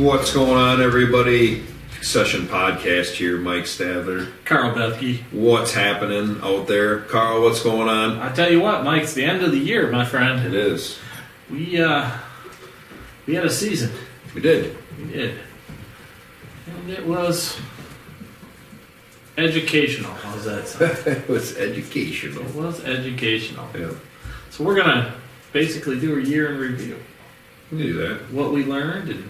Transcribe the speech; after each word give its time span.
What's 0.00 0.32
going 0.32 0.56
on, 0.56 0.80
everybody? 0.80 1.62
Session 2.00 2.46
podcast 2.46 3.12
here, 3.16 3.36
Mike 3.36 3.64
Stavler. 3.64 4.32
Carl 4.46 4.74
Bethke. 4.74 5.20
What's 5.30 5.74
happening 5.74 6.40
out 6.42 6.66
there, 6.66 7.00
Carl? 7.00 7.42
What's 7.42 7.62
going 7.62 7.86
on? 7.86 8.18
I 8.18 8.32
tell 8.32 8.50
you 8.50 8.60
what, 8.60 8.82
Mike, 8.82 9.02
it's 9.02 9.12
the 9.12 9.24
end 9.26 9.42
of 9.42 9.52
the 9.52 9.58
year, 9.58 9.90
my 9.92 10.06
friend. 10.06 10.46
It 10.46 10.54
is. 10.54 10.98
We 11.50 11.82
uh, 11.82 12.10
we 13.26 13.34
had 13.34 13.44
a 13.44 13.50
season. 13.50 13.92
We 14.34 14.40
did. 14.40 14.74
We 14.98 15.12
did, 15.12 15.38
and 16.66 16.88
it 16.88 17.06
was 17.06 17.60
educational. 19.36 20.14
How's 20.14 20.46
that 20.46 20.66
sound? 20.66 20.96
it 21.06 21.28
was 21.28 21.58
educational. 21.58 22.46
it 22.46 22.54
was 22.54 22.82
educational. 22.84 23.68
Yeah, 23.78 23.90
So 24.48 24.64
we're 24.64 24.76
gonna 24.76 25.14
basically 25.52 26.00
do 26.00 26.18
a 26.18 26.22
year 26.22 26.52
in 26.54 26.58
review, 26.58 26.98
we 27.70 27.82
do 27.82 27.92
that. 27.98 28.32
what 28.32 28.54
we 28.54 28.64
learned 28.64 29.10
and 29.10 29.28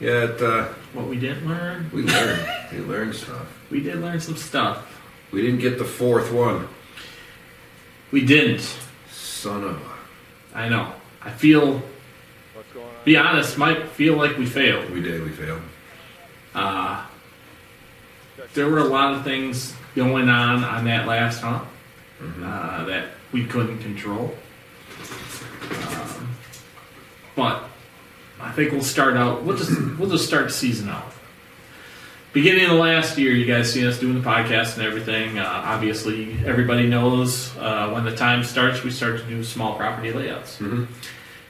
Yeah, 0.00 0.24
it, 0.24 0.40
uh, 0.42 0.64
what 0.94 1.06
we 1.08 1.18
didn't 1.18 1.46
learn. 1.46 1.90
we 1.92 2.02
learned. 2.02 2.48
we 2.72 2.78
learned 2.78 3.14
stuff. 3.14 3.46
We 3.70 3.80
did 3.80 3.96
learn 4.00 4.18
some 4.20 4.36
stuff. 4.36 4.86
We 5.30 5.42
didn't 5.42 5.60
get 5.60 5.78
the 5.78 5.84
fourth 5.84 6.32
one. 6.32 6.66
We 8.10 8.24
didn't. 8.24 8.76
Son 9.10 9.62
of 9.62 9.76
a. 9.76 10.58
I 10.58 10.68
know. 10.68 10.92
I 11.22 11.30
feel. 11.30 11.74
What's 12.54 12.72
going 12.72 12.86
on? 12.86 12.92
Be 13.04 13.16
honest, 13.16 13.58
might 13.58 13.88
feel 13.90 14.16
like 14.16 14.36
we 14.38 14.46
failed. 14.46 14.90
We 14.90 15.02
did. 15.02 15.22
We 15.22 15.30
failed. 15.30 15.62
Uh, 16.54 17.06
there 18.54 18.68
were 18.68 18.78
a 18.78 18.84
lot 18.84 19.14
of 19.14 19.22
things 19.22 19.74
going 19.94 20.28
on 20.28 20.64
on 20.64 20.84
that 20.86 21.06
last 21.06 21.40
hunt 21.42 21.68
Mhm. 22.20 22.42
uh, 22.42 22.84
that 22.86 23.10
we 23.32 23.44
couldn't 23.44 23.78
control. 23.78 24.36
Um, 25.70 26.28
but 27.36 27.69
I 28.42 28.52
think 28.52 28.72
we'll 28.72 28.82
start 28.82 29.16
out. 29.16 29.42
We'll 29.44 29.56
just 29.56 29.70
we'll 29.98 30.10
just 30.10 30.26
start 30.26 30.44
the 30.46 30.52
season 30.52 30.88
out. 30.88 31.12
Beginning 32.32 32.64
of 32.64 32.70
the 32.70 32.76
last 32.76 33.18
year, 33.18 33.32
you 33.32 33.44
guys 33.44 33.72
seen 33.72 33.86
us 33.86 33.98
doing 33.98 34.14
the 34.20 34.28
podcast 34.28 34.76
and 34.78 34.86
everything. 34.86 35.38
Uh, 35.38 35.44
obviously, 35.64 36.36
everybody 36.46 36.86
knows 36.86 37.56
uh, 37.58 37.90
when 37.90 38.04
the 38.04 38.14
time 38.14 38.44
starts, 38.44 38.84
we 38.84 38.90
start 38.92 39.18
to 39.20 39.26
do 39.26 39.42
small 39.42 39.74
property 39.76 40.12
layouts. 40.12 40.58
Mhm. 40.58 40.86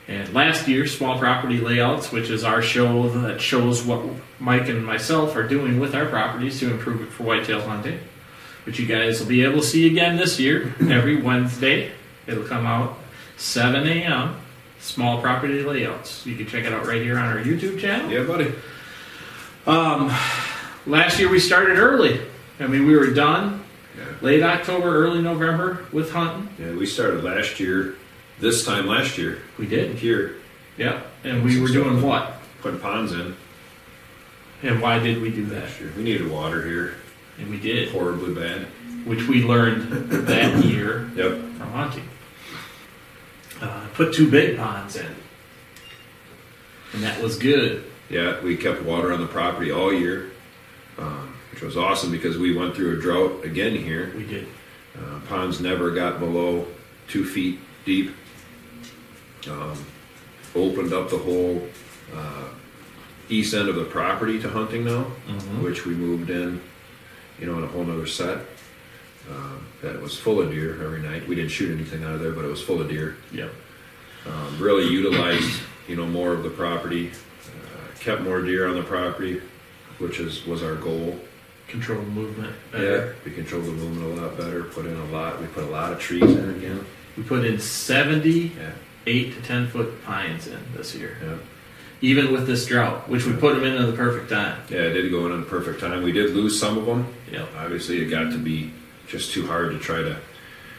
And 0.08 0.32
last 0.34 0.66
year, 0.66 0.88
Small 0.88 1.20
Property 1.20 1.58
Layouts, 1.60 2.10
which 2.10 2.30
is 2.30 2.42
our 2.42 2.62
show 2.62 3.08
that 3.10 3.40
shows 3.40 3.84
what 3.84 4.00
Mike 4.40 4.68
and 4.68 4.84
myself 4.84 5.36
are 5.36 5.46
doing 5.46 5.78
with 5.78 5.94
our 5.94 6.06
properties 6.06 6.58
to 6.60 6.70
improve 6.70 7.00
it 7.02 7.10
for 7.12 7.22
whitetail 7.22 7.60
hunting, 7.62 8.00
which 8.64 8.80
you 8.80 8.86
guys 8.86 9.20
will 9.20 9.28
be 9.28 9.44
able 9.44 9.60
to 9.60 9.66
see 9.66 9.86
again 9.86 10.16
this 10.16 10.40
year, 10.40 10.74
every 10.90 11.20
Wednesday. 11.22 11.92
It'll 12.26 12.42
come 12.42 12.66
out 12.66 12.98
7 13.36 13.86
a.m. 13.86 14.34
Small 14.80 15.20
Property 15.20 15.62
Layouts. 15.62 16.24
You 16.26 16.36
can 16.36 16.46
check 16.46 16.64
it 16.64 16.72
out 16.72 16.86
right 16.86 17.02
here 17.02 17.18
on 17.18 17.26
our 17.26 17.42
YouTube 17.42 17.78
channel. 17.80 18.10
Yeah, 18.10 18.24
buddy. 18.24 18.52
Um, 19.66 20.10
last 20.86 21.18
year 21.18 21.28
we 21.28 21.38
started 21.38 21.78
early. 21.78 22.20
I 22.58 22.66
mean, 22.66 22.86
we 22.86 22.96
were 22.96 23.12
done 23.12 23.62
Yeah. 23.96 24.04
late 24.22 24.42
October, 24.42 24.88
early 25.04 25.20
November 25.20 25.84
with 25.92 26.12
hunting. 26.12 26.48
Yeah, 26.58 26.72
we 26.72 26.86
started 26.86 27.22
last 27.24 27.60
year. 27.60 27.94
This 28.38 28.64
time 28.64 28.86
last 28.86 29.18
year 29.18 29.38
We 29.58 29.66
did. 29.66 29.96
here, 29.96 30.36
Yeah. 30.78 31.00
And 31.24 31.44
we 31.44 31.60
were 31.60 31.68
doing 31.68 32.00
what? 32.00 32.40
putting 32.62 32.78
ponds 32.80 33.12
in 33.12 33.34
And 34.62 34.80
why 34.82 34.98
did 34.98 35.20
we 35.22 35.30
do 35.30 35.44
that? 35.46 35.64
last 35.64 35.80
year. 35.80 35.90
We 35.96 36.02
needed 36.02 36.28
water 36.28 36.62
here, 36.66 36.94
And 37.38 37.50
we 37.50 37.56
did. 37.58 37.90
horribly 37.90 38.34
bad. 38.34 38.66
which 39.06 39.26
we 39.26 39.42
learned 39.42 40.10
that 40.10 40.62
year 40.64 41.08
Yep. 41.16 41.30
from 41.58 41.72
hunting. 41.72 42.02
Uh, 43.60 43.86
put 43.94 44.14
two 44.14 44.30
big 44.30 44.56
ponds 44.56 44.96
in, 44.96 45.14
and 46.94 47.02
that 47.02 47.20
was 47.22 47.36
good. 47.38 47.84
Yeah, 48.08 48.40
we 48.40 48.56
kept 48.56 48.82
water 48.82 49.12
on 49.12 49.20
the 49.20 49.26
property 49.26 49.70
all 49.70 49.92
year, 49.92 50.30
um, 50.98 51.34
which 51.52 51.60
was 51.62 51.76
awesome 51.76 52.10
because 52.10 52.38
we 52.38 52.56
went 52.56 52.74
through 52.74 52.98
a 52.98 53.00
drought 53.00 53.44
again 53.44 53.74
here. 53.76 54.12
We 54.16 54.24
did. 54.26 54.48
Uh, 54.98 55.20
ponds 55.28 55.60
never 55.60 55.90
got 55.90 56.18
below 56.18 56.66
two 57.08 57.24
feet 57.24 57.60
deep. 57.84 58.14
Um, 59.48 59.76
opened 60.54 60.92
up 60.92 61.10
the 61.10 61.18
whole 61.18 61.66
uh, 62.14 62.48
east 63.28 63.54
end 63.54 63.68
of 63.68 63.76
the 63.76 63.84
property 63.84 64.40
to 64.40 64.48
hunting 64.48 64.84
now, 64.84 65.06
Mhm. 65.28 65.62
which 65.62 65.84
we 65.86 65.94
moved 65.94 66.30
in, 66.30 66.60
you 67.38 67.46
know, 67.46 67.58
in 67.58 67.64
a 67.64 67.68
whole 67.68 67.88
other 67.90 68.06
set. 68.06 68.38
Um, 69.30 69.66
that 69.82 70.00
was 70.00 70.18
full 70.18 70.40
of 70.40 70.50
deer 70.50 70.82
every 70.82 71.00
night. 71.00 71.26
We 71.28 71.34
didn't 71.34 71.50
shoot 71.50 71.72
anything 71.74 72.02
out 72.04 72.14
of 72.14 72.20
there, 72.20 72.32
but 72.32 72.44
it 72.44 72.48
was 72.48 72.60
full 72.62 72.80
of 72.80 72.88
deer. 72.88 73.16
Yep. 73.32 73.50
Um, 74.26 74.58
really 74.58 74.86
utilized, 74.92 75.60
you 75.88 75.96
know, 75.96 76.06
more 76.06 76.32
of 76.32 76.42
the 76.42 76.50
property, 76.50 77.10
uh, 77.10 77.98
kept 78.00 78.22
more 78.22 78.42
deer 78.42 78.68
on 78.68 78.74
the 78.74 78.82
property, 78.82 79.40
which 79.98 80.18
is 80.20 80.44
was 80.46 80.62
our 80.62 80.74
goal. 80.74 81.18
Control 81.68 82.02
movement 82.02 82.52
Yeah, 82.74 83.10
we 83.24 83.30
controlled 83.30 83.64
the 83.64 83.70
movement 83.70 84.18
a 84.18 84.22
lot 84.22 84.36
better. 84.36 84.64
Put 84.64 84.86
in 84.86 84.96
a 84.96 85.04
lot. 85.06 85.40
We 85.40 85.46
put 85.46 85.62
a 85.62 85.68
lot 85.68 85.92
of 85.92 86.00
trees 86.00 86.22
in 86.24 86.50
again. 86.50 86.84
We 87.16 87.22
put 87.22 87.44
in 87.44 87.60
seventy 87.60 88.52
Yeah, 88.58 88.72
eight 89.06 89.34
to 89.34 89.42
ten 89.42 89.68
foot 89.68 90.02
pines 90.04 90.48
in 90.48 90.58
this 90.76 90.94
year, 90.96 91.16
yeah, 91.22 91.36
even 92.00 92.32
with 92.32 92.46
this 92.48 92.66
drought, 92.66 93.08
which 93.08 93.24
we 93.24 93.32
put 93.34 93.54
them 93.54 93.64
in 93.64 93.80
at 93.80 93.86
the 93.86 93.92
perfect 93.96 94.30
time. 94.30 94.60
yeah. 94.68 94.78
It 94.80 94.94
did 94.94 95.10
go 95.12 95.26
in 95.26 95.32
at 95.32 95.38
the 95.38 95.46
perfect 95.46 95.78
time. 95.80 96.02
We 96.02 96.10
did 96.12 96.34
lose 96.34 96.58
some 96.58 96.76
of 96.76 96.86
them. 96.86 97.06
Yep. 97.30 97.48
Obviously, 97.56 98.00
it 98.02 98.06
got 98.06 98.32
to 98.32 98.38
be 98.38 98.72
just 99.10 99.32
too 99.32 99.46
hard 99.46 99.72
to 99.72 99.78
try 99.78 100.02
to 100.02 100.16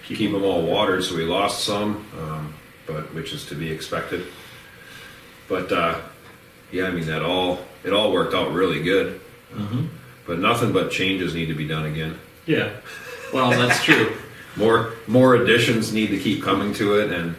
keep 0.06 0.32
them 0.32 0.44
all 0.44 0.64
watered, 0.64 1.04
so 1.04 1.16
we 1.16 1.24
lost 1.26 1.64
some, 1.64 2.06
um, 2.20 2.54
but 2.88 3.14
which 3.14 3.34
is 3.34 3.46
to 3.48 3.56
be 3.56 3.70
expected. 3.72 4.26
But 5.48 5.72
uh, 5.72 6.00
yeah, 6.72 6.86
I 6.86 6.92
mean 6.92 7.06
that 7.08 7.22
all 7.22 7.60
it 7.84 7.94
all 7.94 8.12
worked 8.12 8.34
out 8.34 8.52
really 8.54 8.82
good. 8.82 9.20
hmm 9.54 9.86
But 10.26 10.40
nothing 10.40 10.72
but 10.72 10.92
changes 10.92 11.36
need 11.36 11.48
to 11.48 11.54
be 11.56 11.68
done 11.68 11.86
again. 11.86 12.18
Yeah. 12.46 12.72
Well, 13.34 13.52
that's 13.52 13.84
true. 13.84 14.16
More 14.58 14.94
more 15.08 15.36
additions 15.36 15.94
need 15.94 16.08
to 16.08 16.20
keep 16.20 16.44
coming 16.44 16.74
to 16.74 17.00
it, 17.00 17.10
and 17.12 17.36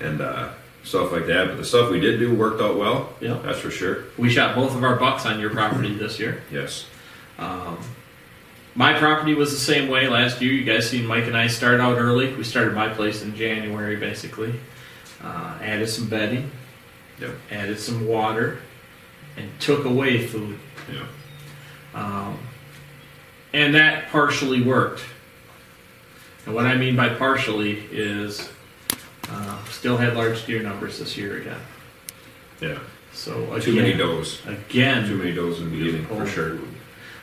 and 0.00 0.20
uh, 0.20 0.50
stuff 0.84 1.10
like 1.10 1.26
that. 1.26 1.48
But 1.48 1.56
the 1.56 1.64
stuff 1.64 1.90
we 1.90 1.98
did 1.98 2.18
do 2.18 2.34
worked 2.34 2.60
out 2.60 2.76
well. 2.76 3.14
Yeah. 3.22 3.38
That's 3.42 3.58
for 3.58 3.70
sure. 3.70 4.04
We 4.18 4.28
shot 4.28 4.54
both 4.54 4.74
of 4.76 4.84
our 4.84 4.96
bucks 4.96 5.24
on 5.24 5.40
your 5.40 5.48
property 5.48 5.94
this 5.94 6.18
year. 6.18 6.42
Yes. 6.50 6.84
Um, 7.38 7.78
my 8.74 8.98
property 8.98 9.34
was 9.34 9.50
the 9.52 9.58
same 9.58 9.88
way 9.88 10.08
last 10.08 10.40
year. 10.40 10.52
You 10.52 10.64
guys 10.64 10.88
seen 10.88 11.06
Mike 11.06 11.24
and 11.26 11.36
I 11.36 11.46
start 11.46 11.80
out 11.80 11.98
early. 11.98 12.32
We 12.34 12.44
started 12.44 12.74
my 12.74 12.88
place 12.88 13.22
in 13.22 13.34
January, 13.36 13.96
basically. 13.96 14.54
Uh, 15.22 15.56
added 15.60 15.88
some 15.88 16.08
bedding, 16.08 16.50
Yep. 17.20 17.30
added 17.50 17.78
some 17.78 18.06
water, 18.06 18.58
and 19.36 19.48
took 19.60 19.84
away 19.84 20.26
food. 20.26 20.58
Yeah. 20.92 21.04
Um, 21.94 22.38
and 23.52 23.74
that 23.74 24.08
partially 24.08 24.62
worked. 24.62 25.04
And 26.46 26.54
what 26.54 26.64
I 26.66 26.74
mean 26.76 26.96
by 26.96 27.10
partially 27.10 27.86
is 27.92 28.50
uh, 29.30 29.62
still 29.66 29.96
had 29.96 30.16
large 30.16 30.44
deer 30.46 30.62
numbers 30.62 30.98
this 30.98 31.16
year 31.16 31.36
again. 31.40 31.60
Yeah. 32.60 32.78
So 33.12 33.44
again, 33.52 33.60
Too 33.60 33.76
many 33.76 33.92
does. 33.92 34.40
Again, 34.46 35.06
Too 35.06 35.16
many 35.18 35.32
does 35.32 35.60
in 35.60 35.70
the 35.70 35.76
beginning 35.76 36.06
for 36.06 36.26
sure. 36.26 36.58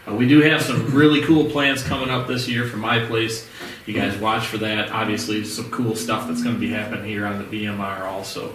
Uh, 0.07 0.13
we 0.15 0.27
do 0.27 0.41
have 0.41 0.61
some 0.61 0.93
really 0.93 1.21
cool 1.21 1.45
plans 1.49 1.83
coming 1.83 2.09
up 2.09 2.27
this 2.27 2.47
year 2.47 2.65
for 2.65 2.77
my 2.77 3.05
place. 3.05 3.47
You 3.85 3.93
guys 3.93 4.15
watch 4.17 4.45
for 4.47 4.57
that. 4.59 4.91
Obviously, 4.91 5.43
some 5.43 5.69
cool 5.71 5.95
stuff 5.95 6.27
that's 6.27 6.43
going 6.43 6.55
to 6.55 6.59
be 6.59 6.69
happening 6.69 7.05
here 7.05 7.25
on 7.25 7.37
the 7.39 7.43
BMR 7.65 8.01
also. 8.01 8.53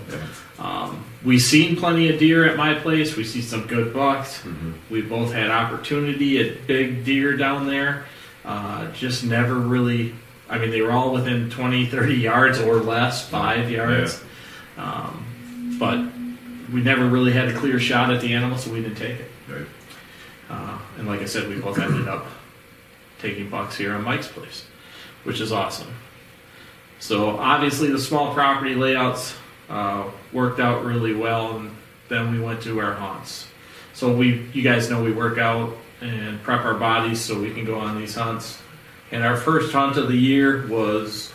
Um, 0.58 1.04
we've 1.24 1.42
seen 1.42 1.76
plenty 1.76 2.08
of 2.08 2.18
deer 2.20 2.44
at 2.48 2.56
my 2.56 2.74
place. 2.74 3.16
We 3.16 3.24
see 3.24 3.42
some 3.42 3.66
good 3.66 3.92
bucks. 3.92 4.42
Mhm. 4.42 4.74
We 4.90 5.02
both 5.02 5.32
had 5.32 5.50
opportunity 5.50 6.38
at 6.40 6.66
big 6.66 7.04
deer 7.04 7.36
down 7.36 7.66
there. 7.66 8.04
Uh, 8.44 8.86
just 8.92 9.24
never 9.24 9.54
really, 9.54 10.14
I 10.48 10.58
mean, 10.58 10.70
they 10.70 10.82
were 10.82 10.92
all 10.92 11.12
within 11.12 11.50
20, 11.50 11.86
30 11.86 12.14
yards 12.14 12.60
or 12.60 12.76
less, 12.76 13.28
five 13.28 13.70
yards. 13.70 14.22
Um, 14.78 15.76
but 15.78 15.98
we 16.72 16.80
never 16.82 17.06
really 17.06 17.32
had 17.32 17.48
a 17.48 17.54
clear 17.54 17.80
shot 17.80 18.12
at 18.12 18.20
the 18.20 18.32
animal, 18.34 18.56
so 18.58 18.70
we 18.70 18.82
didn't 18.82 18.96
take 18.98 19.18
it. 19.18 19.30
Right. 19.48 19.66
And 20.98 21.06
like 21.06 21.20
I 21.20 21.26
said, 21.26 21.48
we 21.48 21.56
both 21.56 21.78
ended 21.78 22.08
up 22.08 22.26
taking 23.18 23.48
bucks 23.48 23.76
here 23.76 23.94
on 23.94 24.04
Mike's 24.04 24.28
place, 24.28 24.66
which 25.24 25.40
is 25.40 25.52
awesome. 25.52 25.92
So 26.98 27.36
obviously 27.38 27.90
the 27.90 27.98
small 27.98 28.32
property 28.34 28.74
layouts 28.74 29.34
uh, 29.68 30.08
worked 30.32 30.60
out 30.60 30.84
really 30.84 31.14
well, 31.14 31.56
and 31.56 31.74
then 32.08 32.32
we 32.32 32.40
went 32.40 32.62
to 32.62 32.80
our 32.80 32.92
hunts. 32.94 33.46
So 33.92 34.14
we, 34.14 34.48
you 34.52 34.62
guys 34.62 34.90
know, 34.90 35.02
we 35.02 35.12
work 35.12 35.38
out 35.38 35.76
and 36.00 36.42
prep 36.42 36.64
our 36.64 36.74
bodies 36.74 37.20
so 37.20 37.38
we 37.40 37.52
can 37.52 37.64
go 37.64 37.78
on 37.78 37.98
these 37.98 38.14
hunts. 38.14 38.60
And 39.10 39.24
our 39.24 39.36
first 39.36 39.72
hunt 39.72 39.96
of 39.96 40.08
the 40.08 40.16
year 40.16 40.66
was 40.66 41.32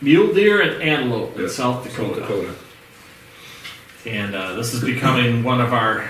mule 0.00 0.32
deer 0.32 0.60
and 0.62 0.82
antelope 0.82 1.36
in 1.36 1.42
Yeah, 1.42 1.48
South 1.48 1.84
Dakota. 1.84 2.20
South 2.20 2.28
Dakota. 2.28 2.54
And 4.06 4.34
uh, 4.34 4.54
this 4.54 4.74
is 4.74 4.82
becoming 4.82 5.44
one 5.44 5.60
of 5.60 5.72
our 5.72 6.08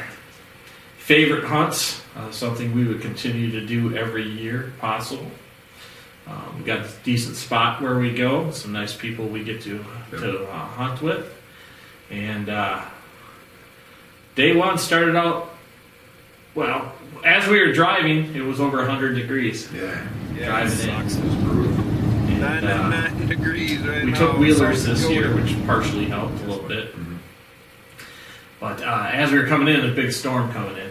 favorite 1.07 1.45
hunts, 1.45 2.01
uh, 2.17 2.31
something 2.31 2.73
we 2.75 2.85
would 2.85 3.01
continue 3.01 3.51
to 3.51 3.67
do 3.67 3.97
every 3.97 4.23
year 4.29 4.73
possible. 4.79 5.27
Um, 6.29 6.55
we 6.59 6.65
got 6.65 6.81
a 6.87 6.89
decent 7.03 7.35
spot 7.35 7.83
where 7.83 7.99
we 7.99 8.15
go, 8.15 8.53
some 8.53 8.73
nice 8.73 8.95
people 8.97 9.27
we 9.27 9.43
get 9.43 9.61
to, 9.63 9.85
to 10.13 10.45
uh, 10.49 10.53
hunt 10.69 11.03
with. 11.03 11.35
And 12.11 12.49
uh, 12.49 12.83
day 14.37 14.55
one 14.55 14.79
started 14.79 15.17
out 15.17 15.51
well. 16.55 16.93
As 17.25 17.49
we 17.49 17.59
were 17.61 17.73
driving, 17.73 18.35
it 18.37 18.43
was 18.43 18.61
over 18.61 18.77
100 18.79 19.15
degrees. 19.15 19.69
Yeah, 19.73 20.07
yeah, 20.37 20.47
Driving 20.47 20.73
it 20.79 20.89
in. 20.89 21.11
sucks. 21.11 21.17
It 21.17 21.25
was 21.25 21.35
brutal. 21.37 21.73
And, 21.73 22.67
uh, 22.67 22.89
99 22.89 23.29
degrees 23.29 23.79
right 23.81 24.05
we 24.05 24.11
now. 24.13 24.19
took 24.19 24.39
wheelers 24.39 24.79
South 24.85 24.97
this 24.99 25.11
year, 25.11 25.35
which 25.35 25.55
partially 25.67 26.05
helped 26.07 26.41
a 26.43 26.47
little 26.47 26.69
bit. 26.69 26.95
Mhm. 26.97 27.17
But 28.61 28.81
uh, 28.83 29.09
as 29.13 29.33
we 29.33 29.39
were 29.39 29.47
coming 29.47 29.75
in, 29.75 29.85
a 29.85 29.93
big 29.93 30.13
storm 30.13 30.53
coming 30.53 30.77
in, 30.77 30.91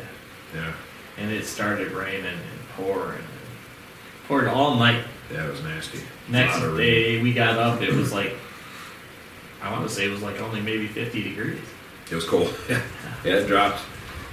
Yeah, 0.53 0.73
and 1.17 1.31
it 1.31 1.45
started 1.45 1.91
raining 1.91 2.25
and 2.25 2.39
pouring, 2.75 3.17
and 3.19 4.27
poured 4.27 4.47
all 4.47 4.75
night. 4.75 5.03
yeah, 5.31 5.45
it 5.47 5.51
was 5.51 5.61
nasty. 5.63 5.99
Next 6.29 6.59
day 6.77 7.21
we 7.21 7.33
got 7.33 7.57
up, 7.57 7.81
it 7.81 7.93
was 7.93 8.11
like 8.13 8.33
I 9.61 9.71
want 9.71 9.87
to 9.87 9.93
say 9.93 10.05
it 10.05 10.11
was 10.11 10.21
like 10.21 10.41
only 10.41 10.61
maybe 10.61 10.87
50 10.87 11.21
degrees. 11.23 11.59
It 12.09 12.15
was 12.15 12.25
cold. 12.25 12.53
Yeah, 12.69 12.81
yeah, 13.23 13.35
it 13.35 13.47
dropped. 13.47 13.79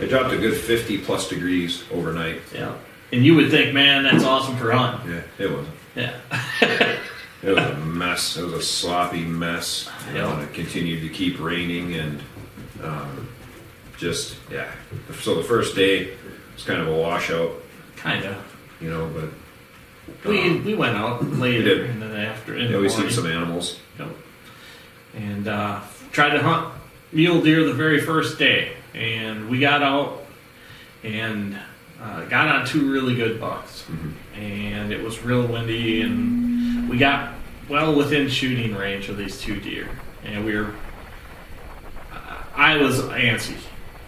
It 0.00 0.08
dropped 0.08 0.32
a 0.32 0.38
good 0.38 0.56
fifty 0.56 0.98
plus 0.98 1.28
degrees 1.28 1.84
overnight. 1.92 2.40
Yeah. 2.54 2.74
And 3.12 3.24
you 3.24 3.34
would 3.36 3.50
think, 3.50 3.74
man, 3.74 4.04
that's 4.04 4.24
awesome 4.24 4.56
for 4.56 4.70
hunting. 4.72 5.10
Yeah, 5.12 5.22
it 5.38 5.50
wasn't. 5.50 5.74
Yeah. 5.96 6.94
It 7.40 7.50
was 7.54 7.64
a 7.64 7.76
mess. 7.76 8.36
It 8.36 8.42
was 8.42 8.52
a 8.54 8.62
sloppy 8.62 9.20
mess. 9.24 9.88
Yeah. 10.12 10.32
and 10.32 10.42
it 10.42 10.52
continued 10.54 11.02
to 11.02 11.08
keep 11.08 11.38
raining 11.38 11.94
and 11.94 12.20
um, 12.82 13.28
just 13.98 14.36
yeah. 14.50 14.70
So 15.20 15.34
the 15.34 15.42
first 15.44 15.74
day 15.76 16.14
was 16.54 16.64
kind 16.64 16.80
of 16.80 16.88
a 16.88 16.92
washout, 16.94 17.52
kind 17.96 18.24
of. 18.24 18.36
you 18.80 18.88
know. 18.90 19.10
But 19.14 20.30
We 20.30 20.40
um, 20.48 20.64
we 20.64 20.74
went 20.74 20.96
out 20.96 21.22
later 21.24 21.62
did. 21.62 21.90
in 21.90 22.00
the 22.00 22.06
after 22.16 22.56
in 22.56 22.66
yeah, 22.66 22.72
the 22.72 22.80
we 22.80 22.88
seen 22.88 22.98
morning. 23.00 23.14
some 23.14 23.26
animals. 23.26 23.78
Yep. 23.98 24.08
And 25.16 25.48
uh, 25.48 25.80
tried 26.12 26.30
to 26.30 26.42
hunt 26.42 26.72
mule 27.12 27.42
deer 27.42 27.64
the 27.64 27.74
very 27.74 28.00
first 28.00 28.38
day, 28.38 28.72
and 28.94 29.48
we 29.50 29.58
got 29.60 29.82
out 29.82 30.24
and 31.02 31.58
uh, 32.02 32.24
got 32.26 32.48
on 32.48 32.66
two 32.66 32.90
really 32.92 33.16
good 33.16 33.40
bucks, 33.40 33.84
Mhm. 33.90 34.12
and 34.40 34.92
it 34.92 35.02
was 35.02 35.20
real 35.22 35.46
windy, 35.46 36.02
and 36.02 36.88
we 36.88 36.96
got 36.98 37.32
well 37.68 37.94
within 37.94 38.28
shooting 38.28 38.74
range 38.76 39.08
of 39.08 39.16
these 39.16 39.40
two 39.40 39.58
deer, 39.60 39.88
and 40.24 40.44
we 40.44 40.54
were. 40.54 40.72
I 42.54 42.76
was 42.76 43.00
antsy, 43.02 43.54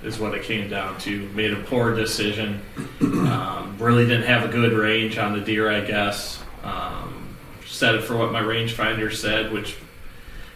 is 0.02 0.18
what 0.18 0.34
it 0.34 0.42
came 0.44 0.68
down 0.68 0.98
to. 1.00 1.28
Made 1.30 1.52
a 1.52 1.62
poor 1.62 1.94
decision. 1.94 2.62
Um, 3.00 3.76
really 3.78 4.06
didn't 4.06 4.24
have 4.24 4.48
a 4.48 4.52
good 4.52 4.72
range 4.72 5.18
on 5.18 5.32
the 5.32 5.40
deer, 5.40 5.70
I 5.70 5.80
guess. 5.80 6.42
Um, 6.62 7.36
set 7.66 7.94
it 7.94 8.04
for 8.04 8.16
what 8.16 8.32
my 8.32 8.42
rangefinder 8.42 9.14
said, 9.14 9.52
which 9.52 9.76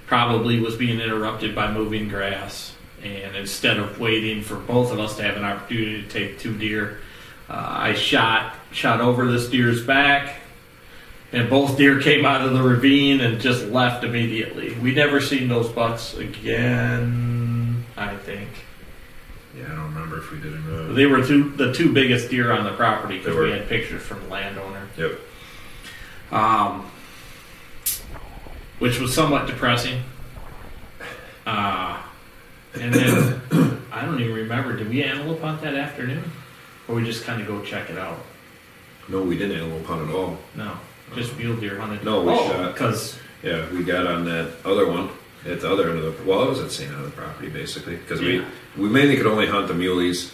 probably 0.06 0.61
was 0.61 0.76
being 0.76 1.00
interrupted 1.00 1.55
by 1.55 1.73
moving 1.73 2.08
grass. 2.08 2.75
And 3.02 3.37
instead 3.37 3.79
of 3.79 4.00
waiting 4.00 4.43
for 4.43 4.56
both 4.56 4.93
of 4.93 4.99
us 4.99 5.17
to 5.17 5.23
have 5.23 5.37
an 5.37 5.44
opportunity 5.44 6.02
to 6.02 6.08
take 6.08 6.38
two 6.38 6.56
deer, 6.56 7.00
uh, 7.49 7.67
I 7.69 7.94
shot 7.94 8.56
shot 8.73 9.00
over 9.00 9.31
this 9.31 9.49
deer's 9.49 9.85
back, 9.85 10.37
and 11.31 11.50
both 11.50 11.76
deer 11.76 12.00
came 12.00 12.25
out 12.25 12.41
of 12.41 12.55
the 12.55 12.62
ravine 12.62 13.20
and 13.20 13.41
just 13.41 13.67
left 13.67 14.05
immediately. 14.05 14.75
We 14.75 14.94
never 14.94 15.20
seen 15.20 15.49
those 15.49 15.69
bucks 15.69 16.14
again. 16.14 17.85
I 17.96 18.17
think 18.17 18.49
Yeah, 19.56 19.65
I 19.67 19.77
don't 19.77 19.95
remember 19.95 20.19
if 20.19 20.31
we 20.33 20.41
did 20.41 20.53
or 20.55 20.59
not. 20.59 20.95
they 20.97 21.06
were 21.06 21.25
two 21.25 21.51
the 21.51 21.73
two 21.73 21.93
biggest 21.93 22.29
deer 22.31 22.51
on 22.53 22.65
the 22.65 22.73
property 22.73 23.19
because 23.19 23.35
They 23.35 23.39
were. 23.39 23.47
we 23.47 23.53
had 23.53 23.69
pictures 23.69 24.03
from 24.03 24.21
the 24.25 24.29
landowner 24.29 24.89
Yep. 24.97 25.19
um, 26.33 26.91
which 28.79 28.99
was 28.99 29.15
somewhat 29.15 29.47
depressing. 29.47 30.03
Uh, 31.47 32.01
and 32.75 32.93
then 32.93 33.41
I 33.93 34.05
don't 34.05 34.21
even 34.21 34.35
remember. 34.35 34.77
Did 34.77 34.89
we 34.89 35.05
antelope 35.05 35.41
hunt 35.41 35.61
that 35.62 35.75
afternoon, 35.75 36.25
or 36.89 36.97
we 36.97 37.05
just 37.05 37.25
kind 37.25 37.41
of 37.41 37.47
go 37.47 37.62
check 37.62 37.91
it 37.91 37.99
out? 37.99 38.19
No, 39.09 39.23
we 39.23 39.37
didn't 39.37 39.56
antelope 39.61 39.85
hunt 39.87 40.09
at 40.09 40.15
all. 40.15 40.39
No, 40.56 40.73
just 41.15 41.37
mule 41.37 41.56
deer 41.56 41.79
hunted. 41.79 42.03
No, 42.05 42.23
we 42.23 42.35
shot- 42.35 42.73
because 42.75 43.19
Yeah, 43.43 43.71
we 43.73 43.85
got 43.85 44.06
on 44.06 44.25
that 44.25 44.53
other 44.65 44.89
one 44.89 45.11
at 45.46 45.61
the 45.61 45.70
other 45.70 45.91
end 45.91 45.99
of 45.99 46.17
the. 46.19 46.25
Well, 46.25 46.43
I 46.43 46.49
was 46.49 46.58
at 46.61 46.67
the 46.67 46.70
same 46.73 46.88
end 46.91 47.00
of 47.00 47.05
the 47.05 47.11
property 47.17 47.49
basically 47.49 47.96
because 47.96 48.20
Yeah. 48.20 48.44
we 48.76 48.85
we 48.85 48.88
mainly 48.88 49.17
could 49.17 49.26
only 49.26 49.46
hunt 49.46 49.69
the 49.69 49.75
muleys 49.75 50.32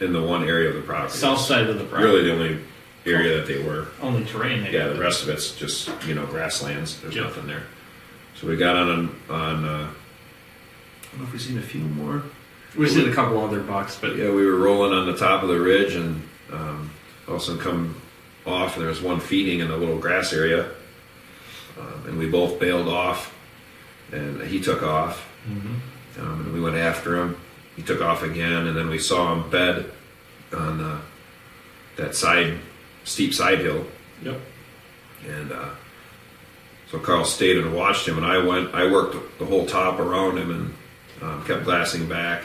in 0.00 0.12
the 0.12 0.22
one 0.22 0.44
area 0.48 0.68
of 0.68 0.74
the 0.76 0.80
property. 0.82 1.12
south 1.16 1.40
side 1.40 1.68
of 1.68 1.78
the 1.78 1.84
property, 1.84 2.04
Really, 2.10 2.24
the 2.24 2.32
only 2.32 2.58
area 3.06 3.36
that 3.36 3.46
they 3.46 3.58
were. 3.62 3.88
only 4.02 4.24
terrain. 4.24 4.62
they 4.64 4.72
Yeah, 4.72 4.88
the 4.88 5.00
rest 5.00 5.22
of 5.22 5.28
it's 5.28 5.52
just 5.56 5.90
you 6.06 6.14
know 6.14 6.26
grasslands. 6.26 7.00
There's 7.00 7.14
Yep. 7.14 7.24
nothing 7.24 7.46
there. 7.46 7.64
So 8.40 8.46
we 8.46 8.56
got 8.56 8.76
on 8.76 9.14
on. 9.28 9.64
Uh, 9.64 9.88
I 9.88 11.16
don't 11.16 11.22
know 11.22 11.26
if 11.26 11.32
we've 11.32 11.42
seen 11.42 11.58
a 11.58 11.62
few 11.62 11.80
more. 11.80 12.22
We've 12.76 12.88
seen 12.90 13.08
a 13.08 13.12
couple 13.12 13.42
other 13.44 13.58
bucks, 13.60 13.98
but 14.00 14.10
But 14.10 14.16
yeah, 14.18 14.30
we 14.30 14.46
were 14.46 14.54
rolling 14.54 14.92
on 14.96 15.06
the 15.06 15.16
top 15.16 15.42
of 15.42 15.48
the 15.48 15.58
ridge 15.58 15.94
and 15.96 16.22
um, 16.52 16.90
all 17.26 17.34
of 17.34 17.40
a 17.40 17.44
sudden 17.44 17.60
come 17.60 17.96
off, 18.46 18.74
and 18.76 18.82
there 18.82 18.88
was 18.88 19.02
one 19.02 19.18
feeding 19.18 19.58
in 19.58 19.68
the 19.68 19.76
little 19.76 19.98
grass 19.98 20.32
area, 20.32 20.66
um, 21.78 22.04
and 22.06 22.16
we 22.18 22.28
both 22.28 22.60
bailed 22.60 22.86
off, 22.88 23.34
and 24.12 24.40
he 24.42 24.60
took 24.60 24.82
off, 24.82 25.26
Mhm. 25.48 26.20
um, 26.22 26.40
and 26.40 26.52
we 26.52 26.60
went 26.60 26.76
after 26.76 27.16
him. 27.16 27.36
He 27.76 27.82
took 27.82 28.00
off 28.02 28.22
again, 28.22 28.66
and 28.66 28.76
then 28.76 28.88
we 28.90 28.98
saw 28.98 29.32
him 29.32 29.48
bed 29.50 29.90
on 30.52 30.78
the, 30.78 30.98
that 31.96 32.14
side 32.14 32.58
steep 33.04 33.32
side 33.34 33.58
hill, 33.58 33.86
yep, 34.22 34.40
and 35.28 35.52
uh, 35.52 35.68
so 36.90 36.98
Carl 36.98 37.24
stayed 37.24 37.56
and 37.56 37.72
watched 37.74 38.06
him, 38.06 38.16
and 38.16 38.26
I 38.26 38.38
went. 38.38 38.74
I 38.74 38.86
worked 38.90 39.38
the 39.38 39.46
whole 39.46 39.64
top 39.66 39.98
around 39.98 40.38
him 40.38 40.50
and 40.50 40.74
um, 41.22 41.44
kept 41.44 41.64
glassing 41.64 42.06
back 42.06 42.44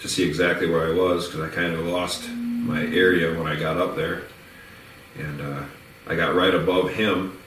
to 0.00 0.08
see 0.08 0.24
exactly 0.24 0.68
where 0.68 0.86
I 0.88 0.92
was 0.92 1.26
because 1.26 1.40
I 1.42 1.54
kind 1.54 1.74
of 1.74 1.86
lost 1.86 2.28
my 2.30 2.82
area 2.82 3.36
when 3.38 3.46
I 3.46 3.54
got 3.58 3.76
up 3.76 3.96
there, 3.96 4.22
and 5.18 5.40
uh, 5.40 5.62
I 6.08 6.14
got 6.16 6.34
right 6.34 6.54
above 6.54 6.90
him 6.90 7.38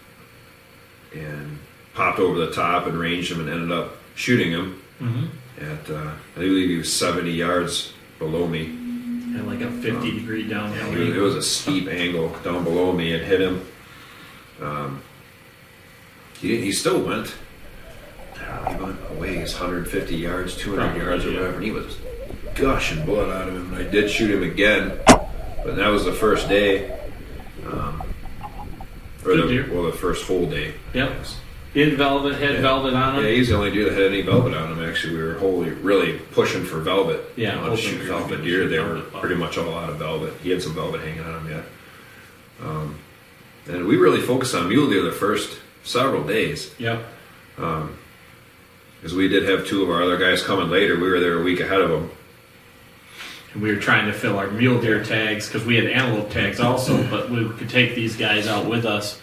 and 1.13 1.58
popped 1.93 2.19
over 2.19 2.37
the 2.45 2.51
top 2.51 2.87
and 2.87 2.97
ranged 2.97 3.31
him 3.31 3.39
and 3.39 3.49
ended 3.49 3.71
up 3.71 3.97
shooting 4.15 4.51
him 4.51 4.81
mm-hmm. 4.99 5.63
at 5.63 5.89
uh, 5.89 6.11
I 6.35 6.39
believe 6.39 6.69
he 6.69 6.77
was 6.77 6.93
70 6.93 7.31
yards 7.31 7.93
below 8.19 8.47
me. 8.47 8.65
and 8.65 9.47
like 9.47 9.61
a 9.61 9.71
fifty 9.71 10.11
degree 10.19 10.47
downhill. 10.47 10.93
It 10.93 11.07
was, 11.07 11.17
it 11.17 11.19
was 11.19 11.35
a 11.35 11.41
steep 11.41 11.87
angle 11.87 12.29
down 12.43 12.63
below 12.63 12.91
me 12.91 13.13
and 13.13 13.23
hit 13.23 13.41
him. 13.41 13.65
Um, 14.61 15.01
he, 16.39 16.59
he 16.61 16.71
still 16.71 17.01
went. 17.01 17.33
He 18.69 18.75
went 18.75 18.97
away. 19.11 19.39
He's 19.39 19.53
150 19.53 20.15
yards, 20.15 20.57
200 20.57 20.81
Probably, 20.81 21.01
yards, 21.01 21.25
or 21.25 21.29
yeah. 21.29 21.39
whatever. 21.39 21.55
And 21.55 21.63
he 21.63 21.71
was 21.71 21.97
gushing 22.55 23.05
blood 23.05 23.29
out 23.29 23.47
of 23.47 23.55
him. 23.55 23.73
And 23.73 23.87
I 23.87 23.89
did 23.89 24.09
shoot 24.09 24.31
him 24.31 24.43
again, 24.43 24.99
but 25.05 25.75
that 25.75 25.87
was 25.87 26.05
the 26.05 26.13
first 26.13 26.47
day. 26.49 26.97
Um, 27.65 28.03
or 29.25 29.35
the, 29.35 29.69
well, 29.71 29.83
the 29.83 29.97
first 29.97 30.25
whole 30.25 30.45
day. 30.45 30.73
Yep. 30.93 31.11
In 31.75 31.95
velvet, 31.97 32.35
head 32.35 32.55
Yeah. 32.55 32.61
velvet 32.61 32.93
on 32.95 33.15
him. 33.17 33.23
Yeah, 33.25 33.31
he's 33.31 33.49
the 33.49 33.55
only 33.55 33.69
deer 33.71 33.85
that 33.85 33.93
had 33.93 34.07
any 34.11 34.21
velvet 34.21 34.55
on 34.55 34.71
him. 34.73 34.83
Actually, 34.89 35.15
we 35.17 35.23
were 35.23 35.33
wholly, 35.35 35.69
really 35.69 36.13
pushing 36.31 36.63
for 36.65 36.79
velvet. 36.79 37.31
Yeah, 37.35 37.55
you 37.61 37.61
know, 37.69 37.75
to 37.75 37.81
shoot 37.81 38.01
velvet 38.01 38.43
deer. 38.43 38.67
They 38.67 38.79
were 38.79 39.01
pretty 39.19 39.35
much 39.35 39.57
all 39.57 39.77
out 39.77 39.89
of 39.89 39.97
velvet. 39.97 40.33
He 40.41 40.49
had 40.49 40.63
some 40.63 40.73
velvet 40.73 41.01
hanging 41.01 41.21
on 41.21 41.45
him 41.45 41.51
yet. 41.51 41.63
Um, 42.65 42.95
and 43.67 43.85
we 43.85 43.97
really 43.97 44.19
focused 44.21 44.55
on 44.55 44.67
mule 44.67 44.89
deer 44.89 45.03
the 45.03 45.11
first 45.11 45.59
several 45.83 46.23
days 46.23 46.71
Yep. 46.79 47.05
because 47.55 49.13
we 49.15 49.27
did 49.27 49.43
have 49.47 49.65
two 49.67 49.83
of 49.83 49.89
our 49.91 50.01
other 50.01 50.17
guys 50.17 50.41
coming 50.41 50.69
later. 50.71 50.95
We 50.95 51.09
were 51.09 51.19
there 51.19 51.39
a 51.39 51.43
week 51.43 51.59
ahead 51.59 51.81
of 51.81 51.89
them. 51.91 52.09
And 53.53 53.61
we 53.61 53.69
were 53.73 53.79
trying 53.79 54.07
to 54.07 54.13
fill 54.13 54.37
our 54.39 54.47
mule 54.49 54.81
deer 54.81 55.03
tags 55.03 55.47
because 55.47 55.65
we 55.67 55.75
had 55.75 55.85
antelope 55.85 56.31
tags 56.31 56.59
also, 56.59 57.03
but 57.11 57.29
we 57.29 57.47
could 57.49 57.69
take 57.69 57.93
these 57.95 58.15
guys 58.15 58.47
out 58.47 58.65
with 58.65 58.85
us, 58.85 59.19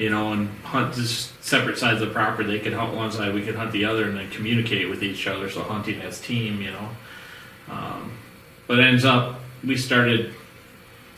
you 0.00 0.08
know, 0.08 0.32
and 0.32 0.48
hunt 0.60 0.94
just 0.94 1.44
separate 1.44 1.76
sides 1.76 2.00
of 2.00 2.08
the 2.08 2.14
property. 2.14 2.48
They 2.48 2.58
could 2.58 2.72
hunt 2.72 2.94
one 2.94 3.12
side, 3.12 3.34
we 3.34 3.42
could 3.42 3.54
hunt 3.54 3.70
the 3.70 3.84
other, 3.84 4.08
and 4.08 4.16
then 4.16 4.30
communicate 4.30 4.88
with 4.88 5.02
each 5.02 5.26
other. 5.26 5.50
So 5.50 5.62
hunting 5.62 6.00
as 6.00 6.18
team, 6.22 6.62
you 6.62 6.70
know. 6.70 6.88
Um, 7.68 8.12
but 8.66 8.78
it 8.78 8.86
ends 8.86 9.04
up 9.04 9.40
we 9.62 9.76
started 9.76 10.32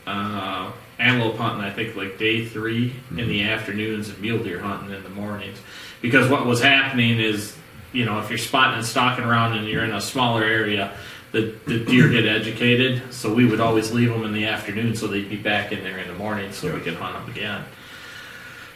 uh, 0.05 0.69
antelope 0.99 1.37
hunting. 1.37 1.63
I 1.63 1.71
think 1.71 1.95
like 1.95 2.17
day 2.17 2.45
3 2.45 2.93
in 3.11 3.15
the 3.15 3.43
afternoons 3.43 4.09
and 4.09 4.19
mule 4.19 4.43
deer 4.43 4.59
hunting 4.59 4.93
in 4.93 5.01
the 5.01 5.09
mornings, 5.09 5.59
because 6.01 6.29
what 6.29 6.45
was 6.45 6.61
happening 6.61 7.21
is, 7.21 7.55
you 7.93 8.03
know, 8.03 8.19
if 8.19 8.29
you're 8.29 8.37
spotting 8.37 8.79
and 8.79 8.85
stalking 8.85 9.23
around 9.23 9.57
and 9.57 9.65
you're 9.65 9.85
in 9.85 9.93
a 9.93 10.01
smaller 10.01 10.43
area 10.43 10.93
the, 11.31 11.55
the 11.65 11.83
deer 11.83 12.09
get 12.09 12.27
educated, 12.27 13.01
so 13.11 13.33
we 13.33 13.45
would 13.45 13.59
always 13.59 13.91
leave 13.91 14.09
them 14.09 14.23
in 14.23 14.33
the 14.33 14.45
afternoon 14.45 14.95
so 14.95 15.07
they'd 15.07 15.29
be 15.29 15.37
back 15.37 15.71
in 15.71 15.83
there 15.83 15.97
in 15.97 16.07
the 16.07 16.13
morning 16.13 16.51
so 16.51 16.71
we 16.71 16.79
could 16.81 16.93
hunt 16.93 17.13
them 17.13 17.33
again. 17.33 17.65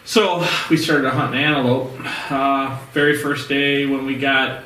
So 0.08 0.48
we 0.70 0.78
started 0.78 1.10
hunting 1.10 1.44
antelope. 1.44 1.92
Uh, 2.32 2.80
very 2.94 3.18
first 3.18 3.50
day 3.50 3.86
when 3.86 4.06
we 4.06 4.18
got 4.18 4.64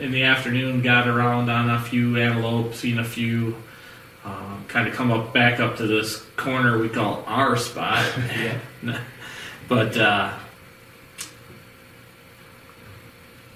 in 0.00 0.10
the 0.10 0.22
afternoon, 0.22 0.80
got 0.80 1.06
around 1.06 1.50
on 1.50 1.68
a 1.68 1.78
few 1.78 2.16
antelope, 2.16 2.72
seen 2.72 2.98
a 2.98 3.04
few. 3.04 3.56
Um, 4.24 4.64
kind 4.68 4.88
of 4.88 4.94
come 4.94 5.10
up 5.10 5.34
back 5.34 5.60
up 5.60 5.76
to 5.76 5.86
this 5.86 6.24
corner 6.38 6.78
we 6.78 6.88
call 6.88 7.22
our 7.26 7.58
spot, 7.58 8.10
but 9.68 9.98
uh, 9.98 10.32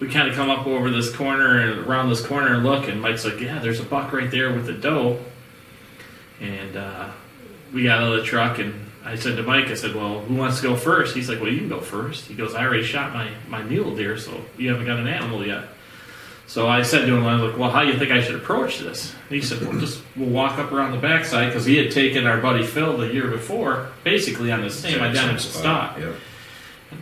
we 0.00 0.08
kind 0.08 0.28
of 0.28 0.34
come 0.34 0.50
up 0.50 0.66
over 0.66 0.90
this 0.90 1.10
corner 1.10 1.58
and 1.58 1.86
around 1.86 2.10
this 2.10 2.20
corner 2.20 2.52
and 2.52 2.64
look, 2.64 2.86
and 2.86 3.00
Mike's 3.00 3.24
like, 3.24 3.40
"Yeah, 3.40 3.60
there's 3.60 3.80
a 3.80 3.84
buck 3.84 4.12
right 4.12 4.30
there 4.30 4.52
with 4.52 4.66
the 4.66 4.74
doe." 4.74 5.18
And 6.42 6.76
uh, 6.76 7.08
we 7.72 7.84
got 7.84 8.02
out 8.02 8.12
of 8.12 8.18
the 8.18 8.24
truck, 8.24 8.58
and 8.58 8.90
I 9.04 9.16
said 9.16 9.36
to 9.36 9.42
Mike, 9.42 9.66
"I 9.66 9.74
said, 9.74 9.94
well, 9.94 10.20
who 10.20 10.34
wants 10.34 10.60
to 10.60 10.62
go 10.62 10.76
first? 10.76 11.14
He's 11.14 11.28
like, 11.28 11.40
"Well, 11.40 11.50
you 11.50 11.58
can 11.58 11.68
go 11.68 11.80
first. 11.80 12.26
He 12.26 12.34
goes, 12.34 12.54
"I 12.54 12.64
already 12.64 12.84
shot 12.84 13.12
my 13.12 13.28
my 13.48 13.62
mule 13.62 13.94
deer, 13.94 14.16
so 14.16 14.40
you 14.56 14.70
haven't 14.70 14.86
got 14.86 14.98
an 14.98 15.06
animal 15.06 15.46
yet." 15.46 15.64
So 16.46 16.68
I 16.68 16.82
said 16.82 17.06
to 17.06 17.14
him, 17.14 17.26
I 17.26 17.34
was 17.34 17.50
like, 17.50 17.58
"Well, 17.58 17.70
how 17.70 17.82
do 17.82 17.88
you 17.88 17.98
think 17.98 18.10
I 18.10 18.22
should 18.22 18.34
approach 18.34 18.78
this?" 18.78 19.14
And 19.28 19.36
he 19.36 19.42
said, 19.42 19.60
"Well, 19.60 19.78
just 19.78 20.00
we'll 20.16 20.30
walk 20.30 20.58
up 20.58 20.72
around 20.72 20.92
the 20.92 20.98
backside 20.98 21.48
because 21.48 21.66
he 21.66 21.76
had 21.76 21.90
taken 21.90 22.26
our 22.26 22.38
buddy 22.38 22.64
Phil 22.64 22.96
the 22.96 23.12
year 23.12 23.28
before, 23.28 23.88
basically 24.04 24.50
on 24.50 24.62
the 24.62 24.70
same 24.70 25.02
identical 25.02 25.38
stock." 25.38 25.98
Yep. 25.98 26.14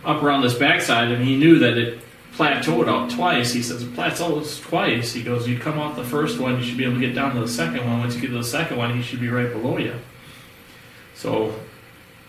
up 0.05 0.23
around 0.23 0.41
this 0.41 0.55
backside, 0.55 1.11
and 1.11 1.23
he 1.23 1.37
knew 1.37 1.59
that 1.59 1.77
it 1.77 1.99
plateaued 2.35 2.87
out 2.87 3.11
twice. 3.11 3.53
He 3.53 3.61
says, 3.61 3.83
it 3.83 3.93
plateaus 3.93 4.59
twice. 4.59 5.13
He 5.13 5.21
goes, 5.21 5.47
you 5.47 5.59
come 5.59 5.79
off 5.79 5.95
the 5.95 6.03
first 6.03 6.39
one, 6.39 6.57
you 6.57 6.63
should 6.63 6.77
be 6.77 6.83
able 6.83 6.95
to 6.95 6.99
get 6.99 7.13
down 7.13 7.35
to 7.35 7.41
the 7.41 7.47
second 7.47 7.85
one. 7.85 7.99
Once 7.99 8.15
you 8.15 8.21
get 8.21 8.27
to 8.29 8.33
the 8.33 8.43
second 8.43 8.77
one, 8.77 8.95
he 8.95 9.03
should 9.03 9.21
be 9.21 9.29
right 9.29 9.51
below 9.51 9.77
you. 9.77 9.93
So 11.13 11.53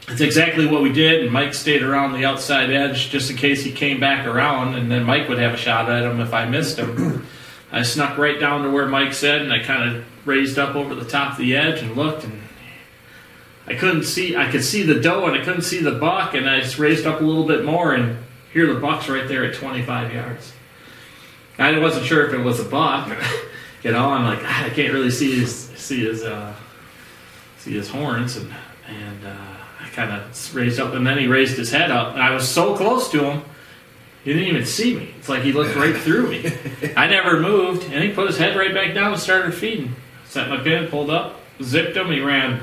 it's 0.08 0.20
exactly 0.20 0.66
what 0.66 0.82
we 0.82 0.92
did, 0.92 1.22
and 1.22 1.32
Mike 1.32 1.54
stayed 1.54 1.82
around 1.82 2.12
the 2.12 2.26
outside 2.26 2.70
edge 2.70 3.08
just 3.10 3.30
in 3.30 3.36
case 3.36 3.64
he 3.64 3.72
came 3.72 4.00
back 4.00 4.26
around, 4.26 4.74
and 4.74 4.90
then 4.90 5.04
Mike 5.04 5.28
would 5.28 5.38
have 5.38 5.54
a 5.54 5.56
shot 5.56 5.90
at 5.90 6.04
him 6.04 6.20
if 6.20 6.34
I 6.34 6.44
missed 6.44 6.78
him. 6.78 7.26
I 7.72 7.82
snuck 7.82 8.18
right 8.18 8.38
down 8.38 8.62
to 8.62 8.70
where 8.70 8.86
Mike 8.86 9.14
said, 9.14 9.42
and 9.42 9.52
I 9.52 9.62
kind 9.62 9.96
of 9.96 10.04
raised 10.26 10.58
up 10.58 10.76
over 10.76 10.94
the 10.94 11.04
top 11.04 11.32
of 11.32 11.38
the 11.38 11.56
edge 11.56 11.82
and 11.82 11.96
looked, 11.96 12.24
and 12.24 12.40
I 13.66 13.74
couldn't 13.74 14.04
see. 14.04 14.36
I 14.36 14.50
could 14.50 14.62
see 14.62 14.82
the 14.82 15.00
doe, 15.00 15.26
and 15.26 15.40
I 15.40 15.44
couldn't 15.44 15.62
see 15.62 15.80
the 15.80 15.92
buck, 15.92 16.34
and 16.34 16.48
I 16.48 16.60
just 16.60 16.78
raised 16.78 17.06
up 17.06 17.20
a 17.20 17.24
little 17.24 17.46
bit 17.46 17.64
more, 17.64 17.94
and 17.94 18.18
here 18.52 18.72
the 18.72 18.78
buck's 18.78 19.08
right 19.08 19.26
there 19.26 19.44
at 19.44 19.54
25 19.54 20.12
yards. 20.12 20.52
I 21.58 21.78
wasn't 21.78 22.04
sure 22.04 22.26
if 22.26 22.34
it 22.34 22.38
was 22.38 22.60
a 22.60 22.64
buck. 22.64 23.08
you 23.82 23.92
know, 23.92 24.10
I'm 24.10 24.24
like, 24.24 24.40
"Ah, 24.42 24.66
I 24.66 24.70
can't 24.70 24.92
really 24.92 25.10
see 25.10 25.40
his 25.40 25.54
see 25.54 26.04
his 26.04 26.24
uh, 26.24 26.54
see 27.58 27.72
his 27.72 27.88
horns, 27.88 28.36
and 28.36 28.52
and 28.86 29.26
uh, 29.26 29.53
kind 29.94 30.10
of 30.12 30.54
raised 30.54 30.80
up, 30.80 30.92
and 30.94 31.06
then 31.06 31.18
he 31.18 31.26
raised 31.26 31.56
his 31.56 31.70
head 31.70 31.90
up, 31.90 32.14
and 32.14 32.22
I 32.22 32.34
was 32.34 32.48
so 32.48 32.76
close 32.76 33.10
to 33.12 33.24
him. 33.24 33.42
He 34.24 34.32
didn't 34.32 34.48
even 34.48 34.64
see 34.64 34.96
me. 34.96 35.14
It's 35.18 35.28
like 35.28 35.42
he 35.42 35.52
looked 35.52 35.76
right 35.76 35.94
through 35.96 36.30
me. 36.30 36.50
I 36.96 37.06
never 37.08 37.40
moved, 37.40 37.84
and 37.92 38.02
he 38.02 38.10
put 38.10 38.26
his 38.26 38.38
head 38.38 38.56
right 38.56 38.72
back 38.74 38.94
down 38.94 39.12
and 39.12 39.20
started 39.20 39.52
feeding. 39.54 39.94
Set 40.26 40.48
my 40.48 40.56
pin, 40.58 40.88
pulled 40.88 41.10
up, 41.10 41.40
zipped 41.62 41.96
him. 41.96 42.10
He 42.10 42.20
ran 42.20 42.60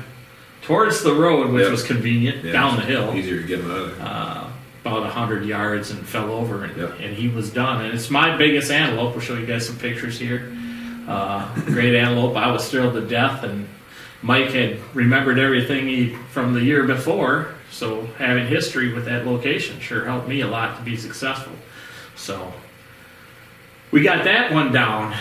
towards 0.62 1.02
the 1.02 1.14
road, 1.14 1.50
which 1.52 1.62
Yep. 1.62 1.70
was 1.70 1.82
convenient, 1.84 2.44
Yeah. 2.44 2.52
down 2.52 2.76
the 2.76 2.82
hill 2.82 3.12
Easier 3.14 3.40
to 3.40 3.46
get 3.46 3.62
them 3.62 3.70
out 3.70 3.78
of 3.78 3.96
there. 3.98 4.06
uh, 4.06 4.44
about 4.84 5.02
100 5.02 5.44
yards 5.46 5.90
and 5.92 6.06
fell 6.06 6.30
over 6.32 6.64
and, 6.64 6.76
Yep. 6.76 6.94
and 7.00 7.14
he 7.16 7.28
was 7.28 7.50
done 7.50 7.84
and 7.84 7.94
it's 7.94 8.10
my 8.10 8.36
biggest 8.36 8.70
antelope 8.70 9.12
we'll 9.12 9.20
show 9.20 9.34
you 9.34 9.46
guys 9.46 9.64
some 9.66 9.76
pictures 9.76 10.18
here 10.18 10.52
uh, 11.08 11.46
great 11.66 11.94
antelope 11.94 12.36
i 12.36 12.50
was 12.50 12.68
thrilled 12.68 12.94
to 12.94 13.00
death 13.00 13.44
and 13.44 13.68
mike 14.22 14.50
had 14.50 14.78
remembered 14.94 15.38
everything 15.38 15.86
he 15.88 16.14
from 16.30 16.52
the 16.54 16.62
year 16.62 16.84
before 16.84 17.54
so 17.70 18.06
having 18.18 18.46
history 18.46 18.92
with 18.92 19.04
that 19.04 19.26
location 19.26 19.78
sure 19.80 20.04
helped 20.04 20.28
me 20.28 20.40
a 20.42 20.46
lot 20.46 20.76
to 20.76 20.82
be 20.82 20.96
successful 20.96 21.52
so 22.16 22.52
we 23.90 24.02
got 24.02 24.24
that 24.24 24.52
one 24.52 24.72
down 24.72 25.14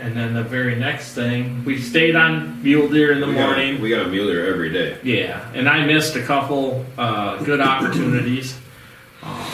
and 0.00 0.14
then 0.16 0.32
the 0.32 0.42
very 0.44 0.76
next 0.76 1.12
thing 1.14 1.64
we 1.64 1.76
stayed 1.80 2.14
on 2.14 2.62
mule 2.62 2.88
deer 2.88 3.12
in 3.12 3.20
the 3.20 3.26
we 3.26 3.34
got- 3.34 3.46
morning 3.46 3.80
we 3.80 3.88
got 3.90 4.06
a 4.06 4.08
mule 4.08 4.26
deer 4.28 4.46
every 4.52 4.70
day. 4.70 4.96
yeah, 5.02 5.50
and 5.54 5.68
I 5.68 5.84
missed 5.84 6.14
a 6.16 6.22
couple 6.22 6.84
uh, 6.96 7.42
good 7.44 7.60
opportunities. 7.60 8.56
Um, 9.20 9.44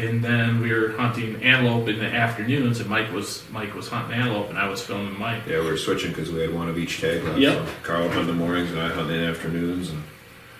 and 0.00 0.22
then 0.24 0.60
we 0.60 0.72
were 0.72 0.92
hunting 0.92 1.42
antelope 1.42 1.88
in 1.88 1.98
the 1.98 2.06
afternoons, 2.06 2.80
and 2.80 2.88
Mike 2.88 3.12
was 3.12 3.44
Mike 3.50 3.74
was 3.74 3.88
hunting 3.88 4.18
antelope, 4.18 4.48
and 4.50 4.58
I 4.58 4.68
was 4.68 4.82
filming 4.82 5.18
Mike. 5.18 5.42
Yeah, 5.46 5.60
we 5.60 5.66
were 5.66 5.76
switching 5.76 6.10
because 6.10 6.30
we 6.30 6.40
had 6.40 6.52
one 6.54 6.68
of 6.68 6.78
each 6.78 7.00
tag 7.00 7.22
left. 7.24 7.38
Yep. 7.38 7.66
So 7.66 7.72
Carl 7.82 8.02
would 8.04 8.12
hunt 8.12 8.28
in 8.28 8.38
the 8.38 8.44
mornings 8.44 8.70
and 8.70 8.80
I 8.80 8.88
hunt 8.88 9.10
in 9.10 9.20
the 9.20 9.26
afternoons. 9.28 9.90
And 9.90 10.02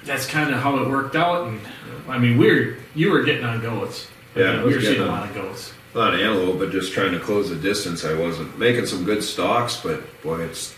That's 0.05 0.27
kind 0.27 0.53
of 0.55 0.61
how 0.61 0.79
it 0.83 0.89
worked 0.89 1.17
out. 1.17 1.49
And 1.49 1.61
I 2.09 2.19
mean, 2.19 2.39
we 2.39 2.49
were 2.53 2.77
you 2.95 3.11
were 3.11 3.23
getting 3.23 3.45
on 3.45 3.61
goats. 3.61 4.07
Yeah, 4.35 4.61
I 4.61 4.65
we 4.65 4.75
was 4.75 4.77
were 4.77 4.83
seeing 4.83 5.01
a 5.01 5.07
lot 5.07 5.29
of 5.29 5.35
goats. 5.35 5.73
not 5.95 6.15
antelope, 6.15 6.59
but 6.59 6.71
just 6.71 6.93
trying 6.93 7.13
to 7.13 7.21
close 7.21 7.51
the 7.51 7.57
distance. 7.57 8.05
I 8.05 8.15
wasn't 8.15 8.59
making 8.59 8.87
some 8.87 9.05
good 9.05 9.23
stalks, 9.25 9.81
but 9.81 10.03
boy, 10.23 10.43
it's 10.43 10.75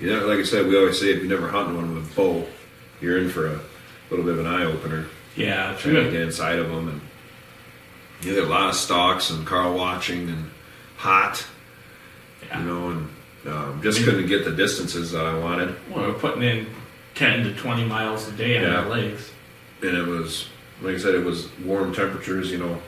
you 0.00 0.08
know, 0.10 0.26
like 0.26 0.38
I 0.38 0.42
said, 0.44 0.66
we 0.66 0.76
always 0.76 0.98
say 0.98 1.12
if 1.12 1.22
you 1.22 1.28
never 1.28 1.48
hunt 1.48 1.74
one 1.74 1.94
with 1.94 2.10
a 2.10 2.14
bow, 2.16 2.46
you're 3.00 3.18
in 3.18 3.28
for 3.30 3.46
a 3.46 3.60
little 4.10 4.24
bit 4.24 4.34
of 4.34 4.40
an 4.40 4.46
eye 4.46 4.64
opener. 4.64 5.06
Yeah, 5.36 5.74
Trying 5.78 5.94
to 5.96 6.10
get 6.10 6.22
inside 6.22 6.58
of 6.58 6.68
them, 6.68 6.88
and 6.88 7.00
you 8.24 8.34
get 8.34 8.44
a 8.44 8.46
lot 8.46 8.68
of 8.70 8.74
stocks 8.74 9.30
and 9.30 9.46
Carl 9.46 9.74
watching 9.76 10.28
and 10.28 10.50
hot, 10.96 11.44
Yeah. 12.46 12.60
you 12.60 12.64
know, 12.66 12.90
and 12.90 13.08
um, 13.46 13.80
just 13.82 14.02
couldn't 14.04 14.26
get 14.26 14.44
the 14.44 14.52
distances 14.52 15.12
that 15.12 15.24
I 15.26 15.38
wanted. 15.38 15.74
Well, 15.90 16.08
we're 16.08 16.14
putting 16.14 16.42
in 16.42 16.66
ten 17.14 17.44
to 17.44 17.54
twenty 17.54 17.84
miles 17.84 18.26
a 18.28 18.32
day 18.32 18.56
on 18.58 18.62
Yeah. 18.64 18.80
our 18.80 18.88
legs. 18.88 19.30
and 19.82 19.96
it 19.96 20.06
was 20.06 20.48
like 20.80 20.94
I 20.94 20.98
said, 20.98 21.14
it 21.14 21.24
was 21.24 21.48
warm 21.60 21.94
temperatures, 21.94 22.50
you 22.50 22.58
know, 22.58 22.80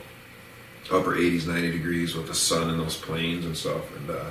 upper 0.91 1.15
80s, 1.15 1.47
90 1.47 1.71
degrees 1.71 2.15
with 2.15 2.27
the 2.27 2.33
sun 2.33 2.69
and 2.69 2.79
those 2.79 2.97
plains 2.97 3.45
and 3.45 3.55
stuff. 3.55 3.81
And 3.97 4.09
uh, 4.09 4.23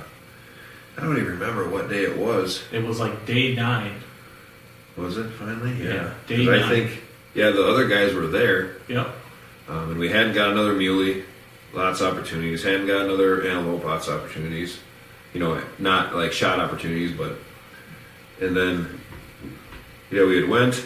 I 0.97 1.01
don't 1.01 1.17
even 1.17 1.27
remember 1.39 1.67
what 1.69 1.89
day 1.89 2.03
it 2.03 2.17
was. 2.17 2.63
It 2.71 2.83
was 2.83 2.99
like 2.99 3.25
day 3.25 3.55
nine. 3.55 3.93
Was 4.95 5.17
it 5.17 5.29
finally? 5.31 5.73
Yeah, 5.83 6.13
day 6.27 6.45
nine. 6.45 6.59
I 6.63 6.69
think 6.69 7.03
yeah, 7.33 7.49
the 7.51 7.65
other 7.65 7.87
guys 7.87 8.13
were 8.13 8.27
there, 8.27 8.77
Yep. 8.87 9.07
Um, 9.69 9.91
and 9.91 9.99
we 9.99 10.09
hadn't 10.09 10.33
got 10.33 10.51
another 10.51 10.73
muley, 10.73 11.23
lots 11.73 12.01
of 12.01 12.13
opportunities. 12.17 12.63
Hadn't 12.63 12.87
got 12.87 13.01
another 13.05 13.45
antelope, 13.47 13.83
lots 13.83 14.07
of 14.07 14.19
opportunities. 14.21 14.79
You 15.33 15.39
know, 15.41 15.61
not 15.77 16.15
like 16.15 16.31
shot 16.31 16.59
opportunities, 16.59 17.11
but 17.15 17.33
and 18.41 18.55
then 18.55 18.99
yeah, 20.11 20.23
we 20.25 20.37
had 20.39 20.49
went. 20.49 20.85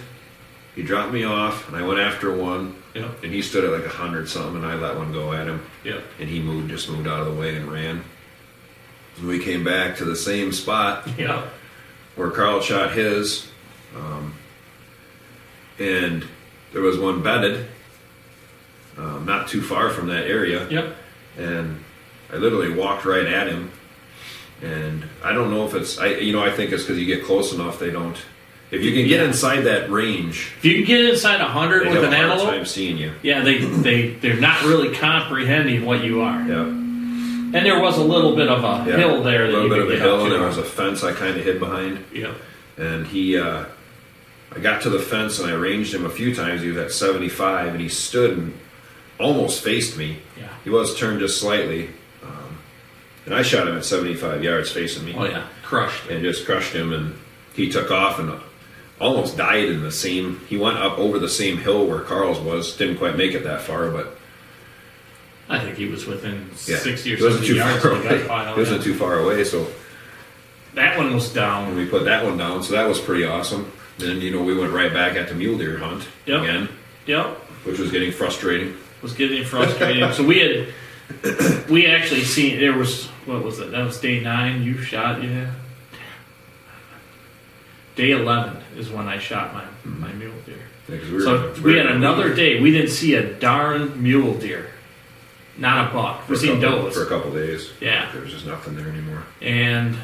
He 0.76 0.84
dropped 0.84 1.12
me 1.14 1.24
off, 1.26 1.68
and 1.68 1.76
I 1.78 1.86
went 1.86 2.00
after 2.00 2.36
one. 2.36 2.76
Yep. 2.94 3.24
And 3.24 3.32
he 3.34 3.42
stood 3.42 3.64
at 3.64 3.72
like 3.72 3.86
a 3.86 3.96
hundred 3.96 4.28
something, 4.28 4.56
and 4.58 4.66
I 4.66 4.76
let 4.76 4.98
one 4.98 5.14
go 5.14 5.32
at 5.32 5.48
him, 5.48 5.64
Yep. 5.86 6.04
and 6.20 6.28
he 6.28 6.42
moved, 6.42 6.70
just 6.70 6.90
moved 6.90 7.08
out 7.08 7.22
of 7.22 7.34
the 7.34 7.40
way 7.40 7.56
and 7.56 7.72
ran. 7.72 8.04
And 9.18 9.28
we 9.28 9.40
came 9.40 9.64
back 9.64 9.98
to 9.98 10.06
the 10.06 10.16
same 10.16 10.52
spot 10.52 11.08
Yep. 11.18 11.46
where 12.18 12.32
Carl 12.32 12.60
shot 12.62 12.92
his, 12.92 13.48
um, 13.96 14.34
and 15.80 16.26
there 16.74 16.82
was 16.82 16.98
one 17.00 17.22
bedded, 17.24 17.68
um, 18.98 19.26
not 19.26 19.48
too 19.48 19.62
far 19.62 19.90
from 19.90 20.08
that 20.08 20.26
area, 20.26 20.68
Yep. 20.70 20.96
and 21.38 21.80
I 22.32 22.38
literally 22.38 22.72
walked 22.74 23.06
right 23.06 23.26
at 23.26 23.48
him, 23.48 23.72
and 24.62 25.04
I 25.24 25.34
don't 25.34 25.50
know 25.52 25.66
if 25.66 25.74
it's, 25.74 25.98
I 25.98 26.08
you 26.16 26.34
know, 26.34 26.44
I 26.44 26.52
think 26.52 26.72
it's 26.72 26.84
because 26.84 27.00
you 27.00 27.06
get 27.06 27.24
close 27.26 27.54
enough, 27.54 27.80
they 27.80 27.90
don't. 27.92 28.18
If 28.70 28.84
you 28.84 28.94
can 28.94 29.06
get 29.06 29.20
Yeah. 29.20 29.28
inside 29.28 29.62
that 29.66 29.92
range, 29.92 30.52
If 30.60 30.64
you 30.66 30.76
can 30.76 30.86
get 30.86 31.02
inside 31.06 31.42
a 31.42 31.46
hundred 31.46 31.88
with 31.90 32.04
an 32.06 32.14
antelope, 32.14 32.50
time 32.50 32.66
seeing 32.66 32.98
you. 32.98 33.12
Yeah, 33.22 33.42
they 33.42 33.58
they 33.58 34.10
they're 34.22 34.40
not 34.40 34.64
really 34.64 34.96
comprehending 34.96 35.84
what 35.86 36.04
you 36.06 36.22
are. 36.22 36.42
Yeah. 36.48 36.62
And 37.54 37.66
there 37.66 37.82
was 37.82 37.98
a 37.98 38.04
little 38.04 38.34
bit 38.34 38.48
of 38.48 38.64
a 38.64 38.90
Yeah, 38.90 38.96
hill 38.98 39.24
there 39.24 39.44
A 39.44 39.48
little 39.50 39.68
bit 39.68 39.80
of 39.80 39.90
a 39.92 39.98
hill, 39.98 40.24
and 40.24 40.32
there 40.32 40.42
was 40.44 40.58
a 40.58 40.64
fence 40.64 41.04
I 41.04 41.12
kind 41.12 41.36
of 41.38 41.44
hid 41.44 41.60
behind. 41.60 42.00
yeah, 42.14 42.32
And 42.78 43.06
he, 43.08 43.38
uh, 43.38 43.66
I 44.56 44.60
got 44.60 44.82
to 44.84 44.90
the 44.90 45.00
fence 45.00 45.38
and 45.40 45.50
I 45.50 45.54
ranged 45.56 45.94
him 45.94 46.06
a 46.06 46.10
few 46.10 46.34
times. 46.34 46.62
He 46.62 46.70
was 46.70 46.78
at 46.78 46.92
75, 46.94 47.74
and 47.74 47.82
he 47.82 47.90
stood 47.90 48.38
and 48.38 48.54
almost 49.22 49.64
faced 49.64 49.98
me. 49.98 50.20
yeah. 50.38 50.50
He 50.64 50.70
was 50.70 50.98
turned 50.98 51.20
just 51.20 51.40
slightly, 51.40 51.90
um, 52.24 52.58
and 53.26 53.34
I 53.36 53.42
shot 53.42 53.68
him 53.68 53.78
at 53.78 53.86
75 53.86 54.44
yards 54.44 54.72
facing 54.72 55.06
me, 55.06 55.14
Oh 55.18 55.26
yeah, 55.26 55.48
crushed. 55.64 56.08
and 56.10 56.22
just 56.24 56.46
crushed 56.46 56.74
him. 56.74 56.92
And 56.94 57.16
he 57.56 57.70
took 57.72 57.92
off 57.92 58.20
and 58.20 58.40
almost 59.00 59.38
died 59.38 59.66
in 59.70 59.82
the 59.82 59.92
same. 59.92 60.40
He 60.48 60.58
went 60.58 60.78
up 60.78 60.98
over 60.98 61.20
the 61.20 61.30
same 61.30 61.58
hill 61.58 61.86
where 61.88 62.02
Carl's 62.02 62.40
was. 62.40 62.76
Didn't 62.78 62.98
quite 62.98 63.16
make 63.18 63.34
it 63.34 63.44
that 63.44 63.62
far, 63.62 63.90
but 63.92 64.18
I 65.50 65.60
think 65.60 65.78
he 65.78 65.88
was 65.88 66.06
within 66.06 66.50
yeah, 66.66 66.78
sixty 66.78 67.14
or 67.14 67.18
seventy 67.18 67.48
too 67.48 67.56
yards 67.56 67.82
far 67.84 67.92
of 67.94 68.04
the 68.04 68.10
gut 68.10 68.18
away. 68.20 68.28
pile. 68.28 68.54
He 68.54 68.60
wasn't 68.60 68.80
yeah. 68.80 68.84
too 68.86 68.94
far 68.96 69.20
away, 69.20 69.44
so. 69.44 69.68
That 70.74 70.98
one 70.98 71.14
was 71.14 71.34
down. 71.34 71.68
And 71.68 71.76
we 71.78 71.86
put 71.86 72.06
that 72.06 72.24
one 72.24 72.38
down, 72.38 72.64
so 72.64 72.72
that 72.74 72.88
was 72.88 72.98
pretty 72.98 73.26
awesome. 73.26 73.70
Then 73.98 74.22
you 74.22 74.32
know 74.32 74.42
we 74.42 74.58
went 74.58 74.72
right 74.72 74.94
back 74.94 75.18
at 75.18 75.28
the 75.28 75.36
mule 75.36 75.58
deer 75.58 75.78
hunt 75.78 76.08
Yep. 76.26 76.42
again, 76.44 76.70
Yep, 77.08 77.26
which 77.66 77.78
was 77.78 77.92
getting 77.92 78.12
frustrating. 78.14 78.78
Was 79.02 79.14
getting 79.14 79.44
frustrated. 79.44 80.14
so 80.14 80.24
we 80.26 80.40
had 80.40 81.70
we 81.70 81.88
actually 81.88 82.24
seen 82.24 82.60
there 82.60 82.74
was 82.74 83.08
what 83.26 83.44
was 83.44 83.60
it? 83.60 83.72
That 83.72 83.86
was 83.86 84.00
day 84.00 84.22
nine. 84.22 84.64
You 84.64 84.82
shot 84.82 85.24
yeah. 85.24 85.52
Day 87.96 88.12
eleven 88.12 88.58
is 88.78 88.90
when 88.90 89.08
I 89.08 89.20
shot 89.20 89.54
my 89.54 89.66
my 89.84 90.10
hmm. 90.10 90.20
mule 90.20 90.34
deer. 90.46 90.56
Yeah, 90.88 91.14
we 91.14 91.22
So 91.22 91.54
we 91.64 91.78
had 91.78 91.88
another 91.88 92.34
day. 92.34 92.60
We 92.60 92.72
didn't 92.72 92.92
see 92.92 93.16
a 93.16 93.34
darn 93.34 94.02
mule 94.02 94.34
deer, 94.36 94.72
not 95.58 95.90
a 95.90 95.94
buck. 95.94 96.28
We 96.28 96.36
seen 96.36 96.60
does. 96.60 96.94
for 96.94 97.04
a 97.04 97.08
couple 97.08 97.32
days. 97.32 97.72
Yeah, 97.80 98.12
There 98.12 98.22
was 98.22 98.32
just 98.32 98.46
nothing 98.46 98.76
there 98.76 98.88
anymore. 98.88 99.24
and 99.42 99.98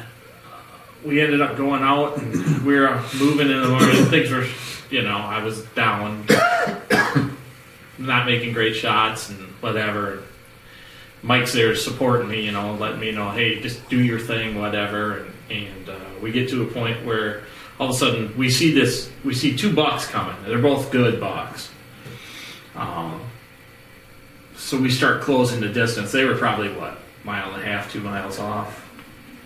we 1.04 1.20
ended 1.20 1.40
up 1.40 1.56
going 1.56 1.82
out 1.82 2.18
and 2.18 2.64
we 2.64 2.78
were 2.78 3.00
moving 3.18 3.50
in 3.50 3.62
the 3.62 3.68
morning. 3.68 4.04
Things 4.06 4.30
were, 4.30 4.46
you 4.90 5.02
know, 5.02 5.16
I 5.16 5.42
was 5.42 5.62
down, 5.66 6.24
not 7.98 8.26
making 8.26 8.52
great 8.52 8.76
shots 8.76 9.28
and 9.28 9.38
whatever. 9.60 10.22
Mike's 11.22 11.52
there 11.52 11.74
supporting 11.74 12.28
me, 12.28 12.44
you 12.44 12.52
know, 12.52 12.74
letting 12.74 13.00
me 13.00 13.10
know, 13.10 13.30
hey, 13.30 13.60
just 13.60 13.88
do 13.88 14.00
your 14.00 14.20
thing, 14.20 14.58
whatever. 14.58 15.18
And, 15.18 15.32
and 15.50 15.88
uh, 15.88 15.98
we 16.22 16.30
get 16.30 16.48
to 16.50 16.62
a 16.62 16.66
point 16.66 17.04
where 17.04 17.42
all 17.80 17.88
of 17.88 17.94
a 17.94 17.98
sudden 17.98 18.36
we 18.36 18.50
see 18.50 18.72
this, 18.72 19.10
we 19.24 19.34
see 19.34 19.56
two 19.56 19.74
bucks 19.74 20.06
coming. 20.06 20.36
They're 20.44 20.58
both 20.58 20.90
good 20.90 21.20
bucks. 21.20 21.70
Um, 22.76 23.20
so 24.56 24.80
we 24.80 24.90
start 24.90 25.22
closing 25.22 25.60
the 25.60 25.68
distance. 25.68 26.12
They 26.12 26.24
were 26.24 26.36
probably 26.36 26.72
what 26.72 26.98
mile 27.24 27.52
and 27.52 27.62
a 27.62 27.64
half, 27.64 27.92
two 27.92 28.00
miles 28.00 28.38
off. 28.38 28.84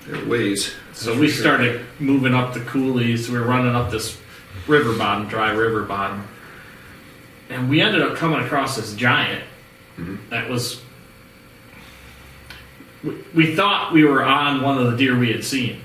They're 0.06 0.24
ways. 0.26 0.74
So 0.92 1.18
we 1.18 1.28
started 1.30 1.86
moving 1.98 2.34
up 2.34 2.54
the 2.54 2.60
coulees. 2.60 3.28
We 3.28 3.38
were 3.38 3.46
running 3.46 3.74
up 3.74 3.90
this 3.90 4.18
river 4.66 4.96
bottom, 4.96 5.28
dry 5.28 5.50
river 5.50 5.82
bottom, 5.84 6.26
and 7.52 7.68
we 7.68 7.80
ended 7.80 8.02
up 8.02 8.16
coming 8.16 8.40
across 8.44 8.76
this 8.76 8.94
giant 8.94 9.44
Mhm. 9.98 10.18
that 10.30 10.48
was. 10.48 10.80
We, 13.04 13.16
we 13.34 13.54
thought 13.56 13.92
we 13.92 14.04
were 14.04 14.24
on 14.24 14.62
one 14.62 14.78
of 14.78 14.90
the 14.90 14.96
deer 14.96 15.18
we 15.18 15.32
had 15.32 15.44
seen, 15.44 15.80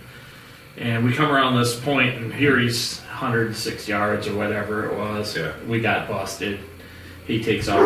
and 0.77 1.03
we 1.03 1.13
come 1.13 1.31
around 1.31 1.57
this 1.57 1.77
point, 1.79 2.15
and 2.15 2.33
here 2.33 2.57
he's 2.59 2.99
106 3.01 3.87
yards 3.87 4.27
or 4.27 4.35
whatever 4.35 4.85
it 4.85 4.95
was. 4.97 5.35
Yeah. 5.35 5.51
We 5.67 5.79
got 5.81 6.07
busted. 6.07 6.59
He 7.25 7.43
takes 7.43 7.67
off. 7.67 7.79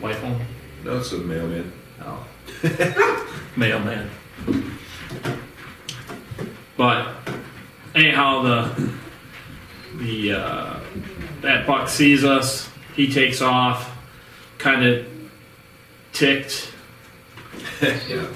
Wife 0.00 0.20
home. 0.20 0.40
No, 0.84 0.98
it's 0.98 1.12
a 1.12 1.18
mailman. 1.18 1.72
Oh. 2.02 2.24
Mailman. 3.56 4.08
But 6.76 7.08
anyhow, 7.94 8.42
the 8.42 8.90
the 9.96 10.32
uh, 10.32 10.80
that 11.42 11.66
buck 11.66 11.88
sees 11.88 12.24
us. 12.24 12.68
He 12.94 13.12
takes 13.12 13.40
off, 13.40 13.90
kind 14.58 14.84
of 14.84 15.06
ticked. 16.12 16.72
yeah. 17.82 18.26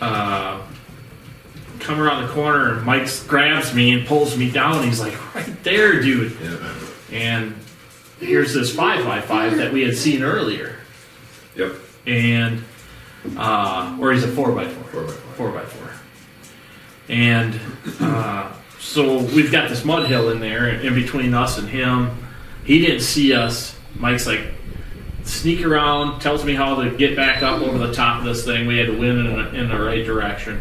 Uh, 0.00 0.60
come 1.78 2.00
around 2.00 2.26
the 2.26 2.32
corner, 2.32 2.74
and 2.74 2.84
Mike 2.86 3.08
grabs 3.26 3.74
me 3.74 3.92
and 3.92 4.06
pulls 4.06 4.36
me 4.36 4.50
down. 4.50 4.84
He's 4.84 5.00
like, 5.00 5.34
"Right 5.34 5.62
there, 5.64 6.00
dude!" 6.02 6.36
Yeah. 6.40 6.74
And 7.12 7.54
here's 8.20 8.52
this 8.54 8.74
five 8.74 9.04
by 9.04 9.20
five 9.20 9.56
that 9.56 9.72
we 9.72 9.82
had 9.82 9.96
seen 9.96 10.22
earlier, 10.22 10.76
Yep. 11.56 11.72
and 12.06 12.62
uh, 13.36 13.96
or 14.00 14.12
he's 14.12 14.24
a 14.24 14.28
four 14.28 14.52
by 14.52 14.68
four. 14.68 14.84
Four 14.84 15.02
by 15.04 15.12
four. 15.12 15.34
four 15.34 15.50
by 15.52 15.64
four. 15.64 15.90
And 17.08 17.58
uh, 18.00 18.52
so 18.78 19.18
we've 19.18 19.50
got 19.50 19.68
this 19.68 19.84
mud 19.84 20.06
hill 20.06 20.30
in 20.30 20.40
there 20.40 20.68
in 20.68 20.94
between 20.94 21.34
us 21.34 21.58
and 21.58 21.68
him. 21.68 22.10
He 22.64 22.80
didn't 22.80 23.00
see 23.00 23.32
us. 23.32 23.76
Mike's 23.94 24.26
like, 24.26 24.42
sneak 25.24 25.64
around, 25.64 26.20
tells 26.20 26.44
me 26.44 26.54
how 26.54 26.82
to 26.82 26.96
get 26.96 27.16
back 27.16 27.42
up 27.42 27.60
over 27.60 27.78
the 27.78 27.92
top 27.92 28.18
of 28.18 28.24
this 28.24 28.44
thing. 28.44 28.66
We 28.66 28.78
had 28.78 28.86
to 28.86 28.98
win 28.98 29.18
in, 29.18 29.54
in 29.54 29.68
the 29.68 29.80
right 29.80 30.04
direction. 30.04 30.60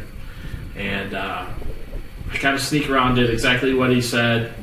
And 0.75 1.13
uh, 1.13 1.45
I 2.31 2.37
kind 2.37 2.55
of 2.55 2.61
sneak 2.61 2.89
around, 2.89 3.15
did 3.15 3.29
exactly 3.29 3.73
what 3.73 3.89
he 3.89 4.01
said. 4.01 4.53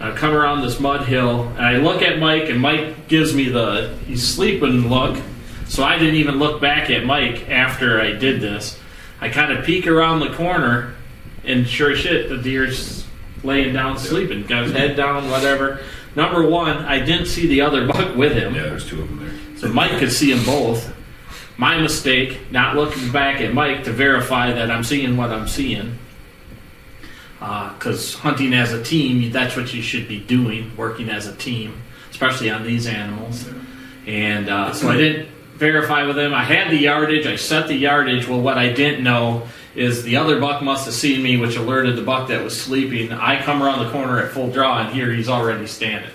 I 0.00 0.12
come 0.12 0.32
around 0.32 0.62
this 0.62 0.80
mud 0.80 1.06
hill, 1.06 1.48
and 1.48 1.60
I 1.60 1.76
look 1.76 2.00
at 2.00 2.18
Mike, 2.18 2.48
and 2.48 2.58
Mike 2.58 3.06
gives 3.08 3.34
me 3.34 3.50
the 3.50 3.94
he's 4.06 4.26
sleeping 4.26 4.88
look. 4.88 5.22
So 5.68 5.84
I 5.84 5.98
didn't 5.98 6.14
even 6.16 6.38
look 6.38 6.60
back 6.60 6.88
at 6.90 7.04
Mike 7.04 7.50
after 7.50 8.00
I 8.00 8.12
did 8.12 8.40
this. 8.40 8.78
I 9.20 9.28
kind 9.28 9.52
of 9.52 9.64
peek 9.64 9.86
around 9.86 10.20
the 10.20 10.32
corner, 10.34 10.94
and 11.44 11.68
sure 11.68 11.92
as 11.92 11.98
shit, 11.98 12.30
the 12.30 12.38
deer's 12.38 13.06
laying 13.44 13.74
down 13.74 13.98
sleeping, 13.98 14.46
got 14.46 14.64
his 14.64 14.72
head 14.72 14.96
down, 14.96 15.30
whatever. 15.30 15.80
Number 16.16 16.46
one, 16.48 16.78
I 16.78 16.98
didn't 17.04 17.26
see 17.26 17.46
the 17.46 17.60
other 17.60 17.86
buck 17.86 18.16
with 18.16 18.32
him, 18.32 18.54
Yeah, 18.54 18.62
there's 18.62 18.88
two 18.88 19.02
of 19.02 19.08
them 19.08 19.18
there. 19.20 19.58
so 19.58 19.68
Mike 19.72 19.98
could 19.98 20.10
see 20.12 20.32
them 20.32 20.44
both. 20.44 20.92
My 21.56 21.78
mistake, 21.78 22.50
not 22.50 22.74
looking 22.74 23.12
back 23.12 23.40
at 23.40 23.52
Mike 23.54 23.84
to 23.84 23.92
verify 23.92 24.52
that 24.52 24.70
I'm 24.70 24.82
seeing 24.82 25.16
what 25.16 25.30
I'm 25.30 25.46
seeing. 25.46 25.98
Because 27.38 28.14
hunting 28.14 28.52
as 28.54 28.72
a 28.72 28.82
team, 28.82 29.30
that's 29.30 29.56
what 29.56 29.72
you 29.72 29.82
should 29.82 30.08
be 30.08 30.20
doing, 30.20 30.76
working 30.76 31.08
as 31.08 31.26
a 31.26 31.34
team, 31.36 31.80
especially 32.10 32.50
on 32.50 32.64
these 32.64 32.86
animals. 32.86 33.48
And 34.06 34.48
uh, 34.48 34.72
so 34.72 34.88
I 34.88 34.96
didn't 34.96 35.28
verify 35.54 36.04
with 36.06 36.18
him. 36.18 36.34
I 36.34 36.44
had 36.44 36.70
the 36.70 36.76
yardage. 36.76 37.26
I 37.26 37.36
set 37.36 37.68
the 37.68 37.74
yardage. 37.76 38.26
Well, 38.26 38.40
what 38.40 38.58
I 38.58 38.72
didn't 38.72 39.04
know 39.04 39.46
is 39.74 40.02
the 40.02 40.16
other 40.16 40.40
buck 40.40 40.62
must 40.62 40.84
have 40.86 40.94
seen 40.94 41.22
me, 41.22 41.36
which 41.36 41.56
alerted 41.56 41.96
the 41.96 42.02
buck 42.02 42.28
that 42.28 42.42
was 42.42 42.60
sleeping. 42.60 43.12
I 43.12 43.40
come 43.42 43.62
around 43.62 43.84
the 43.84 43.92
corner 43.92 44.20
at 44.20 44.32
full 44.32 44.50
draw, 44.50 44.80
and 44.80 44.92
here 44.92 45.12
he's 45.12 45.28
already 45.28 45.66
standing. 45.66 46.10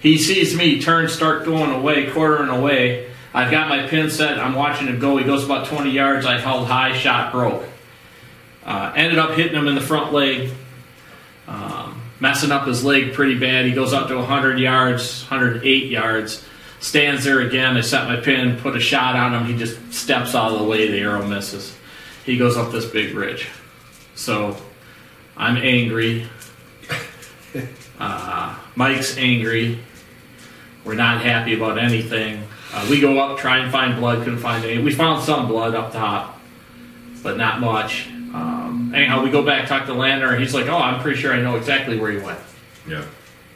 He 0.00 0.18
sees 0.18 0.56
me 0.56 0.80
turn, 0.80 1.08
start 1.08 1.44
going 1.44 1.72
away, 1.72 2.10
quartering 2.10 2.48
away. 2.48 3.10
I've 3.34 3.50
got 3.50 3.68
my 3.68 3.86
pin 3.88 4.10
set. 4.10 4.38
I'm 4.38 4.54
watching 4.54 4.86
him 4.86 4.98
go. 4.98 5.16
He 5.16 5.24
goes 5.24 5.44
about 5.44 5.66
20 5.66 5.90
yards. 5.90 6.26
I 6.26 6.38
held 6.38 6.68
high, 6.68 6.96
shot 6.96 7.32
broke. 7.32 7.64
Uh, 8.64 8.92
ended 8.96 9.18
up 9.18 9.32
hitting 9.32 9.54
him 9.54 9.68
in 9.68 9.74
the 9.74 9.80
front 9.80 10.12
leg, 10.12 10.50
um, 11.46 12.00
messing 12.18 12.50
up 12.50 12.66
his 12.66 12.84
leg 12.84 13.14
pretty 13.14 13.38
bad. 13.38 13.64
He 13.64 13.72
goes 13.72 13.92
up 13.92 14.08
to 14.08 14.16
100 14.16 14.58
yards, 14.58 15.22
108 15.28 15.90
yards, 15.90 16.44
stands 16.80 17.24
there 17.24 17.40
again. 17.40 17.76
I 17.76 17.80
set 17.80 18.08
my 18.08 18.16
pin, 18.16 18.58
put 18.58 18.74
a 18.74 18.80
shot 18.80 19.16
on 19.16 19.34
him. 19.34 19.44
He 19.46 19.56
just 19.56 19.92
steps 19.92 20.34
out 20.34 20.52
of 20.52 20.58
the 20.58 20.64
way. 20.64 20.88
The 20.88 20.98
arrow 20.98 21.26
misses. 21.26 21.76
He 22.26 22.36
goes 22.36 22.56
up 22.56 22.72
this 22.72 22.84
big 22.84 23.14
ridge. 23.14 23.48
So 24.14 24.56
I'm 25.36 25.56
angry. 25.56 26.28
Uh, 27.98 28.54
Mike's 28.74 29.16
angry. 29.16 29.78
We're 30.84 30.96
not 30.96 31.22
happy 31.22 31.54
about 31.54 31.78
anything. 31.78 32.46
Uh, 32.70 32.86
we 32.90 33.00
go 33.00 33.18
up, 33.18 33.38
try 33.38 33.56
and 33.56 33.72
find 33.72 33.98
blood, 33.98 34.22
couldn't 34.22 34.40
find 34.40 34.62
any. 34.66 34.82
We 34.82 34.92
found 34.92 35.24
some 35.24 35.48
blood 35.48 35.74
up 35.74 35.92
top, 35.92 36.38
but 37.22 37.38
not 37.38 37.60
much. 37.60 38.08
Um, 38.34 38.92
anyhow, 38.94 39.24
we 39.24 39.30
go 39.30 39.42
back, 39.42 39.66
talk 39.66 39.86
to 39.86 39.92
the 39.92 39.98
landowner. 39.98 40.36
He's 40.36 40.52
like, 40.52 40.66
"Oh, 40.66 40.76
I'm 40.76 41.00
pretty 41.00 41.18
sure 41.18 41.32
I 41.32 41.40
know 41.40 41.56
exactly 41.56 41.98
where 41.98 42.10
he 42.10 42.18
went." 42.18 42.38
Yeah. 42.86 43.06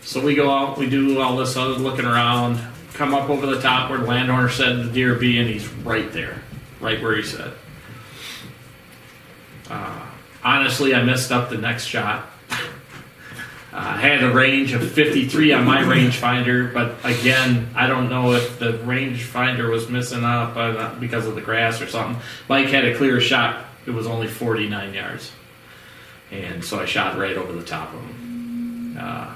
So 0.01 0.23
we 0.23 0.35
go 0.35 0.51
out, 0.51 0.79
we 0.79 0.89
do 0.89 1.21
all 1.21 1.37
this 1.37 1.55
other 1.59 1.75
looking 1.75 2.07
around, 2.07 2.59
come 2.95 3.13
up 3.13 3.29
over 3.29 3.45
the 3.45 3.61
top 3.61 3.91
where 3.91 3.99
the 3.99 4.07
landowner 4.07 4.49
said 4.49 4.79
the 4.79 4.91
deer 4.91 5.17
be, 5.17 5.39
and 5.39 5.51
he's 5.51 5.69
right 5.69 6.11
there, 6.15 6.41
right 6.81 7.03
where 7.03 7.15
he 7.15 7.23
said. 7.23 7.53
Uh, 9.71 10.07
honestly, 10.43 10.95
I 10.95 11.03
messed 11.03 11.33
up 11.33 11.49
the 11.51 11.59
next 11.59 11.87
shot. 11.87 12.27
Uh, 13.73 13.77
I 13.77 13.99
had 13.99 14.25
a 14.25 14.33
range 14.33 14.73
of 14.73 14.91
53 14.91 15.53
on 15.53 15.65
my 15.65 15.83
rangefinder, 15.83 16.75
but 16.75 16.97
again, 17.05 17.69
I 17.77 17.87
don't 17.87 18.09
know 18.11 18.33
if 18.33 18.59
the 18.59 18.73
rangefinder 18.73 19.71
was 19.71 19.89
missing 19.89 20.25
up 20.25 20.57
uh, 20.57 20.93
because 20.97 21.29
of 21.29 21.37
the 21.37 21.41
grass 21.41 21.81
or 21.81 21.87
something. 21.87 22.21
Mike 22.49 22.67
had 22.67 22.85
a 22.85 22.97
clear 22.97 23.21
shot; 23.21 23.65
it 23.87 23.93
was 23.93 24.09
only 24.09 24.27
49 24.27 24.93
yards, 24.93 25.31
and 26.33 26.65
so 26.65 26.81
I 26.81 26.85
shot 26.85 27.17
right 27.17 27.37
over 27.37 27.53
the 27.53 27.63
top 27.63 27.95
of 27.95 28.01
him. 28.01 28.97
Uh, 28.99 29.35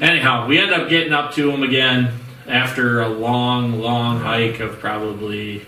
anyhow, 0.00 0.46
we 0.46 0.60
end 0.60 0.72
up 0.72 0.88
getting 0.88 1.12
up 1.12 1.34
to 1.34 1.50
him 1.50 1.64
again 1.64 2.12
after 2.46 3.00
a 3.00 3.08
long, 3.08 3.80
long 3.80 4.20
hike 4.20 4.60
of 4.60 4.78
probably 4.78 5.66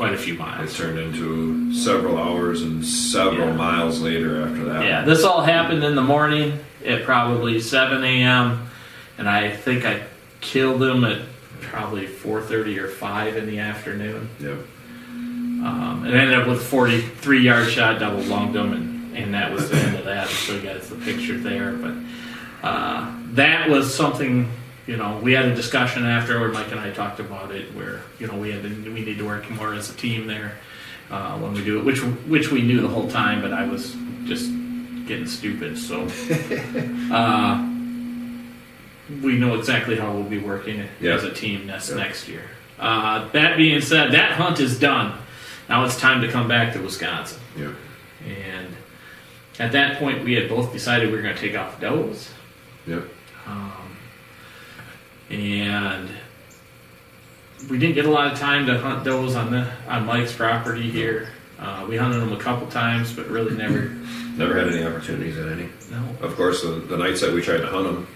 quite 0.00 0.14
a 0.14 0.16
few 0.16 0.32
miles. 0.32 0.72
It 0.72 0.76
turned 0.82 0.98
into 0.98 1.74
several 1.74 2.16
hours 2.16 2.62
and 2.62 2.82
several 2.82 3.48
Yeah. 3.48 3.52
miles 3.54 4.00
later 4.00 4.40
after 4.40 4.64
that. 4.64 4.86
Yeah, 4.86 5.04
this 5.04 5.24
all 5.24 5.42
happened 5.42 5.84
in 5.84 5.94
the 5.94 6.02
morning 6.02 6.58
at 6.86 7.04
probably 7.04 7.60
7 7.60 8.02
a.m. 8.02 8.62
and 9.18 9.28
I 9.28 9.50
think 9.50 9.84
I 9.84 10.00
killed 10.40 10.82
him 10.82 11.04
at 11.04 11.18
probably 11.60 12.06
4:30 12.06 12.78
or 12.78 12.88
5 12.88 13.36
in 13.36 13.44
the 13.44 13.58
afternoon. 13.58 14.30
Yeah. 14.40 14.52
Um, 15.12 16.04
and 16.06 16.14
ended 16.14 16.38
up 16.40 16.48
with 16.48 16.62
a 16.62 16.64
43 16.64 17.42
yard 17.42 17.68
shot, 17.68 17.98
double 17.98 18.22
lunged 18.22 18.56
him, 18.56 18.72
and, 18.72 19.14
and 19.14 19.34
that 19.34 19.52
was 19.52 19.68
the 19.68 19.76
end 19.76 19.96
of 19.98 20.06
that. 20.06 20.20
I'll 20.22 20.26
show 20.28 20.54
you 20.54 20.62
guys 20.62 20.88
the 20.88 20.96
picture 20.96 21.36
there. 21.36 21.72
But 21.72 21.92
uh, 22.66 23.12
that 23.32 23.68
was 23.68 23.94
something, 23.94 24.48
you 24.90 24.96
know, 24.96 25.20
we 25.22 25.34
had 25.34 25.44
a 25.46 25.54
discussion 25.54 26.04
after 26.04 26.40
where 26.40 26.48
Mike 26.48 26.72
and 26.72 26.80
I 26.80 26.90
talked 26.90 27.20
about 27.20 27.52
it, 27.52 27.72
where 27.76 28.00
you 28.18 28.26
know 28.26 28.36
we 28.36 28.50
had 28.50 28.64
to, 28.64 28.92
we 28.92 29.04
need 29.04 29.18
to 29.18 29.24
work 29.24 29.48
more 29.48 29.72
as 29.72 29.88
a 29.88 29.94
team 29.94 30.26
there 30.26 30.56
uh, 31.12 31.38
when 31.38 31.52
we 31.54 31.62
do 31.62 31.78
it, 31.78 31.84
which 31.84 32.00
which 32.26 32.50
we 32.50 32.60
knew 32.62 32.80
the 32.80 32.88
whole 32.88 33.08
time, 33.08 33.40
but 33.40 33.52
I 33.52 33.66
was 33.68 33.94
just 34.24 34.50
getting 35.06 35.28
stupid. 35.28 35.78
So 35.78 36.02
uh, 37.14 37.64
we 39.22 39.38
know 39.38 39.54
exactly 39.54 39.96
how 39.96 40.12
we'll 40.12 40.24
be 40.24 40.38
working 40.38 40.82
Yeah. 41.00 41.14
as 41.14 41.22
a 41.22 41.32
team 41.32 41.68
next 41.68 41.90
Yeah. 41.90 41.96
next 41.96 42.28
year. 42.28 42.42
Uh, 42.76 43.28
that 43.28 43.56
being 43.56 43.80
said, 43.80 44.10
that 44.10 44.32
hunt 44.32 44.58
is 44.58 44.76
done. 44.80 45.12
Now 45.68 45.84
it's 45.84 46.00
time 46.00 46.20
to 46.22 46.28
come 46.28 46.48
back 46.48 46.72
to 46.72 46.80
Wisconsin. 46.80 47.38
Yeah. 47.56 47.72
And 48.26 48.74
at 49.60 49.70
that 49.70 50.00
point, 50.00 50.24
we 50.24 50.32
had 50.34 50.48
both 50.48 50.72
decided 50.72 51.10
we 51.10 51.16
were 51.16 51.22
going 51.22 51.36
to 51.36 51.40
take 51.40 51.56
off 51.56 51.78
does. 51.80 52.28
Yep. 52.88 53.04
Um, 53.46 53.89
and 55.30 56.08
we 57.70 57.78
didn't 57.78 57.94
get 57.94 58.06
a 58.06 58.10
lot 58.10 58.32
of 58.32 58.38
time 58.38 58.66
to 58.66 58.78
hunt 58.78 59.04
those 59.04 59.36
on 59.36 59.50
the 59.50 59.70
on 59.88 60.06
Mike's 60.06 60.32
property 60.34 60.90
here. 60.90 61.28
Uh, 61.58 61.84
we 61.88 61.96
hunted 61.96 62.18
them 62.20 62.32
a 62.32 62.38
couple 62.38 62.66
times, 62.68 63.12
but 63.12 63.28
really 63.28 63.54
never. 63.56 63.94
Never 64.36 64.58
had 64.58 64.68
any 64.72 64.84
opportunities 64.84 65.36
at 65.36 65.48
any. 65.48 65.68
No. 65.90 66.02
Of 66.26 66.34
course, 66.36 66.62
the, 66.62 66.70
the 66.70 66.96
nights 66.96 67.20
that 67.20 67.32
we 67.34 67.42
tried 67.42 67.58
to 67.58 67.66
hunt 67.66 67.84
them, 67.84 68.06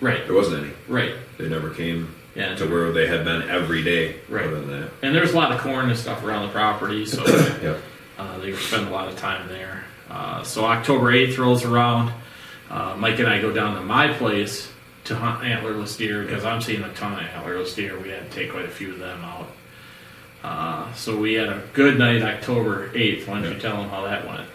Right. 0.00 0.24
there 0.26 0.36
wasn't 0.36 0.64
any. 0.64 0.72
Right. 0.86 1.14
They 1.38 1.48
never 1.48 1.70
came 1.70 2.14
Yeah. 2.36 2.54
to 2.56 2.66
where 2.66 2.92
they 2.92 3.08
had 3.08 3.24
been 3.24 3.42
every 3.48 3.82
day. 3.82 4.16
Right. 4.28 4.44
Other 4.46 4.60
than 4.60 4.80
that. 4.82 4.90
And 5.02 5.14
there's 5.14 5.32
a 5.32 5.36
lot 5.36 5.50
of 5.50 5.60
corn 5.60 5.88
and 5.90 5.98
stuff 5.98 6.22
around 6.22 6.46
the 6.46 6.52
property, 6.52 7.04
so 7.06 7.24
Yep. 7.62 7.80
uh, 8.18 8.38
they 8.38 8.54
spend 8.54 8.86
a 8.86 8.90
lot 8.90 9.08
of 9.08 9.16
time 9.16 9.48
there. 9.48 9.82
Uh, 10.08 10.44
so 10.44 10.64
October 10.66 11.10
8th 11.12 11.38
rolls 11.38 11.64
around. 11.64 12.12
Uh, 12.70 12.94
Mike 12.96 13.18
and 13.18 13.28
I 13.28 13.40
go 13.40 13.52
down 13.52 13.74
to 13.74 13.80
my 13.80 14.12
place 14.12 14.70
to 15.12 15.18
hunt 15.18 15.42
antlerless 15.44 15.96
deer 15.96 16.22
because 16.22 16.44
I'm 16.44 16.60
seeing 16.60 16.82
a 16.82 16.92
ton 16.94 17.12
of 17.12 17.18
antlerless 17.20 17.74
deer. 17.74 17.98
We 17.98 18.08
had 18.10 18.30
to 18.30 18.36
take 18.36 18.50
quite 18.50 18.64
a 18.64 18.68
few 18.70 18.92
of 18.92 18.98
them 18.98 19.22
out. 19.24 19.48
Uh, 20.42 20.92
so 20.94 21.16
we 21.16 21.34
had 21.34 21.48
a 21.48 21.62
good 21.72 21.98
night 21.98 22.22
October 22.22 22.88
8th. 22.90 23.26
Why 23.28 23.40
don't 23.40 23.52
you 23.54 23.60
tell 23.60 23.76
them 23.76 23.88
how 23.90 24.02
that 24.04 24.26
went? 24.26 24.48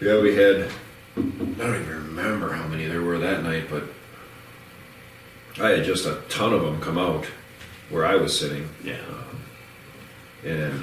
Yeah, 0.00 0.20
we 0.20 0.34
had. 0.36 0.68
I 1.16 1.20
don't 1.20 1.82
even 1.82 1.88
remember 2.06 2.52
how 2.52 2.66
many 2.68 2.86
there 2.86 3.02
were 3.02 3.18
that 3.18 3.42
night, 3.42 3.66
but 3.70 3.84
I 5.60 5.70
had 5.70 5.84
just 5.84 6.06
a 6.06 6.20
ton 6.28 6.52
of 6.52 6.62
them 6.62 6.80
come 6.80 6.96
out 6.98 7.26
where 7.90 8.06
I 8.06 8.16
was 8.16 8.38
sitting, 8.38 8.68
Yeah. 8.82 8.96
and 10.44 10.82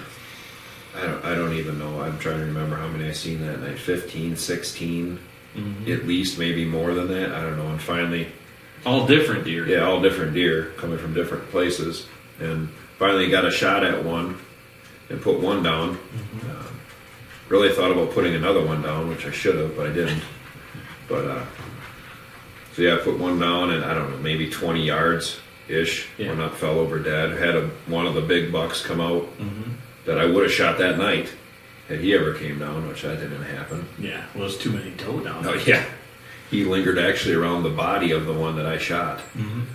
I 0.96 1.02
don't. 1.06 1.26
I 1.26 1.36
don't 1.36 1.54
even 1.54 1.80
know. 1.80 2.02
I'm 2.02 2.20
trying 2.20 2.40
to 2.40 2.46
remember 2.46 2.76
how 2.76 2.88
many 2.88 3.10
I 3.10 3.12
seen 3.14 3.42
that 3.46 3.62
night. 3.62 3.80
15, 3.80 4.36
16, 4.36 5.20
Mhm. 5.58 5.90
at 5.90 6.06
least, 6.08 6.38
maybe 6.38 6.64
more 6.66 6.94
than 6.94 7.08
that. 7.08 7.32
I 7.32 7.42
don't 7.42 7.58
know. 7.58 7.68
And 7.68 7.82
finally, 7.82 8.28
All 8.86 9.06
different 9.08 9.44
deer. 9.46 9.68
yeah, 9.68 9.84
all 9.86 10.02
different 10.02 10.34
deer 10.34 10.72
coming 10.78 10.98
from 10.98 11.14
different 11.14 11.50
places, 11.52 12.08
and 12.40 12.70
finally 12.98 13.30
got 13.30 13.46
a 13.46 13.52
shot 13.52 13.84
at 13.84 14.04
one 14.04 14.38
and 15.10 15.22
put 15.22 15.40
one 15.40 15.64
down. 15.64 15.98
Um, 16.44 16.80
really 17.50 17.74
thought 17.74 17.92
about 17.92 18.12
putting 18.12 18.36
another 18.36 18.64
one 18.66 18.82
down, 18.82 19.10
which 19.10 19.26
I 19.26 19.32
should 19.32 19.56
have, 19.56 19.76
but 19.76 19.88
I 19.88 19.94
didn't. 19.94 20.22
But 21.08 21.26
uh, 21.26 21.46
so 22.74 22.82
yeah, 22.84 22.96
I 22.96 22.98
put 22.98 23.18
one 23.18 23.40
down, 23.40 23.72
and 23.72 23.84
I 23.84 23.94
don't 23.94 24.12
know, 24.12 24.18
maybe 24.18 24.50
20 24.50 24.84
yards 24.86 25.40
ish. 25.68 26.08
Yeah. 26.18 26.30
One 26.30 26.42
up 26.42 26.56
fell 26.56 26.80
over 26.80 27.00
dead. 27.00 27.32
Had 27.38 27.56
a, 27.56 27.68
one 27.88 28.06
of 28.06 28.14
the 28.14 28.22
big 28.22 28.52
bucks 28.52 28.82
come 28.86 29.02
out 29.02 29.24
Mhm. 29.40 29.74
that 30.06 30.20
I 30.20 30.26
would 30.26 30.44
have 30.44 30.52
shot 30.52 30.78
that 30.78 30.98
night 30.98 31.30
had 31.88 32.00
he 32.00 32.14
ever 32.14 32.34
came 32.36 32.60
down, 32.60 32.88
which 32.88 33.02
that 33.02 33.20
didn't 33.20 33.44
happen. 33.44 33.88
Yeah. 33.98 34.26
Well, 34.36 34.48
there's 34.48 34.58
too 34.58 34.72
many 34.72 34.92
doe 34.92 35.20
down 35.22 35.46
Oh 35.46 35.52
there. 35.58 35.68
yeah, 35.68 35.86
he 36.50 36.66
lingered 36.66 36.98
actually 36.98 37.36
around 37.36 37.64
the 37.64 37.70
body 37.70 38.12
of 38.12 38.26
the 38.26 38.34
one 38.34 38.56
that 38.58 38.66
I 38.66 38.78
shot. 38.78 39.22
Mhm. 39.38 39.66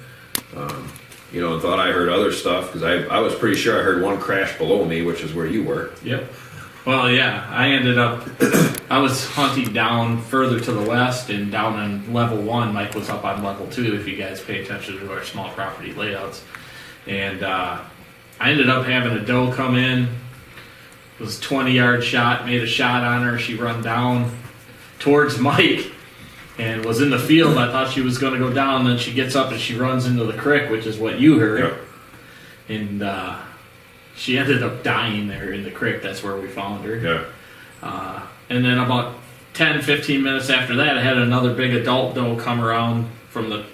Um, 0.57 0.89
you 1.33 1.41
know, 1.41 1.55
and 1.55 1.63
thought 1.63 1.81
I 1.81 1.91
heard 1.91 2.09
other 2.09 2.31
stuff 2.33 2.73
because 2.73 2.83
I, 2.83 3.05
I 3.15 3.19
was 3.21 3.35
pretty 3.35 3.57
sure 3.57 3.79
I 3.79 3.83
heard 3.83 4.03
one 4.03 4.19
crash 4.21 4.57
below 4.57 4.85
me, 4.85 5.03
which 5.03 5.23
is 5.23 5.35
where 5.35 5.47
you 5.47 5.65
were. 5.65 5.91
Yep. 6.05 6.33
Well, 6.85 7.11
yeah, 7.11 7.47
I 7.51 7.69
ended 7.71 7.99
up. 7.99 8.29
I 8.91 8.99
was 8.99 9.27
hunting 9.27 9.73
down 9.73 10.21
further 10.21 10.61
to 10.61 10.73
the 10.73 10.83
west 10.83 11.31
and 11.31 11.51
down 11.51 11.75
on 11.75 12.13
level 12.13 12.41
one. 12.43 12.73
Mike 12.75 12.95
was 12.95 13.09
up 13.09 13.25
on 13.25 13.43
level 13.43 13.67
two. 13.69 13.95
If 13.97 14.07
you 14.07 14.17
guys 14.17 14.41
pay 14.41 14.63
attention 14.63 14.99
to 14.99 15.13
our 15.13 15.25
small 15.25 15.51
property 15.53 15.93
layouts, 15.95 16.45
and 17.07 17.43
uh, 17.43 17.81
I 18.39 18.51
ended 18.51 18.69
up 18.69 18.85
having 18.87 19.13
a 19.17 19.25
doe 19.25 19.51
come 19.53 19.77
in. 19.77 20.03
It 20.03 21.21
was 21.21 21.39
a 21.39 21.43
twenty 21.43 21.73
yard 21.73 22.05
shot. 22.05 22.45
Made 22.47 22.63
a 22.63 22.67
shot 22.67 23.03
on 23.03 23.23
her. 23.23 23.39
She 23.39 23.55
run 23.55 23.83
down 23.83 24.31
towards 24.99 25.39
Mike 25.41 25.91
and 26.59 26.85
was 26.85 27.01
in 27.01 27.11
the 27.11 27.19
field. 27.19 27.59
I 27.59 27.71
thought 27.73 27.93
she 27.93 28.01
was 28.01 28.19
going 28.19 28.33
to 28.35 28.38
go 28.38 28.53
down. 28.53 28.85
Then 28.85 28.99
she 28.99 29.12
gets 29.12 29.35
up 29.35 29.51
and 29.51 29.61
she 29.61 29.75
runs 29.77 30.07
into 30.07 30.25
the 30.25 30.35
creek, 30.35 30.71
which 30.71 30.87
is 30.87 30.99
what 30.99 31.19
you 31.19 31.38
heard 31.38 31.61
Yep. 31.61 31.79
and 32.69 33.03
uh, 33.03 33.40
she 34.17 34.38
ended 34.38 34.62
up 34.62 34.83
dying 34.83 35.27
there 35.29 35.53
in 35.53 35.64
the 35.64 35.71
creek. 35.71 36.03
That's 36.03 36.23
where 36.23 36.37
we 36.37 36.49
found 36.49 36.85
her. 36.85 36.97
Yeah. 36.97 37.25
Uh, 37.83 38.23
and 38.49 38.64
then 38.64 38.79
about 38.79 39.17
10, 39.55 39.83
15 39.83 40.23
minutes 40.23 40.49
after 40.51 40.77
that, 40.77 40.97
I 40.97 41.03
had 41.03 41.17
another 41.19 41.55
big 41.55 41.75
adult 41.75 42.14
doe 42.14 42.37
come 42.37 42.61
around 42.62 43.09
from 43.31 43.51
the 43.51 43.64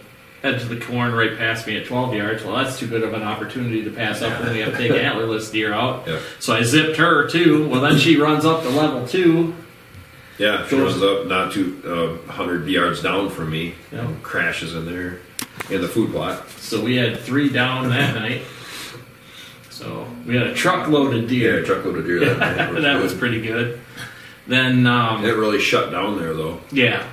edge 0.42 0.62
of 0.62 0.70
the 0.70 0.80
corn 0.80 1.12
right 1.12 1.36
past 1.36 1.66
me 1.66 1.76
at 1.76 1.86
12 1.86 2.14
yards. 2.14 2.42
Well, 2.44 2.56
that's 2.56 2.78
too 2.78 2.86
good 2.86 3.02
of 3.02 3.12
an 3.12 3.22
opportunity 3.22 3.84
to 3.84 3.90
pass 3.90 4.22
up 4.22 4.40
when 4.40 4.52
we 4.54 4.60
have 4.60 4.72
to 4.72 4.78
take 4.78 4.90
antlerless 4.92 5.52
deer 5.52 5.74
out. 5.74 6.06
Yeah. 6.08 6.18
So 6.38 6.54
I 6.54 6.62
zipped 6.62 6.96
her 6.96 7.28
too. 7.28 7.68
Well, 7.68 7.82
then 7.82 7.98
she 7.98 8.16
runs 8.16 8.46
up 8.46 8.62
to 8.62 8.70
level 8.70 9.06
two. 9.06 9.54
Yeah, 10.40 10.66
she 10.66 10.76
Goes- 10.76 11.02
up 11.02 11.26
not 11.26 11.52
too 11.52 11.80
uh, 11.84 12.26
100 12.26 12.66
yards 12.66 13.02
down 13.02 13.28
from 13.28 13.50
me 13.50 13.74
Yeah. 13.92 14.00
and 14.06 14.22
crashes 14.22 14.74
in 14.74 14.86
there 14.86 15.18
in 15.68 15.82
the 15.82 15.88
food 15.88 16.12
plot. 16.12 16.48
So 16.58 16.80
we 16.82 16.96
had 16.96 17.20
three 17.20 17.50
down 17.50 17.90
that 17.90 18.14
night. 18.22 18.42
So 19.68 20.06
we 20.26 20.36
had 20.36 20.46
a 20.46 20.54
truckload 20.54 21.14
of 21.14 21.28
deer. 21.28 21.60
Yeah, 21.60 21.66
truckload 21.66 21.98
of 21.98 22.06
deer 22.06 22.20
that 22.24 22.38
night. 22.38 22.70
It 22.76 22.80
that 22.82 23.02
was 23.02 23.12
good. 23.12 23.18
pretty 23.20 23.40
good. 23.42 23.80
Then 24.46 24.86
um, 24.86 25.24
It 25.24 25.32
really 25.36 25.60
shut 25.60 25.90
down 25.90 26.18
there 26.18 26.32
though. 26.34 26.60
Yeah, 26.72 27.04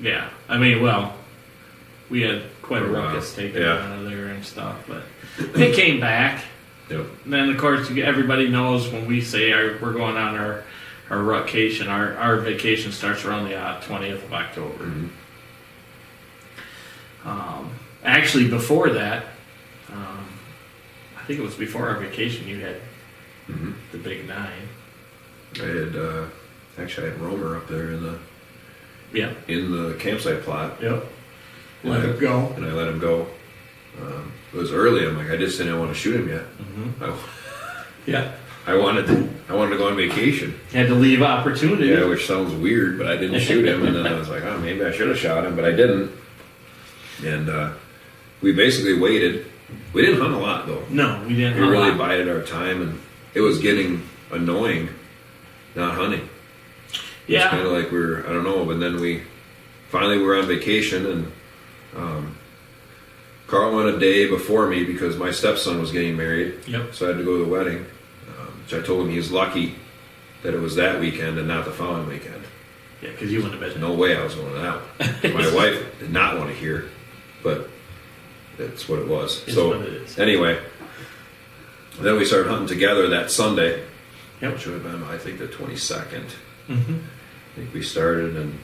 yeah. 0.00 0.28
I 0.48 0.58
mean, 0.58 0.82
well, 0.82 1.14
we 2.10 2.20
had 2.22 2.42
quite 2.62 2.82
a 2.82 2.84
For 2.84 2.90
a 2.90 2.92
while. 3.00 3.06
ruckus 3.14 3.34
taken 3.34 3.62
Yeah. 3.62 3.78
out 3.78 3.98
of 4.00 4.04
there 4.10 4.26
and 4.26 4.44
stuff, 4.44 4.76
but 4.86 5.02
it 5.58 5.74
came 5.74 6.00
back. 6.00 6.44
Yep. 6.90 7.06
And 7.24 7.32
then, 7.32 7.50
of 7.50 7.56
course, 7.58 7.90
everybody 7.90 8.48
knows 8.48 8.88
when 8.88 9.06
we 9.06 9.20
say 9.22 9.52
our, 9.52 9.76
we're 9.80 9.92
going 9.92 10.16
on 10.16 10.36
our 10.36 10.64
our 11.10 11.22
vacation. 11.22 11.88
Our 11.88 12.16
our 12.16 12.36
vacation 12.38 12.92
starts 12.92 13.24
around 13.24 13.48
the 13.48 13.56
uh, 13.56 13.80
twentieth 13.80 14.24
of 14.24 14.32
October. 14.32 14.84
Mhm. 14.84 15.08
Um, 17.24 17.70
actually, 18.04 18.48
before 18.48 18.90
that, 18.90 19.24
um, 19.92 20.24
I 21.18 21.24
think 21.26 21.38
it 21.40 21.42
was 21.42 21.54
before 21.54 21.88
our 21.88 21.98
vacation. 21.98 22.46
You 22.48 22.60
had 22.60 22.76
Mhm. 23.50 23.74
the 23.92 23.98
big 23.98 24.26
nine. 24.28 24.68
I 25.60 25.64
had 25.66 25.96
uh, 25.96 26.24
actually 26.78 27.08
I 27.08 27.10
had 27.10 27.20
Romer 27.20 27.56
up 27.56 27.68
there 27.68 27.90
in 27.90 28.02
the 28.02 28.18
Yeah. 29.12 29.32
in 29.46 29.70
the 29.72 29.94
campsite 29.94 30.42
plot, 30.44 30.78
Yep. 30.82 31.04
Yeah. 31.82 31.90
Let 31.90 32.04
him 32.04 32.18
go. 32.18 32.52
and 32.56 32.66
I 32.66 32.72
let 32.72 32.88
him 32.88 32.98
go. 32.98 33.28
Um, 34.02 34.32
it 34.52 34.56
was 34.56 34.72
early. 34.72 35.06
I'm 35.06 35.16
like, 35.16 35.30
I 35.30 35.36
just 35.36 35.58
didn't 35.58 35.78
want 35.78 35.92
to 35.92 35.98
shoot 35.98 36.16
him 36.16 36.28
yet. 36.28 36.42
hmm 36.42 37.02
I, 37.02 37.12
Yeah. 38.06 38.32
I 38.68 38.76
wanted 38.76 39.06
to. 39.06 39.28
I 39.48 39.54
wanted 39.54 39.70
to 39.70 39.76
go 39.78 39.88
on 39.88 39.96
vacation. 39.96 40.58
Had 40.72 40.88
to 40.88 40.94
leave 40.94 41.22
opportunity. 41.22 41.86
Yeah, 41.86 42.04
which 42.04 42.26
sounds 42.26 42.52
weird, 42.52 42.98
but 42.98 43.06
I 43.06 43.16
didn't 43.16 43.40
shoot 43.40 43.66
him, 43.66 43.86
and 43.86 43.96
then 43.96 44.06
I 44.06 44.12
was 44.18 44.28
like, 44.28 44.42
oh, 44.44 44.58
maybe 44.58 44.84
I 44.84 44.92
should 44.92 45.08
have 45.08 45.16
shot 45.18 45.46
him, 45.46 45.56
but 45.56 45.64
I 45.64 45.70
didn't. 45.72 46.12
And 47.24 47.48
uh, 47.48 47.72
we 48.42 48.52
basically 48.52 48.98
waited. 48.98 49.46
We 49.94 50.02
didn't 50.02 50.20
hunt 50.20 50.34
a 50.34 50.38
lot 50.38 50.66
though. 50.66 50.84
No, 50.90 51.24
we 51.26 51.34
didn't. 51.34 51.58
We 51.60 51.66
really 51.66 51.96
bided 51.96 52.28
our 52.28 52.42
time, 52.42 52.82
and 52.82 53.00
it 53.34 53.40
was 53.40 53.58
getting 53.58 54.06
annoying 54.30 54.90
not 55.74 55.94
hunting. 55.94 56.28
Yeah, 57.26 57.44
It's 57.44 57.50
kind 57.50 57.66
of 57.66 57.72
like 57.72 57.90
we 57.90 57.98
we're 57.98 58.26
I 58.26 58.32
don't 58.32 58.44
know, 58.44 58.64
but 58.66 58.80
then 58.80 59.00
we 59.00 59.22
finally 59.88 60.18
were 60.18 60.36
on 60.36 60.46
vacation, 60.46 61.06
and 61.06 61.32
um, 61.96 62.36
Carl 63.46 63.74
went 63.76 63.88
a 63.88 63.98
day 63.98 64.28
before 64.28 64.66
me 64.68 64.84
because 64.84 65.16
my 65.16 65.30
stepson 65.30 65.80
was 65.80 65.90
getting 65.90 66.16
married, 66.18 66.54
Yep. 66.66 66.94
so 66.94 67.06
I 67.06 67.08
had 67.10 67.18
to 67.18 67.24
go 67.24 67.38
to 67.38 67.44
the 67.44 67.50
wedding. 67.50 67.86
Which 68.68 68.82
I 68.82 68.86
told 68.86 69.06
him 69.06 69.10
he 69.10 69.16
was 69.16 69.32
lucky 69.32 69.76
that 70.42 70.52
it 70.52 70.60
was 70.60 70.74
that 70.74 71.00
weekend 71.00 71.38
and 71.38 71.48
not 71.48 71.64
the 71.64 71.70
following 71.70 72.06
weekend. 72.06 72.42
Yeah, 73.00 73.12
because 73.12 73.32
you 73.32 73.40
went 73.40 73.54
to 73.54 73.58
bed. 73.58 73.80
No 73.80 73.94
way 73.94 74.14
I 74.14 74.22
was 74.22 74.34
going 74.34 74.52
to 74.52 74.60
that 74.60 75.22
one. 75.22 75.32
My 75.42 75.54
wife 75.54 75.98
did 76.00 76.10
not 76.12 76.36
want 76.36 76.50
to 76.50 76.54
hear, 76.54 76.90
but 77.42 77.70
that's 78.58 78.86
what 78.86 78.98
it 78.98 79.08
was. 79.08 79.42
It's 79.46 79.54
so 79.54 79.68
what 79.68 79.86
it 79.86 79.94
is. 79.94 80.18
anyway, 80.18 80.60
then 82.00 82.18
we 82.18 82.26
started 82.26 82.50
hunting 82.50 82.68
together 82.68 83.08
that 83.08 83.30
Sunday. 83.30 83.84
Yep. 84.42 84.52
Which 84.52 84.66
would 84.66 84.74
have 84.74 84.82
been, 84.82 85.02
I 85.04 85.16
think, 85.16 85.38
the 85.38 85.48
22nd. 85.48 86.30
hmm 86.66 86.74
I 86.76 87.60
think 87.60 87.72
we 87.72 87.82
started 87.82 88.36
and 88.36 88.58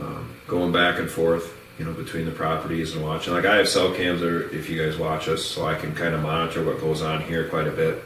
um, 0.00 0.34
going 0.48 0.72
back 0.72 0.98
and 0.98 1.08
forth, 1.08 1.56
you 1.78 1.84
know, 1.84 1.92
between 1.92 2.24
the 2.26 2.32
properties 2.32 2.94
and 2.94 3.04
watching. 3.04 3.32
Like 3.34 3.46
I 3.46 3.56
have 3.56 3.68
cell 3.68 3.94
cams 3.94 4.20
there 4.20 4.42
if 4.50 4.68
you 4.68 4.84
guys 4.84 4.98
watch 4.98 5.28
us, 5.28 5.44
so 5.44 5.64
I 5.64 5.76
can 5.76 5.94
kind 5.94 6.12
of 6.12 6.22
monitor 6.22 6.64
what 6.64 6.80
goes 6.80 7.02
on 7.02 7.20
here 7.22 7.48
quite 7.48 7.68
a 7.68 7.70
bit. 7.70 8.02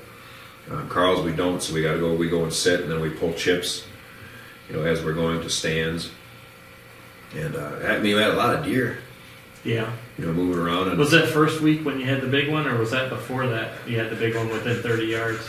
Uh, 0.70 0.82
Carl's 0.88 1.22
we 1.22 1.32
don't, 1.32 1.62
so 1.62 1.74
we 1.74 1.82
got 1.82 1.94
to 1.94 2.00
go. 2.00 2.14
We 2.14 2.28
go 2.28 2.42
and 2.44 2.52
sit, 2.52 2.80
and 2.80 2.90
then 2.90 3.00
we 3.00 3.10
pull 3.10 3.32
chips, 3.34 3.84
you 4.68 4.76
know, 4.76 4.82
as 4.84 5.04
we're 5.04 5.12
going 5.14 5.40
to 5.42 5.50
stands. 5.50 6.10
And 7.36 7.54
uh, 7.56 7.80
I 7.86 7.98
mean, 7.98 8.16
we 8.16 8.22
had 8.22 8.30
a 8.30 8.36
lot 8.36 8.54
of 8.54 8.64
deer, 8.64 8.98
Yeah. 9.64 9.90
you 10.18 10.24
know, 10.26 10.32
moving 10.32 10.58
around. 10.62 10.88
And 10.88 10.98
Was 10.98 11.10
that 11.10 11.28
first 11.28 11.60
week 11.60 11.84
when 11.84 11.98
you 12.00 12.06
had 12.06 12.20
the 12.20 12.28
big 12.28 12.48
one, 12.50 12.66
or 12.66 12.78
was 12.78 12.90
that 12.92 13.10
before 13.10 13.46
that? 13.48 13.72
You 13.86 13.98
had 13.98 14.10
the 14.10 14.16
big 14.16 14.34
one 14.36 14.48
within 14.48 14.80
30 14.82 15.04
yards. 15.06 15.40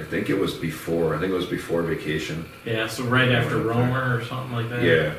I 0.00 0.04
think 0.04 0.30
it 0.30 0.38
was 0.38 0.54
before. 0.54 1.14
I 1.14 1.18
think 1.18 1.30
it 1.32 1.36
was 1.36 1.46
before 1.46 1.82
vacation. 1.82 2.44
Yeah, 2.64 2.86
so 2.88 3.04
right 3.04 3.30
after. 3.30 3.58
Romer 3.58 4.16
or 4.16 4.24
something 4.24 4.52
like 4.52 4.68
that. 4.70 4.82
Yeah. 4.82 5.14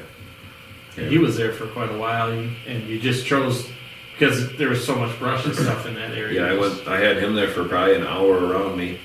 And 0.98 1.08
he 1.08 1.18
was 1.18 1.38
there 1.38 1.52
for 1.54 1.68
quite 1.68 1.92
a 1.92 1.98
while, 1.98 2.32
and 2.32 2.84
you 2.88 3.00
just 3.00 3.26
chose 3.26 3.70
because 4.14 4.56
there 4.58 4.70
was 4.70 4.86
so 4.86 4.96
much 4.96 5.18
brush 5.20 5.46
and 5.46 5.54
stuff 5.54 5.86
in 5.86 5.94
that 5.96 6.12
area. 6.18 6.42
Yeah, 6.46 6.54
I 6.54 6.58
went. 6.58 6.88
I 6.88 6.98
had 7.00 7.18
him 7.18 7.36
there 7.36 7.50
for 7.50 7.66
probably 7.68 7.96
an 7.96 8.08
hour 8.08 8.34
around 8.46 8.78
me. 8.78 9.00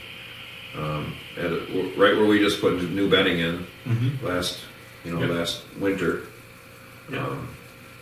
Um, 0.76 1.14
at 1.36 1.46
a, 1.46 1.58
right 1.96 2.16
where 2.16 2.26
we 2.26 2.38
just 2.38 2.60
put 2.60 2.80
new 2.90 3.10
bedding 3.10 3.38
in 3.40 3.66
hmm 3.84 4.24
last, 4.24 4.60
you 5.04 5.12
know, 5.12 5.20
Yep. 5.20 5.30
last 5.30 5.62
winter. 5.80 6.22
Yeah. 7.10 7.26
Um, 7.26 7.48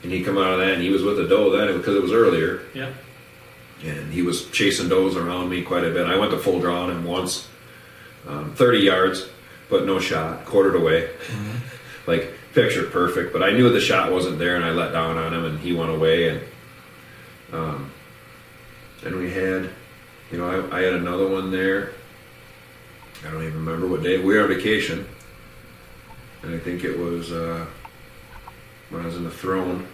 and 0.03 0.13
he 0.13 0.23
come 0.23 0.37
out 0.39 0.53
of 0.53 0.59
that, 0.61 0.75
and 0.75 0.83
he 0.83 0.91
was 0.91 1.03
with 1.03 1.19
a 1.19 1.27
doe 1.27 1.51
then 1.51 1.77
because 1.79 1.97
it 1.97 2.03
was 2.03 2.13
earlier, 2.13 2.61
Yeah. 2.75 2.91
and 3.85 4.13
he 4.13 4.23
was 4.23 4.47
chasing 4.51 4.89
does 4.89 5.17
around 5.17 5.49
me 5.49 5.63
quite 5.63 5.85
a 5.85 5.91
bit. 5.91 6.07
I 6.07 6.17
went 6.19 6.31
to 6.33 6.39
full 6.39 6.61
draw 6.61 6.83
on 6.83 6.91
him 6.91 7.05
once, 7.05 7.49
um, 8.29 8.53
thirty 8.55 8.81
yards, 8.81 9.27
but 9.71 9.87
no 9.87 9.99
shot, 9.99 10.45
quartered 10.45 10.77
away, 10.77 11.09
like 12.07 12.33
picture 12.55 12.85
perfect. 12.85 13.33
But 13.33 13.43
I 13.43 13.51
knew 13.53 13.69
the 13.71 13.81
shot 13.81 14.13
wasn't 14.13 14.39
there, 14.39 14.57
and 14.57 14.65
I 14.65 14.71
let 14.73 14.93
down 14.93 15.17
on 15.17 15.33
him, 15.33 15.45
and 15.45 15.59
he 15.59 15.73
went 15.73 15.91
away, 15.91 16.29
and 16.29 16.41
um, 17.53 17.91
and 19.05 19.17
we 19.17 19.31
had, 19.33 19.71
you 20.31 20.37
know, 20.39 20.69
I, 20.71 20.79
I 20.79 20.83
had 20.83 20.93
another 20.95 21.27
one 21.27 21.51
there. 21.51 21.93
I 23.27 23.31
don't 23.31 23.43
even 23.43 23.65
remember 23.65 23.87
what 23.87 24.03
day. 24.03 24.19
We 24.19 24.35
were 24.37 24.43
on 24.43 24.49
vacation, 24.49 25.07
and 26.43 26.55
I 26.55 26.59
think 26.59 26.85
it 26.85 26.97
was 26.99 27.33
uh, 27.33 27.67
when 28.91 29.03
I 29.03 29.07
was 29.07 29.17
in 29.17 29.25
the 29.25 29.31
throne. 29.31 29.87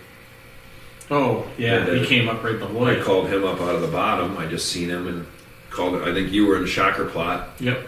Oh, 1.10 1.46
yeah, 1.58 1.86
Yeah, 1.86 1.98
he 1.98 2.06
came 2.06 2.28
up 2.28 2.42
right 2.42 2.54
I 2.54 2.58
below 2.58 2.90
you. 2.90 3.02
called 3.02 3.28
him 3.28 3.44
up 3.44 3.60
out 3.60 3.74
of 3.74 3.82
the 3.82 3.88
bottom. 3.88 4.36
I 4.38 4.46
just 4.46 4.70
seen 4.70 4.88
him 4.88 5.06
and 5.06 5.26
called. 5.70 5.96
I 5.96 6.12
think 6.14 6.32
you 6.32 6.46
were 6.46 6.56
in 6.56 6.62
the 6.62 6.68
shocker 6.68 7.04
plot. 7.06 7.50
Yep. 7.60 7.86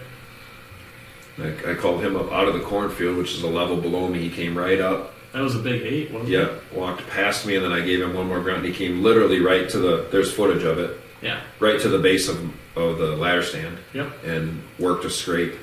I, 1.39 1.71
I 1.71 1.73
called 1.75 2.03
him 2.03 2.15
up 2.15 2.31
out 2.31 2.47
of 2.47 2.53
the 2.55 2.59
cornfield, 2.61 3.17
which 3.17 3.33
is 3.33 3.43
a 3.43 3.47
level 3.47 3.77
below 3.77 4.07
me. 4.07 4.19
He 4.19 4.29
came 4.29 4.57
right 4.57 4.79
up. 4.79 5.13
That 5.33 5.41
was 5.41 5.55
a 5.55 5.59
big 5.59 5.81
eight, 5.83 6.11
wasn't 6.11 6.29
it? 6.31 6.33
Yep, 6.39 6.73
walked 6.73 7.07
past 7.07 7.45
me, 7.45 7.55
and 7.55 7.63
then 7.65 7.71
I 7.71 7.81
gave 7.81 8.01
him 8.01 8.13
one 8.15 8.27
more 8.27 8.39
grunt. 8.39 8.65
And 8.65 8.67
he 8.67 8.73
came 8.73 9.03
literally 9.03 9.39
right 9.39 9.69
to 9.69 9.77
the. 9.77 10.07
There's 10.11 10.31
footage 10.31 10.63
of 10.63 10.79
it. 10.79 10.99
Yeah. 11.21 11.41
Right 11.59 11.79
to 11.81 11.89
the 11.89 11.99
base 11.99 12.27
of 12.29 12.37
of 12.75 12.97
the 12.99 13.15
ladder 13.15 13.41
stand. 13.43 13.77
Yep. 13.93 14.23
and 14.23 14.61
worked 14.77 15.03
a 15.05 15.09
scrape 15.09 15.55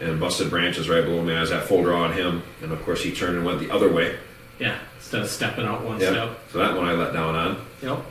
and 0.00 0.18
busted 0.18 0.48
branches 0.50 0.88
right 0.88 1.04
below 1.04 1.22
me. 1.22 1.34
I 1.34 1.40
was 1.42 1.52
at 1.52 1.64
full 1.64 1.82
draw 1.82 2.02
on 2.04 2.12
him, 2.14 2.42
and 2.62 2.72
of 2.72 2.82
course 2.84 3.02
he 3.02 3.12
turned 3.12 3.36
and 3.36 3.44
went 3.44 3.60
the 3.60 3.70
other 3.70 3.92
way. 3.92 4.16
Yeah. 4.58 4.78
Instead 4.96 5.22
of 5.22 5.28
stepping 5.28 5.66
out 5.66 5.82
one 5.84 6.00
Yeah. 6.00 6.10
step. 6.10 6.38
So 6.52 6.58
that 6.58 6.74
one 6.76 6.86
I 6.86 6.92
let 6.92 7.12
down 7.12 7.34
on. 7.34 7.56
Yep. 7.82 8.04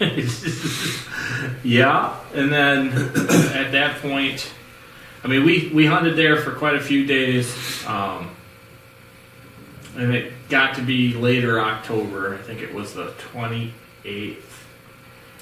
yeah, 1.62 2.18
and 2.34 2.52
then 2.52 2.88
at 3.54 3.70
that 3.72 4.00
point, 4.02 4.50
I 5.22 5.28
mean, 5.28 5.44
we 5.44 5.70
we 5.72 5.86
hunted 5.86 6.16
there 6.16 6.36
for 6.36 6.50
quite 6.52 6.74
a 6.74 6.80
few 6.80 7.06
days, 7.06 7.54
um, 7.86 8.30
and 9.96 10.12
it 10.14 10.32
got 10.48 10.74
to 10.76 10.82
be 10.82 11.14
later 11.14 11.60
October. 11.60 12.34
I 12.34 12.38
think 12.38 12.60
it 12.60 12.74
was 12.74 12.94
the 12.94 13.12
twenty 13.18 13.72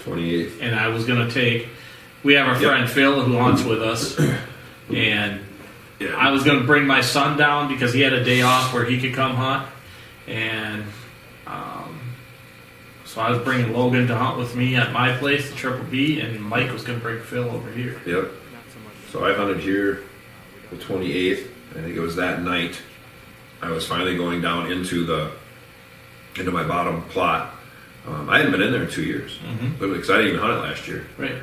eighth, 0.02 0.04
Twenty 0.04 0.34
eighth. 0.34 0.58
and 0.62 0.74
I 0.74 0.88
was 0.88 1.04
gonna 1.04 1.30
take. 1.30 1.68
We 2.22 2.34
have 2.34 2.46
our 2.46 2.54
Yep. 2.60 2.70
friend 2.70 2.90
Phil 2.90 3.20
who 3.22 3.38
hunts 3.38 3.62
with 3.64 3.82
us, 3.82 4.18
and 4.94 5.40
Yeah. 5.98 6.14
I 6.16 6.30
was 6.30 6.42
going 6.44 6.58
to 6.60 6.64
bring 6.66 6.86
my 6.86 7.00
son 7.00 7.36
down 7.36 7.68
because 7.68 7.92
he 7.92 8.00
had 8.00 8.12
a 8.12 8.22
day 8.24 8.42
off 8.42 8.72
where 8.74 8.84
he 8.84 9.00
could 9.00 9.12
come 9.14 9.34
hunt, 9.36 9.66
and 10.28 10.84
um, 11.48 12.00
so 13.04 13.20
I 13.20 13.30
was 13.30 13.38
bringing 13.40 13.72
Logan 13.72 14.06
to 14.08 14.16
hunt 14.16 14.38
with 14.38 14.54
me 14.56 14.74
at 14.76 14.92
my 14.92 15.16
place, 15.16 15.48
the 15.50 15.56
Triple 15.56 15.84
B, 15.90 16.20
and 16.20 16.40
Mike 16.40 16.72
was 16.72 16.82
going 16.82 16.98
to 16.98 17.02
bring 17.04 17.20
Phil 17.22 17.48
over 17.50 17.70
here. 17.72 18.00
Yep. 18.06 18.30
So 19.12 19.24
I 19.24 19.34
hunted 19.34 19.58
here 19.60 20.02
the 20.70 20.76
twenty 20.76 21.12
eighth. 21.12 21.48
I 21.72 21.80
think 21.82 21.96
it 21.96 22.00
was 22.00 22.16
that 22.16 22.42
night. 22.42 22.80
I 23.60 23.70
was 23.70 23.86
finally 23.86 24.16
going 24.16 24.40
down 24.40 24.70
into 24.72 25.04
the 25.04 25.32
into 26.36 26.50
my 26.52 26.62
bottom 26.64 27.02
plot. 27.02 27.52
Um, 28.06 28.28
I 28.28 28.38
hadn't 28.38 28.52
been 28.52 28.62
in 28.62 28.72
there 28.72 28.82
in 28.82 28.90
two 28.90 29.04
years, 29.04 29.38
Mhm. 29.44 29.72
literally, 29.74 29.94
because 29.94 30.10
I 30.10 30.16
didn't 30.16 30.28
even 30.34 30.40
hunt 30.40 30.52
it 30.54 30.68
last 30.68 30.88
year. 30.88 31.06
Right. 31.18 31.36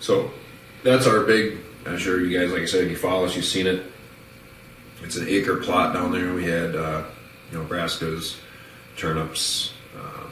So 0.00 0.32
that's 0.84 1.06
our 1.06 1.20
big. 1.20 1.58
I'm 1.86 1.98
sure 1.98 2.20
you 2.20 2.38
guys, 2.38 2.52
like 2.52 2.62
I 2.62 2.66
said, 2.66 2.84
if 2.84 2.90
you 2.90 2.96
follow 2.96 3.24
us, 3.24 3.34
you've 3.34 3.44
seen 3.44 3.66
it. 3.66 3.84
It's 5.02 5.16
an 5.16 5.26
acre 5.28 5.56
plot 5.56 5.94
down 5.94 6.12
there. 6.12 6.32
We 6.32 6.44
had, 6.44 6.76
uh, 6.76 7.02
you 7.50 7.58
know, 7.58 7.64
brassicas, 7.64 8.36
turnips, 8.96 9.72
um, 9.96 10.30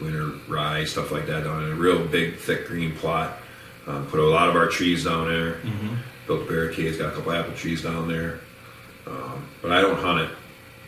winter 0.00 0.32
rye, 0.48 0.84
stuff 0.84 1.10
like 1.12 1.26
that 1.26 1.44
down 1.44 1.62
there. 1.64 1.72
A 1.72 1.76
real 1.76 1.98
big, 2.04 2.36
thick 2.38 2.66
green 2.68 2.92
plot. 2.94 3.38
Um, 3.86 4.06
put 4.06 4.20
a 4.20 4.24
lot 4.24 4.48
of 4.48 4.56
our 4.56 4.66
trees 4.68 5.04
down 5.04 5.28
there. 5.28 5.54
Mm-hmm. 5.64 5.94
Built 6.26 6.48
barricades. 6.48 6.96
Got 6.96 7.12
a 7.12 7.16
couple 7.16 7.32
apple 7.32 7.54
trees 7.54 7.82
down 7.82 8.08
there. 8.08 8.40
Um, 9.06 9.44
but 9.62 9.72
I 9.72 9.80
don't 9.80 9.98
hunt 9.98 10.20
it 10.22 10.30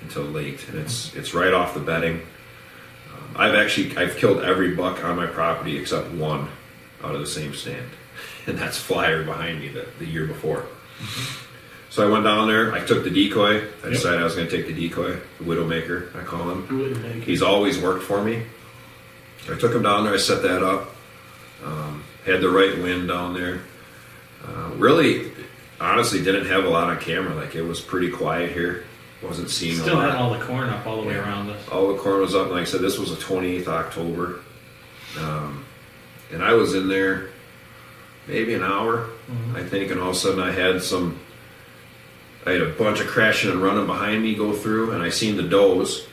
until 0.03 0.25
late, 0.25 0.67
and 0.69 0.79
it's 0.79 1.15
it's 1.15 1.33
right 1.35 1.53
off 1.55 1.75
the 1.75 1.81
bedding. 1.81 2.23
I've 3.37 3.55
actually 3.55 3.97
I've 3.97 4.17
killed 4.17 4.43
every 4.43 4.75
buck 4.75 5.05
on 5.05 5.17
my 5.17 5.27
property 5.27 5.77
except 5.79 6.11
one 6.11 6.49
out 7.03 7.15
of 7.15 7.21
the 7.21 7.27
same 7.27 7.55
stand, 7.55 7.89
and 8.47 8.59
that's 8.59 8.77
Flyer 8.77 9.25
behind 9.25 9.61
me 9.61 9.69
the, 9.69 9.87
the 9.99 10.07
year 10.07 10.27
before. 10.27 10.67
So 11.91 12.07
I 12.07 12.11
went 12.11 12.25
down 12.25 12.49
there. 12.49 12.73
I 12.73 12.85
took 12.85 13.03
the 13.05 13.11
decoy. 13.11 13.67
I 13.85 13.89
decided 13.89 14.21
I 14.21 14.25
was 14.25 14.35
going 14.35 14.49
to 14.49 14.57
take 14.57 14.67
the 14.67 14.75
decoy, 14.75 15.15
the 15.39 15.45
Widowmaker. 15.45 16.15
I 16.15 16.23
call 16.25 16.51
him. 16.51 16.67
Widowmaker. 16.69 17.23
He's 17.23 17.43
always 17.43 17.79
worked 17.81 18.05
for 18.05 18.23
me. 18.23 18.43
I 19.51 19.57
took 19.57 19.73
him 19.73 19.83
down 19.83 20.05
there. 20.05 20.13
I 20.13 20.19
set 20.19 20.43
that 20.43 20.63
up. 20.63 20.95
Um, 21.65 22.05
had 22.25 22.41
the 22.41 22.51
right 22.51 22.77
wind 22.79 23.09
down 23.09 23.35
there. 23.35 23.61
Uh, 24.45 24.71
really, 24.77 25.33
honestly, 25.81 26.23
didn't 26.23 26.47
have 26.47 26.65
a 26.65 26.69
lot 26.69 26.91
on 26.91 26.99
camera. 27.01 27.35
Like 27.35 27.55
it 27.55 27.63
was 27.63 27.81
pretty 27.81 28.11
quiet 28.11 28.53
here. 28.53 28.85
Wasn't 29.23 29.51
seeing 29.51 29.75
a 29.79 29.83
Still 29.83 29.95
lot. 29.97 30.11
had 30.11 30.19
all 30.19 30.31
the 30.39 30.45
corn 30.45 30.69
up 30.69 30.87
all 30.87 31.01
the 31.03 31.09
way 31.09 31.17
around 31.17 31.51
us. 31.51 31.69
All 31.69 31.93
the 31.93 31.99
corn 31.99 32.21
was 32.21 32.35
up. 32.35 32.43
and 32.47 32.53
Like 32.53 32.63
I 32.63 32.65
said, 32.65 32.81
this 32.81 32.99
was 32.99 33.11
the 33.11 33.17
28th 33.17 33.67
October. 33.67 34.41
Um, 35.19 35.65
and 36.33 36.43
I 36.43 36.53
was 36.53 36.75
in 36.75 36.89
there 36.89 37.31
maybe 38.29 38.55
an 38.55 38.63
hour, 38.63 39.09
I 39.55 39.63
think, 39.65 39.91
and 39.91 40.01
all 40.01 40.11
of 40.11 40.15
a 40.17 40.19
sudden 40.19 40.41
I 40.41 40.53
had 40.53 40.83
some. 40.83 41.19
I 42.47 42.53
had 42.53 42.61
a 42.63 42.69
bunch 42.71 43.01
of 43.01 43.07
crashing 43.09 43.51
and 43.51 43.61
running 43.63 43.87
behind 43.87 44.23
me 44.23 44.35
go 44.35 44.53
through, 44.53 44.93
and 44.93 45.03
I 45.03 45.09
seen 45.11 45.37
the 45.37 45.43
does 45.43 46.07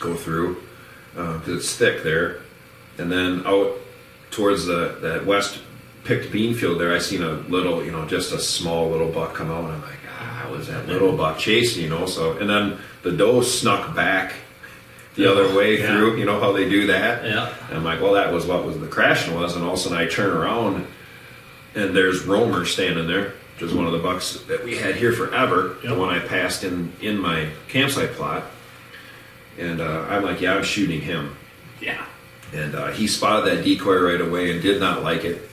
go 0.00 0.14
through 0.14 0.62
because 1.14 1.48
it's 1.48 1.74
thick 1.76 2.02
there. 2.02 2.40
And 2.98 3.10
then 3.10 3.42
out 3.46 3.72
towards 4.30 4.66
the 4.66 4.98
that 5.00 5.24
west 5.24 5.60
picked 6.04 6.30
bean 6.30 6.54
field 6.54 6.78
there, 6.80 6.94
I 6.94 6.98
seen 6.98 7.22
a 7.22 7.30
little, 7.48 7.82
you 7.84 7.90
know, 7.90 8.04
just 8.06 8.32
a 8.32 8.38
small 8.38 8.90
little 8.90 9.08
buck 9.10 9.34
come 9.34 9.50
out, 9.50 9.64
and 9.64 9.72
I'm 9.72 9.80
like, 9.82 10.03
ah, 10.46 10.50
was 10.50 10.68
that 10.68 10.86
little 10.86 11.16
buck 11.16 11.38
chasing, 11.38 11.82
you 11.84 11.88
know? 11.88 12.06
So, 12.06 12.36
and 12.38 12.48
then 12.48 12.78
the 13.02 13.12
doe 13.12 13.40
snuck 13.42 13.94
back 13.94 14.34
the 15.16 15.30
other 15.30 15.54
way 15.56 15.78
Yeah. 15.78 15.86
through. 15.88 16.16
You 16.18 16.24
know 16.24 16.40
how 16.40 16.52
they 16.52 16.68
do 16.68 16.86
that? 16.88 17.24
Yeah. 17.24 17.52
And 17.68 17.78
I'm 17.78 17.84
like, 17.84 18.00
well, 18.00 18.14
that 18.14 18.32
was 18.32 18.46
what 18.46 18.64
was 18.64 18.78
the 18.80 18.86
crashing 18.86 19.34
was, 19.34 19.54
and 19.56 19.64
all 19.64 19.72
of 19.74 19.78
a 19.78 19.82
sudden 19.82 19.98
I 19.98 20.06
turn 20.06 20.30
around, 20.36 20.86
and 21.74 21.94
there's 21.96 22.22
Romer 22.22 22.64
standing 22.64 23.06
there, 23.06 23.32
which 23.54 23.62
is 23.70 23.74
one 23.74 23.86
of 23.86 23.92
the 23.92 23.98
bucks 23.98 24.38
that 24.48 24.64
we 24.64 24.76
had 24.76 24.96
here 24.96 25.12
forever. 25.12 25.76
The 25.84 25.94
one 25.94 26.08
I 26.08 26.18
passed 26.20 26.64
in 26.64 26.92
in 27.00 27.18
my 27.18 27.48
campsite 27.68 28.12
plot, 28.12 28.44
and 29.58 29.80
uh, 29.80 30.06
I'm 30.08 30.24
like, 30.24 30.40
yeah, 30.40 30.54
I'm 30.54 30.64
shooting 30.64 31.00
him, 31.00 31.36
Yeah. 31.80 32.04
and 32.52 32.74
uh, 32.74 32.88
he 32.88 33.06
spotted 33.06 33.46
that 33.56 33.64
decoy 33.64 33.98
right 34.00 34.20
away 34.20 34.50
and 34.50 34.60
did 34.60 34.80
not 34.80 35.02
like 35.04 35.24
it. 35.24 35.48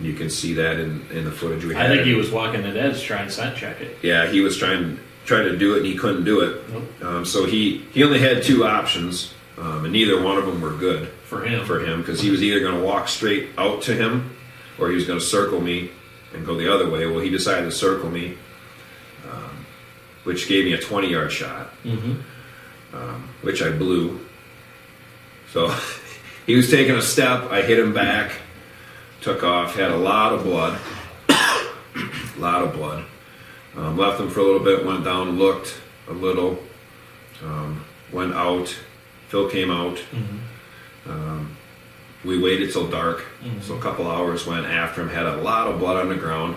And 0.00 0.08
you 0.08 0.14
can 0.14 0.30
see 0.30 0.54
that 0.54 0.80
in, 0.80 1.04
in 1.10 1.24
the 1.26 1.30
footage 1.30 1.62
we 1.62 1.76
I 1.76 1.86
think 1.86 2.04
he 2.06 2.14
was 2.14 2.30
walking 2.30 2.62
the 2.62 2.68
edge 2.80 3.02
trying 3.02 3.26
to 3.26 3.30
scent 3.32 3.54
check 3.54 3.82
it. 3.82 3.98
Yeah, 4.00 4.26
he 4.28 4.40
was 4.40 4.56
trying 4.56 4.98
trying 5.26 5.44
to 5.44 5.58
do 5.58 5.74
it 5.74 5.78
and 5.78 5.86
he 5.86 5.94
couldn't 5.94 6.24
do 6.24 6.40
it. 6.40 6.70
Nope. 6.72 7.02
Um, 7.02 7.24
so 7.26 7.44
he 7.44 7.84
he 7.92 8.02
only 8.02 8.18
had 8.18 8.42
two 8.42 8.64
options, 8.64 9.34
um, 9.58 9.84
and 9.84 9.92
neither 9.92 10.22
one 10.22 10.38
of 10.38 10.46
them 10.46 10.62
were 10.62 10.72
good 10.72 11.08
For 11.26 11.44
him. 11.44 11.66
for 11.66 11.80
him 11.80 12.00
because 12.00 12.18
he 12.18 12.30
was 12.30 12.42
either 12.42 12.60
going 12.60 12.76
to 12.78 12.82
walk 12.82 13.08
straight 13.08 13.50
out 13.58 13.82
to 13.82 13.94
him 13.94 14.34
or 14.78 14.88
he 14.88 14.94
was 14.94 15.04
going 15.06 15.18
to 15.18 15.24
circle 15.24 15.60
me 15.60 15.90
and 16.32 16.46
go 16.46 16.56
the 16.56 16.72
other 16.72 16.88
way. 16.88 17.04
Well, 17.06 17.20
he 17.20 17.28
decided 17.28 17.66
to 17.66 17.72
circle 17.72 18.08
me, 18.10 18.38
um, 19.30 19.66
which 20.24 20.48
gave 20.48 20.64
me 20.64 20.72
a 20.72 20.78
20 20.80 21.08
yard 21.10 21.30
shot, 21.30 21.74
Mm-hmm. 21.84 22.96
um, 22.96 23.28
which 23.42 23.60
I 23.62 23.70
blew. 23.70 24.18
So 25.52 25.68
he 26.46 26.54
was 26.54 26.70
taking 26.70 26.94
a 26.94 27.02
step. 27.02 27.50
I 27.50 27.60
hit 27.60 27.78
him 27.78 27.92
back, 27.92 28.32
took 29.20 29.42
off, 29.42 29.76
had 29.76 29.90
a 29.90 29.96
lot 29.96 30.32
of 30.32 30.44
blood, 30.44 30.78
a 31.28 32.38
lot 32.38 32.62
of 32.62 32.72
blood. 32.74 33.04
Um, 33.76 33.96
left 33.96 34.20
him 34.20 34.28
for 34.30 34.40
a 34.40 34.42
little 34.42 34.60
bit, 34.60 34.84
went 34.84 35.04
down, 35.04 35.38
looked 35.38 35.80
a 36.08 36.12
little, 36.12 36.58
um, 37.44 37.84
went 38.12 38.34
out. 38.34 38.74
Phil 39.28 39.48
came 39.48 39.70
out. 39.70 40.02
Um, 41.06 41.56
we 42.24 42.42
waited 42.42 42.72
till 42.72 42.88
dark, 42.88 43.24
so 43.62 43.76
a 43.76 43.80
couple 43.80 44.08
hours 44.10 44.46
went 44.46 44.66
after 44.66 45.02
him. 45.02 45.08
Had 45.08 45.26
a 45.26 45.36
lot 45.36 45.68
of 45.68 45.78
blood 45.78 45.96
on 45.96 46.08
the 46.08 46.16
ground. 46.16 46.56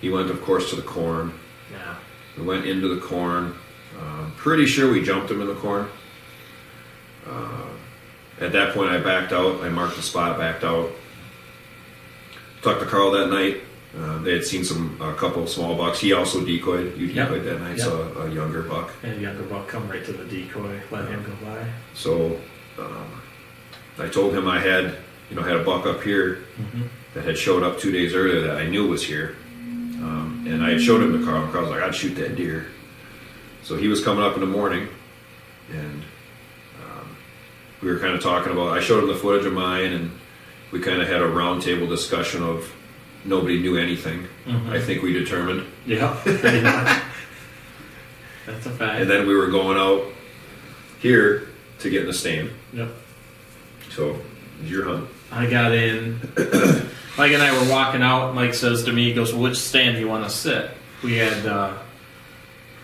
He 0.00 0.08
went, 0.10 0.30
of 0.30 0.42
course, 0.42 0.70
to 0.70 0.76
the 0.76 0.82
corn. 0.82 1.32
Yeah. 1.70 1.96
We 2.36 2.44
went 2.44 2.66
into 2.66 2.88
the 2.92 3.00
corn. 3.00 3.54
Um, 4.00 4.32
pretty 4.36 4.66
sure 4.66 4.90
we 4.90 5.02
jumped 5.02 5.30
him 5.30 5.40
in 5.42 5.46
the 5.46 5.54
corn. 5.54 5.88
Uh, 7.26 7.66
at 8.40 8.52
that 8.52 8.74
point, 8.74 8.90
I 8.90 8.98
backed 8.98 9.32
out. 9.32 9.60
I 9.62 9.68
marked 9.68 9.96
the 9.96 10.02
spot, 10.02 10.38
backed 10.38 10.64
out. 10.64 10.90
Talked 12.62 12.80
to 12.80 12.86
Carl 12.86 13.10
that 13.12 13.28
night. 13.30 13.60
Uh, 13.98 14.18
they 14.18 14.32
had 14.32 14.44
seen 14.44 14.64
some 14.64 14.96
a 15.00 15.12
couple 15.14 15.42
of 15.42 15.48
small 15.48 15.74
bucks. 15.74 15.98
He 16.00 16.12
also 16.12 16.44
decoyed. 16.44 16.96
You 16.96 17.06
Yep. 17.08 17.28
decoyed 17.28 17.44
that 17.44 17.60
night, 17.60 17.76
Yep. 17.78 17.86
so 17.86 18.22
a 18.24 18.30
younger 18.30 18.62
buck. 18.62 18.90
And 19.02 19.18
a 19.18 19.20
younger 19.20 19.42
buck 19.42 19.68
come 19.68 19.88
right 19.88 20.04
to 20.04 20.12
the 20.12 20.24
decoy, 20.24 20.80
let 20.90 21.08
him 21.08 21.22
go 21.24 21.32
by. 21.46 21.66
So 21.94 22.38
um, 22.78 23.20
I 23.98 24.08
told 24.08 24.34
him 24.34 24.48
I 24.48 24.60
had, 24.60 24.94
you 25.28 25.36
know, 25.36 25.42
had 25.42 25.56
a 25.56 25.64
buck 25.64 25.86
up 25.86 26.02
here 26.02 26.38
Mm-hmm. 26.60 26.82
that 27.14 27.24
had 27.24 27.36
showed 27.36 27.62
up 27.62 27.78
two 27.78 27.90
days 27.92 28.14
earlier 28.14 28.40
that 28.42 28.56
I 28.56 28.66
knew 28.66 28.86
was 28.86 29.04
here. 29.04 29.36
Um, 30.00 30.44
and 30.48 30.64
I 30.64 30.70
had 30.70 30.80
showed 30.80 31.02
him 31.02 31.12
to 31.18 31.24
Carl, 31.24 31.42
and 31.44 31.52
Carl 31.52 31.64
was 31.64 31.70
like, 31.72 31.82
I'd 31.82 31.94
shoot 31.94 32.14
that 32.16 32.34
deer. 32.36 32.66
So 33.62 33.76
he 33.76 33.88
was 33.88 34.02
coming 34.02 34.24
up 34.24 34.34
in 34.34 34.40
the 34.40 34.46
morning, 34.46 34.88
and 35.70 36.02
um, 36.82 37.16
we 37.82 37.88
were 37.88 37.98
kind 37.98 38.14
of 38.14 38.22
talking 38.22 38.52
about, 38.52 38.68
I 38.76 38.80
showed 38.80 39.02
him 39.02 39.08
the 39.08 39.14
footage 39.16 39.46
of 39.46 39.52
mine, 39.52 39.92
and 39.92 40.10
we 40.72 40.80
kind 40.80 41.00
of 41.00 41.08
had 41.08 41.20
a 41.20 41.26
roundtable 41.28 41.88
discussion 41.88 42.42
of 42.42 42.72
nobody 43.24 43.60
knew 43.60 43.76
anything. 43.76 44.26
Mhm. 44.46 44.70
I 44.70 44.80
think 44.80 45.02
we 45.02 45.12
determined. 45.12 45.64
Yeah. 45.86 46.16
pretty 46.24 46.60
much. 46.62 47.02
That's 48.46 48.66
a 48.66 48.70
fact. 48.70 49.00
And 49.02 49.10
then 49.10 49.26
we 49.28 49.34
were 49.36 49.48
going 49.48 49.78
out 49.78 50.04
here 51.00 51.48
to 51.80 51.90
get 51.90 52.00
in 52.02 52.06
the 52.06 52.12
stand. 52.12 52.50
yep. 52.72 52.88
So, 53.90 54.16
your 54.64 54.84
hunt. 54.86 55.08
I 55.30 55.46
got 55.46 55.72
in. 55.72 56.18
Mike 57.18 57.32
and 57.32 57.42
I 57.42 57.52
were 57.62 57.70
walking 57.70 58.02
out. 58.02 58.34
Mike 58.34 58.54
says 58.54 58.84
to 58.84 58.92
me, 58.92 59.04
he 59.04 59.12
goes, 59.14 59.34
"Which 59.34 59.56
stand 59.58 59.96
do 59.96 60.00
you 60.00 60.08
want 60.08 60.24
to 60.24 60.30
sit?" 60.30 60.70
We 61.04 61.16
had 61.18 61.44
uh, 61.46 61.74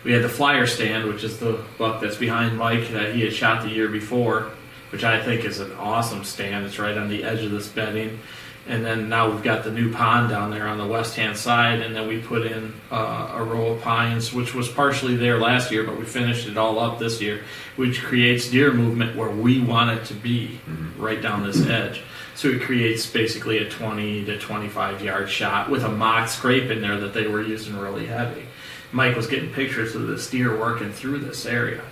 we 0.05 0.13
had 0.13 0.23
the 0.23 0.29
flyer 0.29 0.67
stand, 0.67 1.07
which 1.09 1.25
is 1.25 1.39
the 1.39 1.61
buck 1.79 2.01
that's 2.03 2.17
behind 2.17 2.59
Mike 2.59 2.89
that 2.89 3.15
he 3.15 3.23
had 3.23 3.33
shot 3.33 3.63
the 3.63 3.71
year 3.71 3.89
before, 3.89 4.51
which 4.91 5.05
I 5.05 5.23
think 5.23 5.45
is 5.45 5.61
an 5.61 5.73
awesome 5.73 6.25
stand. 6.25 6.67
It's 6.67 6.79
right 6.79 6.97
on 6.97 7.09
the 7.09 7.25
edge 7.25 7.43
of 7.43 7.51
this 7.51 7.69
bedding. 7.69 8.19
And 8.67 8.85
then 8.85 9.09
now 9.09 9.31
we've 9.31 9.43
got 9.43 9.65
the 9.65 9.71
new 9.71 9.91
pond 9.91 10.29
down 10.29 10.51
there 10.51 10.69
on 10.69 10.77
the 10.77 10.87
west 10.87 11.17
hand 11.17 11.39
side, 11.39 11.81
and 11.81 11.97
then 11.97 12.07
we 12.07 12.21
put 12.21 12.47
in 12.47 12.75
uh, 12.91 13.33
a 13.35 13.43
row 13.43 13.69
of 13.69 13.81
pines, 13.81 14.35
which 14.35 14.55
was 14.55 14.69
partially 14.69 15.17
there 15.17 15.39
last 15.39 15.73
year, 15.73 15.85
but 15.85 15.99
we 15.99 16.05
finished 16.05 16.47
it 16.47 16.59
all 16.59 16.79
up 16.79 16.99
this 16.99 17.19
year, 17.19 17.43
which 17.77 18.03
creates 18.03 18.51
deer 18.51 18.71
movement 18.71 19.17
where 19.17 19.31
we 19.31 19.63
want 19.63 19.99
it 19.99 20.05
to 20.07 20.15
be, 20.15 20.61
right 20.99 21.23
down 21.23 21.45
this 21.45 21.67
edge. 21.67 22.03
So 22.35 22.49
it 22.49 22.61
creates 22.61 23.07
basically 23.07 23.59
a 23.59 23.69
20 23.69 24.27
to 24.27 24.39
25 24.39 25.03
yard 25.03 25.31
shot 25.31 25.71
with 25.71 25.83
a 25.83 25.89
mock 25.89 26.29
scrape 26.29 26.71
in 26.71 26.83
there 26.83 27.01
that 27.01 27.15
they 27.15 27.27
were 27.27 27.43
using 27.43 27.77
really 27.77 28.07
heavy. 28.07 28.45
Mike 28.93 29.17
was 29.17 29.27
getting 29.27 29.51
pictures 29.51 29.95
of 29.95 30.07
this 30.07 30.29
deer 30.31 30.57
working 30.57 30.93
through 30.93 31.19
this 31.19 31.47
area. 31.47 31.83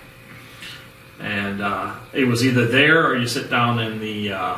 And 1.19 1.61
uh, 1.61 1.95
it 2.13 2.25
was 2.25 2.45
either 2.45 2.65
there 2.67 3.05
or 3.07 3.15
you 3.17 3.27
sit 3.27 3.49
down 3.49 3.79
in 3.79 3.99
the, 3.99 4.33
uh, 4.33 4.55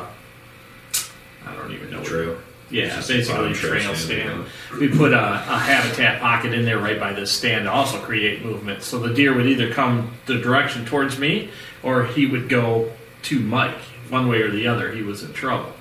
I 1.46 1.54
don't 1.56 1.72
even 1.72 1.90
know. 1.90 1.98
what- 1.98 2.06
Trail. 2.06 2.38
Yeah, 2.72 2.98
It's 2.98 3.08
basically 3.08 3.50
a 3.50 3.54
trail 3.54 3.94
stand. 3.96 4.44
We 4.78 4.86
put 4.88 5.12
a, 5.12 5.18
a 5.18 5.58
habitat 5.58 6.20
pocket 6.20 6.52
in 6.54 6.64
there 6.64 6.78
right 6.78 7.00
by 7.00 7.12
this 7.12 7.32
stand 7.32 7.64
to 7.64 7.72
also 7.72 7.98
create 7.98 8.44
movement. 8.44 8.84
So 8.84 9.00
the 9.00 9.12
deer 9.12 9.34
would 9.34 9.46
either 9.48 9.72
come 9.72 10.12
the 10.26 10.36
direction 10.38 10.84
towards 10.86 11.18
me 11.18 11.50
or 11.82 12.04
he 12.04 12.26
would 12.26 12.48
go 12.48 12.92
to 13.22 13.40
Mike. 13.40 13.74
One 14.08 14.28
way 14.28 14.42
or 14.42 14.52
the 14.52 14.68
other, 14.68 14.92
he 14.92 15.02
was 15.02 15.24
in 15.24 15.32
trouble. 15.32 15.72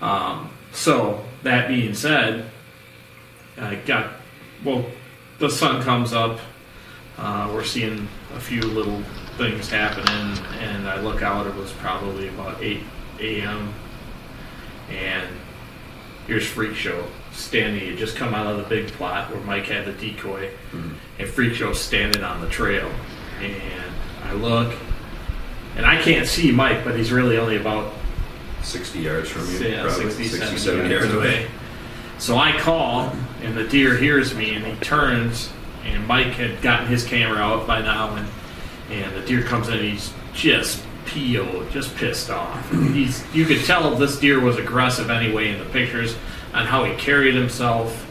Um, 0.00 0.50
so 0.70 1.24
that 1.42 1.66
being 1.66 1.94
said, 1.94 2.48
I 3.58 3.74
got 3.74 4.12
well. 4.64 4.84
The 5.40 5.50
sun 5.50 5.82
comes 5.82 6.12
up. 6.12 6.38
Uh, 7.18 7.50
we're 7.52 7.64
seeing 7.64 8.06
a 8.36 8.40
few 8.40 8.60
little 8.60 9.02
things 9.36 9.70
happening, 9.70 10.44
and 10.58 10.88
I 10.88 11.00
look 11.00 11.22
out. 11.22 11.46
It 11.46 11.54
was 11.54 11.72
probably 11.72 12.28
about 12.28 12.62
eight 12.62 12.82
a.m. 13.20 13.72
and 14.90 15.28
here's 16.26 16.46
Freak 16.46 16.74
Show 16.74 17.06
standing. 17.32 17.80
He 17.80 17.88
had 17.88 17.98
just 17.98 18.16
come 18.16 18.34
out 18.34 18.46
of 18.46 18.56
the 18.56 18.64
big 18.64 18.88
plot 18.88 19.30
where 19.30 19.40
Mike 19.40 19.66
had 19.66 19.84
the 19.86 19.92
decoy, 19.92 20.48
mm-hmm. 20.72 20.94
and 21.18 21.28
Freak 21.28 21.54
Show 21.54 21.72
standing 21.72 22.22
on 22.22 22.40
the 22.40 22.48
trail. 22.48 22.90
And 23.40 23.92
I 24.24 24.32
look, 24.34 24.74
and 25.76 25.84
I 25.84 26.00
can't 26.00 26.26
see 26.26 26.50
Mike, 26.50 26.84
but 26.84 26.96
he's 26.96 27.12
really 27.12 27.36
only 27.36 27.56
about 27.56 27.92
60 28.62 28.98
yards 28.98 29.28
from 29.28 29.46
you. 29.52 29.68
yeah, 29.68 29.82
probably. 29.82 30.10
60, 30.10 30.38
70 30.38 30.58
70 30.58 30.88
yards 30.88 31.12
away. 31.12 31.46
So 32.18 32.36
I 32.36 32.58
call, 32.58 33.12
and 33.42 33.56
the 33.56 33.64
deer 33.64 33.96
hears 33.96 34.34
me, 34.34 34.54
and 34.54 34.64
he 34.64 34.74
turns, 34.76 35.52
and 35.84 36.06
Mike 36.06 36.32
had 36.34 36.62
gotten 36.62 36.86
his 36.86 37.04
camera 37.04 37.38
out 37.38 37.66
by 37.66 37.82
now, 37.82 38.14
and 38.14 38.26
and 38.90 39.14
the 39.14 39.20
deer 39.26 39.42
comes 39.42 39.68
in, 39.68 39.74
and 39.74 39.84
he's 39.84 40.12
just 40.32 40.84
PO'd, 41.06 41.70
just 41.70 41.94
pissed 41.96 42.30
off. 42.30 42.70
He's 42.70 43.24
you 43.34 43.44
could 43.44 43.64
tell 43.64 43.94
this 43.96 44.18
deer 44.18 44.40
was 44.40 44.56
aggressive 44.56 45.10
anyway 45.10 45.50
in 45.50 45.58
the 45.58 45.66
pictures 45.66 46.16
on 46.52 46.66
how 46.66 46.84
he 46.84 46.94
carried 46.96 47.34
himself, 47.34 48.06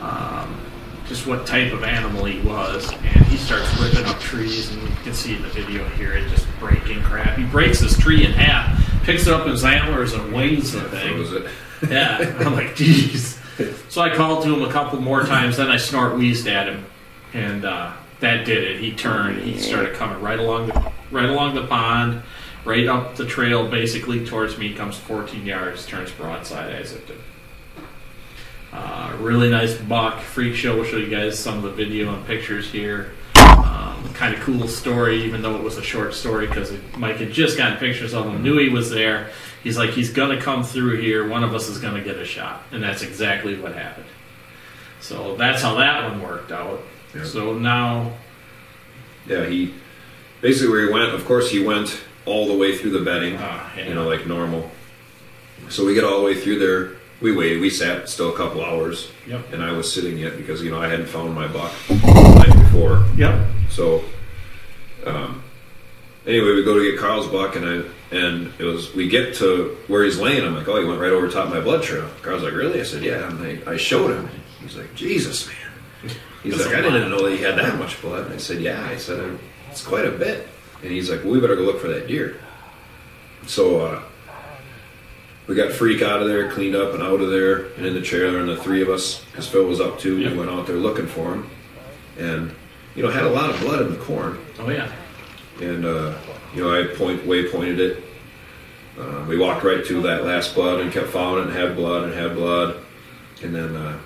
um, 0.00 0.60
just 1.06 1.26
what 1.26 1.46
type 1.46 1.72
of 1.72 1.84
animal 1.84 2.24
he 2.24 2.40
was, 2.40 2.90
and 2.90 3.24
he 3.26 3.36
starts 3.36 3.68
ripping 3.80 4.04
up 4.06 4.18
trees, 4.20 4.70
and 4.70 4.82
you 4.82 4.94
can 5.02 5.14
see 5.14 5.36
in 5.36 5.42
the 5.42 5.48
video 5.48 5.86
here 5.90 6.14
it 6.14 6.28
just 6.30 6.46
breaking 6.58 7.02
crap. 7.02 7.38
He 7.38 7.44
breaks 7.44 7.80
this 7.80 7.96
tree 7.98 8.24
in 8.24 8.32
half, 8.32 9.04
picks 9.04 9.26
it 9.26 9.32
up 9.32 9.44
in 9.46 9.52
his 9.52 9.64
antlers, 9.64 10.14
and 10.14 10.32
wings 10.32 10.72
the 10.72 10.82
thing. 10.88 11.48
Yeah, 11.90 12.36
I'm 12.40 12.54
like, 12.54 12.74
jeez. 12.76 13.38
So 13.90 14.00
I 14.00 14.14
called 14.14 14.44
to 14.44 14.54
him 14.54 14.62
a 14.62 14.72
couple 14.72 15.00
more 15.00 15.24
times, 15.24 15.58
then 15.58 15.70
I 15.70 15.76
snort 15.76 16.16
wheezed 16.16 16.46
at 16.46 16.68
him, 16.68 16.86
and 17.34 17.64
uh, 17.64 17.92
that 18.22 18.46
did 18.46 18.64
it. 18.64 18.80
He 18.80 18.92
turned, 18.92 19.42
he 19.42 19.58
started 19.58 19.94
coming 19.94 20.20
right 20.22 20.38
along 20.38 20.68
the 20.68 20.92
right 21.10 21.28
along 21.28 21.54
the 21.54 21.66
pond, 21.66 22.22
right 22.64 22.88
up 22.88 23.16
the 23.16 23.26
trail, 23.26 23.68
basically 23.68 24.24
towards 24.24 24.56
me. 24.56 24.72
Comes 24.72 24.96
14 24.96 25.44
yards, 25.44 25.84
turns 25.86 26.10
broadside. 26.10 26.74
I 26.74 26.82
zipped 26.84 27.10
him. 27.10 27.18
Uh, 28.72 29.14
really 29.20 29.50
nice 29.50 29.74
buck. 29.74 30.20
Freak 30.20 30.54
show. 30.54 30.76
We'll 30.76 30.84
show 30.84 30.96
you 30.96 31.10
guys 31.10 31.38
some 31.38 31.58
of 31.58 31.62
the 31.62 31.72
video 31.72 32.14
and 32.14 32.24
pictures 32.26 32.70
here. 32.70 33.12
Um, 33.36 34.08
kind 34.14 34.34
of 34.34 34.40
cool 34.40 34.66
story, 34.66 35.24
even 35.24 35.42
though 35.42 35.56
it 35.56 35.62
was 35.62 35.76
a 35.76 35.82
short 35.82 36.14
story 36.14 36.46
because 36.46 36.72
Mike 36.96 37.16
had 37.16 37.32
just 37.32 37.58
gotten 37.58 37.76
pictures 37.78 38.14
of 38.14 38.26
him, 38.26 38.42
knew 38.42 38.56
he 38.58 38.68
was 38.68 38.88
there. 38.88 39.30
He's 39.62 39.76
like, 39.76 39.90
he's 39.90 40.10
gonna 40.10 40.40
come 40.40 40.62
through 40.62 41.00
here. 41.00 41.28
One 41.28 41.44
of 41.44 41.54
us 41.54 41.68
is 41.68 41.78
gonna 41.78 42.02
get 42.02 42.16
a 42.16 42.24
shot, 42.24 42.62
and 42.70 42.82
that's 42.82 43.02
exactly 43.02 43.58
what 43.58 43.74
happened. 43.74 44.06
So 45.00 45.36
that's 45.36 45.60
how 45.60 45.74
that 45.74 46.08
one 46.08 46.22
worked 46.22 46.52
out. 46.52 46.80
Yeah. 47.14 47.24
So 47.24 47.54
now, 47.54 48.12
Yeah, 49.26 49.46
he 49.46 49.74
basically 50.40 50.70
where 50.72 50.86
he 50.86 50.92
went. 50.92 51.14
Of 51.14 51.24
course, 51.24 51.50
he 51.50 51.62
went 51.64 52.00
all 52.26 52.46
the 52.48 52.54
way 52.56 52.76
through 52.76 52.90
the 52.90 53.00
bedding, 53.04 53.36
uh, 53.36 53.68
you 53.76 53.94
know, 53.94 54.06
like 54.08 54.26
normal. 54.26 54.70
So 55.68 55.84
we 55.86 55.94
get 55.94 56.04
all 56.04 56.18
the 56.18 56.24
way 56.24 56.34
through 56.34 56.58
there. 56.58 56.96
We 57.20 57.30
waited. 57.34 57.60
We 57.60 57.70
sat 57.70 58.08
still 58.08 58.34
a 58.34 58.36
couple 58.36 58.64
hours, 58.64 59.10
Yep. 59.28 59.52
and 59.52 59.62
I 59.62 59.70
was 59.72 59.92
sitting 59.92 60.18
yet 60.18 60.36
because 60.36 60.60
you 60.62 60.70
know 60.72 60.80
I 60.82 60.88
hadn't 60.88 61.06
found 61.06 61.34
my 61.34 61.46
buck 61.46 61.70
the 61.88 61.94
night 62.44 62.62
before. 62.64 63.06
Yep. 63.16 63.46
So, 63.70 64.02
um, 65.06 65.40
anyway, 66.26 66.52
we 66.54 66.64
go 66.64 66.76
to 66.78 66.90
get 66.90 66.98
Carl's 66.98 67.28
buck, 67.28 67.54
and 67.54 67.64
I 67.64 67.82
and 68.16 68.52
it 68.58 68.64
was 68.64 68.92
we 68.94 69.08
get 69.08 69.34
to 69.36 69.76
where 69.86 70.02
he's 70.02 70.18
laying. 70.18 70.44
I'm 70.44 70.56
like, 70.56 70.66
oh, 70.66 70.80
he 70.80 70.84
went 70.84 71.00
right 71.00 71.12
over 71.12 71.28
top 71.28 71.46
of 71.46 71.50
my 71.54 71.60
blood 71.60 71.84
trail. 71.84 72.08
Carl's 72.22 72.42
like, 72.42 72.54
really? 72.54 72.80
I 72.80 72.84
said, 72.84 73.04
yeah. 73.04 73.28
And 73.30 73.40
I, 73.68 73.72
I 73.72 73.76
showed 73.76 74.10
him. 74.10 74.28
He's 74.60 74.76
like, 74.76 74.92
Jesus, 74.96 75.46
man. 75.46 76.14
He's 76.42 76.54
That's 76.58 76.66
like, 76.66 76.76
I 76.76 76.80
didn't 76.82 77.10
lot. 77.10 77.18
know 77.20 77.28
that 77.28 77.36
he 77.36 77.42
had 77.42 77.56
that 77.56 77.78
much 77.78 78.00
blood. 78.02 78.26
And 78.26 78.34
I 78.34 78.38
said, 78.38 78.60
yeah. 78.60 78.84
I 78.84 78.96
said, 78.96 79.38
it's 79.70 79.84
quite 79.84 80.04
a 80.04 80.10
bit. 80.10 80.48
And 80.82 80.90
he's 80.90 81.08
like, 81.10 81.22
well, 81.22 81.32
we 81.32 81.40
better 81.40 81.54
go 81.56 81.62
look 81.62 81.80
for 81.80 81.88
that 81.88 82.08
deer. 82.08 82.40
So 83.46 83.80
uh, 83.80 84.02
we 85.46 85.54
got 85.54 85.72
Freak 85.72 86.02
out 86.02 86.20
of 86.22 86.28
there, 86.28 86.50
cleaned 86.50 86.74
up 86.74 86.94
and 86.94 87.02
out 87.02 87.20
of 87.20 87.30
there, 87.30 87.66
and 87.76 87.86
in 87.86 87.94
the 87.94 88.00
trailer, 88.02 88.38
and 88.40 88.48
the 88.48 88.56
three 88.56 88.82
of 88.82 88.88
us, 88.88 89.24
because 89.26 89.48
Phil 89.48 89.64
was 89.64 89.80
up 89.80 89.98
too, 89.98 90.18
Yep. 90.18 90.32
we 90.32 90.38
went 90.38 90.50
out 90.50 90.66
there 90.66 90.76
looking 90.76 91.06
for 91.06 91.32
him. 91.34 91.48
And, 92.18 92.52
you 92.96 93.02
know, 93.02 93.10
had 93.10 93.24
a 93.24 93.30
lot 93.30 93.50
of 93.50 93.58
blood 93.60 93.82
in 93.82 93.90
the 93.90 93.96
corn 93.98 94.38
Oh 94.58 94.68
yeah. 94.68 94.90
and 95.60 95.84
uh, 95.86 96.14
you 96.54 96.62
know 96.62 96.70
I 96.78 96.94
point 96.94 97.24
way 97.26 97.48
pointed 97.50 97.80
it. 97.80 98.04
Uh, 98.98 99.24
we 99.26 99.38
walked 99.38 99.64
right 99.64 99.82
to 99.86 100.02
that 100.02 100.24
last 100.24 100.54
blood 100.54 100.80
and 100.80 100.92
kept 100.92 101.08
following 101.08 101.44
it 101.44 101.46
and 101.48 101.56
had 101.56 101.74
blood 101.74 102.04
and 102.04 102.12
had 102.14 102.34
blood, 102.34 102.76
and 103.42 103.54
then 103.54 103.74
uh, 103.76 103.98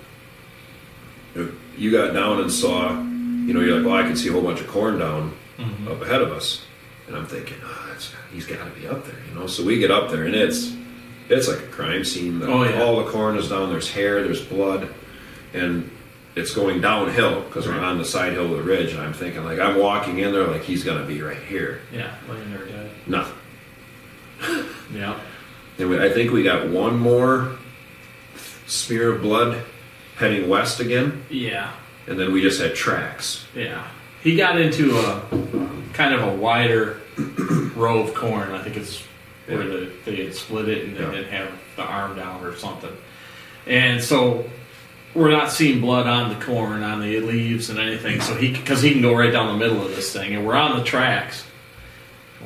you, 1.76 1.90
got 1.90 2.12
down 2.14 2.40
and 2.40 2.50
saw. 2.50 2.90
You 3.00 3.54
know, 3.54 3.60
you're 3.60 3.76
like, 3.78 3.86
well, 3.86 3.94
I 3.96 4.02
can 4.02 4.16
see 4.16 4.28
a 4.28 4.32
whole 4.32 4.42
bunch 4.42 4.60
of 4.60 4.66
corn 4.68 4.98
down 4.98 5.32
Mhm. 5.58 5.88
up 5.90 6.02
ahead 6.02 6.20
of 6.20 6.32
us, 6.32 6.62
and 7.06 7.16
I'm 7.16 7.26
thinking, 7.26 7.56
oh, 7.64 7.94
he's 8.32 8.44
got 8.46 8.58
to 8.64 8.80
be 8.80 8.86
up 8.88 9.06
there. 9.06 9.14
You 9.28 9.38
know, 9.38 9.46
so 9.46 9.62
we 9.64 9.78
get 9.78 9.90
up 9.90 10.10
there 10.10 10.24
and 10.24 10.34
it's 10.34 10.72
it's 11.28 11.48
like 11.48 11.58
a 11.58 11.66
crime 11.68 12.04
scene. 12.04 12.40
Oh, 12.44 12.62
yeah. 12.64 12.82
All 12.82 13.02
the 13.04 13.10
corn 13.10 13.36
is 13.36 13.48
down. 13.48 13.68
There's 13.70 13.90
hair. 13.90 14.22
There's 14.22 14.40
blood, 14.44 14.88
and 15.54 15.90
it's 16.36 16.52
going 16.54 16.80
downhill 16.80 17.40
because 17.42 17.66
we're 17.66 17.78
on 17.80 17.98
the 17.98 18.04
side 18.04 18.32
hill 18.34 18.44
of 18.52 18.58
the 18.58 18.62
ridge. 18.62 18.92
And 18.92 19.00
I'm 19.00 19.12
thinking, 19.12 19.42
like, 19.44 19.58
I'm 19.58 19.76
walking 19.78 20.18
in 20.18 20.32
there 20.32 20.46
like 20.46 20.62
he's 20.62 20.84
gonna 20.84 21.04
be 21.06 21.22
right 21.22 21.42
here. 21.48 21.80
Yeah. 21.92 22.14
Laying 22.28 22.50
there 22.52 22.64
dead. 22.66 22.90
Nothing. 23.06 23.34
Yeah. 24.94 25.18
And 25.78 25.90
we, 25.90 25.98
I 26.00 26.10
think 26.10 26.30
we 26.32 26.42
got 26.42 26.68
one 26.68 26.96
more 26.98 27.52
smear 28.66 29.12
of 29.12 29.22
blood 29.22 29.62
heading 30.16 30.48
west 30.48 30.80
again, 30.80 31.24
Yeah. 31.30 31.70
and 32.06 32.18
then 32.18 32.32
we 32.32 32.40
just 32.42 32.60
had 32.60 32.74
tracks. 32.74 33.44
Yeah. 33.54 33.82
He 34.22 34.36
got 34.36 34.60
into 34.60 34.96
a 34.98 35.20
kind 35.92 36.14
of 36.14 36.22
a 36.22 36.34
wider 36.34 37.00
row 37.76 38.00
of 38.00 38.14
corn. 38.14 38.50
I 38.52 38.62
think 38.62 38.76
it's 38.76 39.02
where 39.46 39.62
Yeah. 39.62 39.68
the, 39.68 39.90
they 40.04 40.24
had 40.24 40.34
split 40.34 40.68
it 40.68 40.84
and 40.84 40.96
they 40.96 41.02
Yeah. 41.02 41.10
didn't 41.10 41.30
have 41.30 41.48
the 41.76 41.82
arm 41.82 42.16
down 42.16 42.44
or 42.44 42.56
something. 42.56 42.90
And 43.66 44.02
so 44.02 44.48
we're 45.14 45.30
not 45.30 45.50
seeing 45.52 45.80
blood 45.80 46.06
on 46.06 46.28
the 46.36 46.44
corn, 46.44 46.82
on 46.82 47.00
the 47.00 47.20
leaves 47.20 47.70
and 47.70 47.78
anything. 47.78 48.20
So 48.20 48.34
he, 48.34 48.52
because 48.52 48.82
he 48.82 48.92
can 48.92 49.02
go 49.02 49.14
right 49.14 49.32
down 49.32 49.46
the 49.48 49.64
middle 49.66 49.82
of 49.84 49.94
this 49.94 50.12
thing, 50.12 50.34
and 50.34 50.46
we're 50.46 50.56
on 50.56 50.76
the 50.78 50.84
tracks. 50.84 51.44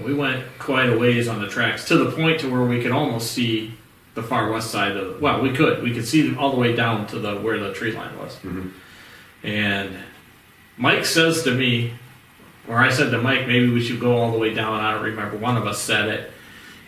We 0.04 0.14
went 0.14 0.44
quite 0.58 0.88
a 0.88 0.96
ways 0.96 1.26
on 1.28 1.40
the 1.40 1.48
tracks 1.48 1.84
to 1.88 1.96
the 1.96 2.10
point 2.12 2.40
to 2.40 2.50
where 2.50 2.62
we 2.62 2.80
could 2.80 2.92
almost 2.92 3.32
see 3.32 3.74
the 4.14 4.22
far 4.22 4.50
west 4.50 4.70
side 4.70 4.96
of. 4.96 5.20
Well, 5.20 5.40
we 5.42 5.52
could. 5.52 5.82
We 5.82 5.92
could 5.94 6.06
see 6.06 6.34
all 6.36 6.50
the 6.50 6.56
way 6.58 6.74
down 6.74 7.06
to 7.08 7.18
the 7.18 7.36
where 7.36 7.58
the 7.58 7.72
tree 7.72 7.92
line 7.92 8.16
was. 8.18 8.36
Mhm. 8.44 8.70
And 9.42 9.90
Mike 10.76 11.04
says 11.04 11.42
to 11.44 11.52
me, 11.52 11.92
or 12.68 12.76
I 12.78 12.90
said 12.90 13.10
to 13.10 13.18
Mike, 13.18 13.46
maybe 13.46 13.68
we 13.70 13.80
should 13.82 14.00
go 14.00 14.16
all 14.16 14.32
the 14.32 14.38
way 14.38 14.52
down. 14.54 14.80
I 14.80 14.92
don't 14.94 15.02
remember. 15.04 15.36
One 15.36 15.56
of 15.56 15.66
us 15.66 15.80
said 15.80 16.08
it. 16.08 16.32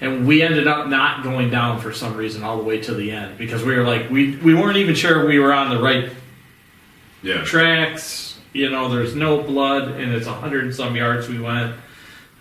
And 0.00 0.26
we 0.26 0.42
ended 0.42 0.66
up 0.66 0.88
not 0.88 1.22
going 1.22 1.48
down 1.50 1.80
for 1.80 1.92
some 1.92 2.16
reason 2.16 2.42
all 2.42 2.56
the 2.56 2.64
way 2.64 2.80
to 2.80 2.92
the 2.94 3.12
end 3.12 3.38
because 3.38 3.62
we 3.64 3.76
were 3.76 3.84
like, 3.84 4.10
we, 4.10 4.34
we 4.38 4.52
weren't 4.52 4.76
even 4.76 4.96
sure 4.96 5.26
we 5.26 5.38
were 5.38 5.52
on 5.52 5.70
the 5.70 5.80
right 5.80 6.10
Yeah. 7.22 7.42
tracks. 7.44 8.40
You 8.52 8.68
know, 8.68 8.88
there's 8.88 9.14
no 9.14 9.40
blood, 9.42 9.92
and 9.92 10.12
it's 10.12 10.26
a 10.26 10.32
hundred 10.32 10.64
and 10.64 10.74
some 10.74 10.96
yards 10.96 11.28
we 11.28 11.38
went. 11.40 11.74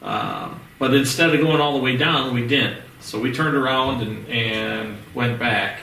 Um, 0.01 0.59
but 0.79 0.93
instead 0.93 1.33
of 1.33 1.39
going 1.39 1.61
all 1.61 1.73
the 1.77 1.83
way 1.83 1.95
down, 1.97 2.33
we 2.33 2.47
didn't. 2.47 2.77
So 3.01 3.19
we 3.19 3.33
turned 3.33 3.55
around 3.57 4.01
and, 4.01 4.27
and 4.29 4.97
went 5.13 5.39
back 5.39 5.81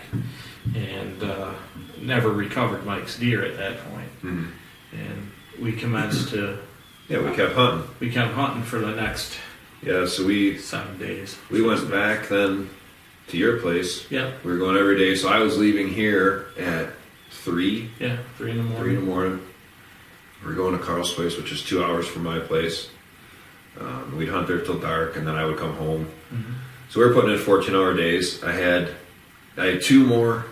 and 0.74 1.22
uh, 1.22 1.52
never 2.00 2.30
recovered 2.30 2.84
Mike's 2.86 3.18
deer 3.18 3.44
at 3.44 3.56
that 3.56 3.78
point. 3.90 4.08
Mhm. 4.22 4.48
And 4.92 5.30
we 5.60 5.72
commenced 5.72 6.28
to, 6.30 6.58
Yeah, 7.08 7.18
we 7.28 7.34
kept 7.34 7.54
hunting. 7.54 7.88
we 8.00 8.10
kept 8.10 8.32
hunting 8.34 8.62
for 8.62 8.78
the 8.78 8.92
next 8.94 9.36
Yeah, 9.82 10.06
so 10.06 10.24
we 10.26 10.58
seven 10.58 10.96
days. 10.98 11.36
we 11.50 11.60
went 11.62 11.90
back 11.90 12.28
then 12.28 12.70
to 13.28 13.36
your 13.36 13.58
place. 13.58 14.06
Yeah, 14.10 14.30
We 14.44 14.52
were 14.52 14.58
going 14.58 14.76
every 14.76 14.96
day. 14.96 15.14
So 15.14 15.28
I 15.28 15.40
was 15.40 15.58
leaving 15.58 15.88
here 15.88 16.46
at 16.58 16.90
three, 17.30 17.90
yeah, 17.98 18.18
three 18.36 18.52
in 18.52 18.56
the 18.58 18.62
morning. 18.62 18.82
three 18.82 18.94
in 18.94 19.00
the 19.00 19.06
morning. 19.06 19.40
We 20.44 20.52
are 20.52 20.54
going 20.54 20.78
to 20.78 20.82
Carl's 20.84 21.12
place, 21.12 21.36
which 21.36 21.50
is 21.52 21.62
two 21.62 21.82
hours 21.84 22.06
from 22.06 22.22
my 22.22 22.38
place. 22.38 22.88
Um, 23.80 24.16
we'd 24.16 24.28
hunt 24.28 24.46
there 24.46 24.60
till 24.60 24.78
dark, 24.78 25.16
and 25.16 25.26
then 25.26 25.34
I 25.34 25.44
would 25.44 25.58
come 25.58 25.74
home. 25.74 26.08
Mhm. 26.32 26.54
So 26.88 27.00
we 27.00 27.06
were 27.06 27.14
putting 27.14 27.30
in 27.32 27.38
14 27.38 27.74
hour 27.74 27.94
days. 27.94 28.42
I 28.42 28.52
had 28.52 28.90
I 29.56 29.66
had 29.66 29.82
two 29.82 30.04
more 30.04 30.46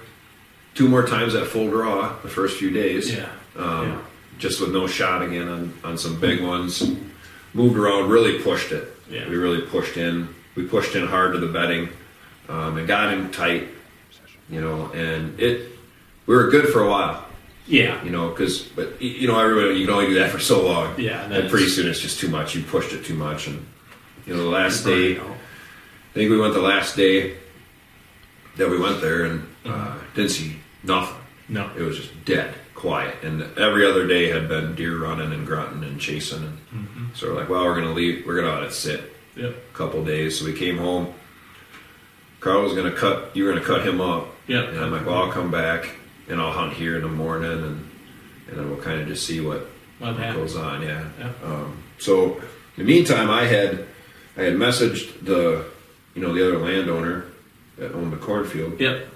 two 0.74 0.88
more 0.88 1.06
times 1.06 1.34
at 1.34 1.46
full 1.46 1.68
draw 1.70 2.14
the 2.22 2.28
first 2.28 2.58
few 2.58 2.70
days. 2.70 3.14
Yeah, 3.14 3.28
Um, 3.56 3.88
yeah. 3.88 3.98
Just 4.38 4.60
with 4.60 4.72
no 4.72 4.86
shot 4.86 5.22
again 5.22 5.48
on, 5.48 5.72
on 5.82 5.96
some 5.96 6.20
big 6.20 6.42
ones. 6.42 6.82
Moved 7.54 7.78
around, 7.78 8.10
really 8.10 8.38
pushed 8.42 8.72
it. 8.72 8.86
Yeah. 9.10 9.26
We 9.28 9.36
really 9.36 9.62
pushed 9.62 9.96
in. 9.96 10.28
We 10.54 10.64
pushed 10.66 10.94
in 10.94 11.06
hard 11.06 11.32
to 11.32 11.38
the 11.38 11.46
bedding 11.46 11.88
um, 12.50 12.76
and 12.76 12.86
got 12.86 13.12
him 13.14 13.30
tight, 13.30 13.68
you 14.50 14.60
know, 14.60 14.90
and 14.92 15.38
it, 15.40 15.70
we 16.26 16.34
were 16.34 16.50
good 16.50 16.68
for 16.68 16.80
a 16.82 16.88
while, 16.90 17.26
yeah, 17.66 18.02
you 18.04 18.10
know, 18.10 18.30
because, 18.30 18.62
but, 18.62 19.00
you 19.02 19.26
know, 19.28 19.38
everybody, 19.38 19.78
you 19.78 19.84
can 19.86 19.94
only 19.94 20.06
do 20.08 20.14
that 20.14 20.30
for 20.30 20.38
so 20.38 20.66
long. 20.66 20.98
yeah. 20.98 21.24
And 21.30 21.50
pretty 21.50 21.68
soon 21.68 21.88
it's 21.88 22.00
just 22.00 22.18
too 22.20 22.28
much. 22.28 22.54
You 22.54 22.62
pushed 22.62 22.92
it 22.94 23.04
too 23.04 23.14
much. 23.14 23.48
And, 23.48 23.66
you 24.26 24.34
know, 24.34 24.42
the 24.44 24.48
last 24.48 24.84
day, 24.84 25.08
You 25.12 25.18
know, 25.18 25.24
I 25.24 25.36
think 26.16 26.30
we 26.30 26.38
went 26.38 26.54
the 26.54 26.60
last 26.62 26.96
day 26.96 27.36
that 28.56 28.70
we 28.70 28.78
went 28.78 29.00
there 29.02 29.24
and 29.26 29.46
uh, 29.66 29.94
didn't 30.14 30.30
see 30.30 30.56
nothing. 30.82 31.16
No. 31.48 31.70
It 31.76 31.82
was 31.82 31.98
just 31.98 32.24
dead, 32.24 32.54
quiet, 32.74 33.22
and 33.22 33.42
every 33.58 33.86
other 33.86 34.06
day 34.06 34.30
had 34.30 34.48
been 34.48 34.74
deer 34.74 34.98
running 34.98 35.32
and 35.32 35.46
grunting 35.46 35.84
and 35.84 36.00
chasing, 36.00 36.42
and 36.44 36.58
Mm-hmm. 36.74 37.04
so 37.14 37.28
we're 37.28 37.38
like, 37.40 37.48
well, 37.48 37.64
we're 37.64 37.74
gonna 37.74 37.92
leave, 37.92 38.26
we're 38.26 38.40
gonna 38.40 38.52
let 38.54 38.62
it 38.64 38.72
sit 38.72 39.12
Yep. 39.36 39.50
a 39.50 39.76
couple 39.76 40.04
days. 40.04 40.38
So 40.38 40.44
we 40.46 40.52
came 40.54 40.78
home. 40.78 41.12
Carl 42.40 42.62
was 42.62 42.74
gonna 42.74 42.92
cut, 42.92 43.34
you 43.36 43.44
were 43.44 43.52
gonna 43.52 43.64
cut 43.64 43.86
him 43.86 44.00
up, 44.00 44.28
Yep. 44.46 44.70
and 44.70 44.80
I'm 44.80 44.90
like, 44.90 45.04
well, 45.06 45.16
I'll 45.24 45.32
come 45.32 45.50
back 45.50 45.90
and 46.28 46.40
I'll 46.40 46.52
hunt 46.52 46.72
here 46.72 46.96
in 46.96 47.02
the 47.02 47.08
morning, 47.08 47.52
and 47.52 47.90
and 48.48 48.56
then 48.58 48.68
we'll 48.70 48.80
kind 48.82 49.00
of 49.00 49.06
just 49.08 49.26
see 49.26 49.40
what 49.40 49.66
What 49.98 50.16
goes 50.16 50.56
on. 50.56 50.82
Yeah. 50.82 51.04
Yeah. 51.18 51.30
Um, 51.44 51.76
so 51.98 52.36
in 52.36 52.42
the 52.78 52.84
meantime, 52.84 53.28
I 53.30 53.44
had 53.44 53.86
I 54.36 54.42
had 54.42 54.54
messaged 54.54 55.24
the 55.24 55.64
you 56.16 56.22
know 56.22 56.32
the 56.34 56.42
other 56.48 56.58
landowner 56.58 57.26
that 57.78 57.92
owned 57.92 58.12
the 58.12 58.16
cornfield 58.16 58.80
Yep. 58.80 59.06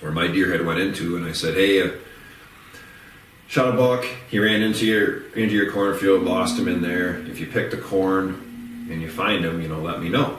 where 0.00 0.10
my 0.10 0.26
deer 0.26 0.50
head 0.50 0.64
went 0.66 0.80
into, 0.80 1.16
and 1.16 1.26
I 1.26 1.32
said, 1.32 1.54
"Hey, 1.54 1.82
uh, 1.82 1.90
shot 3.48 3.68
a 3.68 3.76
buck. 3.76 4.04
He 4.30 4.38
ran 4.38 4.62
into 4.62 4.86
your 4.86 5.22
into 5.34 5.54
your 5.54 5.70
cornfield, 5.70 6.22
lost 6.24 6.58
him 6.58 6.66
in 6.68 6.80
there. 6.80 7.18
If 7.28 7.38
you 7.38 7.46
pick 7.46 7.70
the 7.70 7.76
corn 7.76 8.86
and 8.90 9.00
you 9.02 9.10
find 9.10 9.44
him, 9.44 9.60
you 9.60 9.68
know, 9.68 9.80
let 9.80 10.00
me 10.02 10.08
know." 10.08 10.38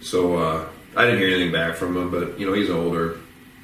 So 0.00 0.36
uh, 0.36 0.68
I 0.96 1.04
didn't 1.06 1.18
hear 1.18 1.28
anything 1.28 1.52
back 1.52 1.74
from 1.74 1.96
him, 1.96 2.10
but 2.10 2.38
you 2.38 2.46
know, 2.46 2.52
he's 2.52 2.68
an 2.68 2.76
older, 2.76 3.16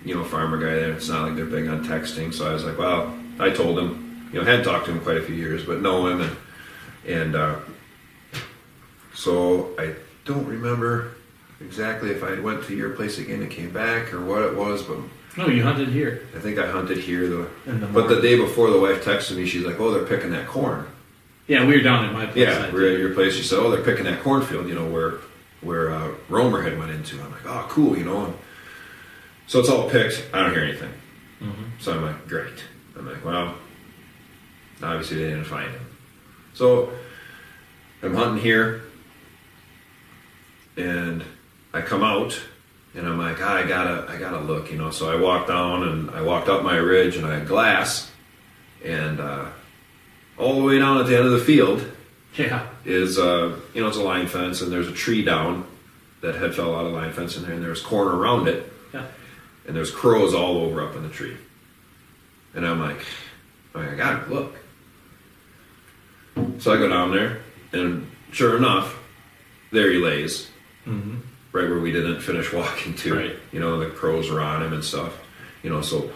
you 0.04 0.14
know, 0.14 0.24
farmer 0.24 0.58
guy. 0.58 0.74
There, 0.74 0.92
it's 0.92 1.08
not 1.08 1.28
like 1.28 1.36
they're 1.36 1.44
big 1.44 1.68
on 1.68 1.84
texting. 1.84 2.34
So 2.34 2.48
I 2.50 2.52
was 2.52 2.64
like, 2.64 2.76
"Well," 2.78 3.14
I 3.38 3.50
told 3.50 3.78
him, 3.78 4.28
you 4.32 4.40
know, 4.40 4.44
hadn't 4.44 4.64
talked 4.64 4.86
to 4.86 4.92
him 4.92 5.00
quite 5.00 5.16
a 5.18 5.22
few 5.22 5.34
years, 5.36 5.64
but 5.64 5.80
know 5.80 6.06
him, 6.08 6.20
and 6.22 6.36
and 7.06 7.36
uh, 7.36 7.56
so 9.14 9.74
I 9.78 9.94
don't 10.32 10.46
remember 10.46 11.12
exactly 11.60 12.10
if 12.10 12.22
I 12.22 12.38
went 12.40 12.64
to 12.64 12.74
your 12.74 12.90
place 12.90 13.18
again 13.18 13.42
and 13.42 13.50
came 13.50 13.70
back 13.70 14.12
or 14.14 14.20
what 14.24 14.42
it 14.42 14.54
was, 14.56 14.82
but 14.82 14.98
No, 15.36 15.46
you 15.48 15.62
hunted 15.62 15.88
here 15.88 16.22
I 16.34 16.38
think 16.38 16.58
I 16.58 16.66
hunted 16.70 16.98
here. 16.98 17.24
In 17.66 17.80
the 17.80 17.86
but 17.86 18.08
the 18.08 18.20
day 18.20 18.36
before, 18.36 18.70
the 18.70 18.80
wife 18.80 19.04
texted 19.04 19.36
me. 19.36 19.46
She's 19.46 19.64
like, 19.64 19.78
"Oh, 19.80 19.90
they're 19.92 20.04
picking 20.06 20.30
that 20.32 20.46
corn." 20.46 20.86
yeah, 21.48 21.66
we 21.66 21.76
were 21.76 21.82
down 21.82 22.04
at 22.04 22.12
my 22.12 22.26
place. 22.26 22.36
Yeah, 22.46 22.72
we're 22.72 22.92
at 22.92 22.98
your 23.00 23.12
place. 23.14 23.34
She 23.34 23.42
said, 23.42 23.58
"Oh, 23.58 23.70
they're 23.70 23.82
picking 23.84 24.04
that 24.04 24.22
cornfield." 24.22 24.68
You 24.68 24.74
know 24.74 24.86
where 24.86 25.14
where 25.62 25.90
uh, 25.92 26.08
Romer 26.28 26.62
had 26.62 26.78
went 26.78 26.90
into. 26.92 27.20
I'm 27.20 27.30
like, 27.32 27.44
"Oh, 27.46 27.66
cool." 27.68 27.96
You 27.98 28.04
know, 28.04 28.26
and 28.26 28.34
so 29.46 29.58
it's 29.60 29.68
all 29.68 29.90
picked. 29.90 30.28
I 30.32 30.42
don't 30.42 30.52
hear 30.54 30.62
anything. 30.64 30.92
Mhm. 31.42 31.64
So 31.80 31.92
I'm 31.94 32.02
like, 32.02 32.28
"Great." 32.28 32.58
I'm 32.96 33.06
like, 33.06 33.24
"Well, 33.24 33.54
obviously 34.82 35.18
they 35.18 35.28
didn't 35.30 35.44
find 35.44 35.70
him." 35.70 35.86
So 36.54 36.90
I'm 38.02 38.14
hunting 38.14 38.42
here, 38.42 38.82
and 40.76 41.24
I 41.72 41.80
come 41.82 42.02
out, 42.02 42.40
and 42.94 43.06
I'm 43.06 43.18
like, 43.18 43.36
ah, 43.40 43.56
"I 43.56 43.66
gotta, 43.66 44.06
I 44.10 44.16
gotta 44.16 44.40
look," 44.40 44.70
you 44.70 44.78
know. 44.78 44.90
So 44.90 45.10
I 45.10 45.20
walked 45.20 45.48
down, 45.48 45.82
and 45.88 46.10
I 46.10 46.22
walked 46.22 46.48
up 46.48 46.62
my 46.64 46.76
ridge, 46.76 47.16
and 47.16 47.26
I 47.26 47.38
had 47.38 47.46
glass, 47.48 48.10
and 48.84 49.20
uh, 49.20 49.46
all 50.38 50.54
the 50.60 50.62
way 50.66 50.78
down 50.78 50.98
at 50.98 51.06
the 51.06 51.16
end 51.16 51.26
of 51.26 51.32
the 51.32 51.38
field 51.44 51.84
Yeah. 52.38 52.66
is 52.84 53.18
uh, 53.18 53.56
you 53.74 53.80
know 53.82 53.88
it's 53.88 53.96
a 53.98 54.02
line 54.02 54.26
fence 54.26 54.62
and 54.62 54.72
there's 54.72 54.88
a 54.88 54.92
tree 54.92 55.22
down 55.22 55.66
that 56.22 56.34
had 56.36 56.54
fell 56.54 56.74
out 56.74 56.86
of 56.86 56.92
line 56.92 57.12
fence 57.12 57.36
in 57.36 57.42
there 57.42 57.52
and 57.52 57.62
there's 57.62 57.82
corn 57.82 58.08
around 58.08 58.46
it 58.48 58.72
Yeah. 58.94 59.04
and 59.66 59.74
there's 59.76 59.90
crows 59.90 60.32
all 60.32 60.58
over 60.58 60.82
up 60.86 60.94
in 60.96 61.02
the 61.02 61.08
tree 61.10 61.36
and 62.54 62.64
i'm 62.66 62.78
like 62.80 63.04
i 63.74 63.94
gotta 63.96 64.32
look 64.32 64.54
so 66.58 66.72
i 66.72 66.76
go 66.76 66.88
down 66.88 67.10
there 67.12 67.40
and 67.72 68.08
sure 68.32 68.56
enough 68.56 68.96
there 69.72 69.90
he 69.90 69.98
lays 69.98 70.48
hmm 70.84 71.16
right 71.52 71.68
where 71.68 71.80
we 71.80 71.90
didn't 71.92 72.20
finish 72.20 72.52
walking 72.52 72.94
to 72.94 73.14
Right. 73.16 73.36
you 73.52 73.60
know 73.60 73.78
the 73.80 73.90
crows 73.90 74.30
were 74.30 74.40
on 74.40 74.62
him 74.62 74.72
and 74.72 74.84
stuff 74.84 75.12
you 75.62 75.70
know 75.70 75.80
so 75.82 76.10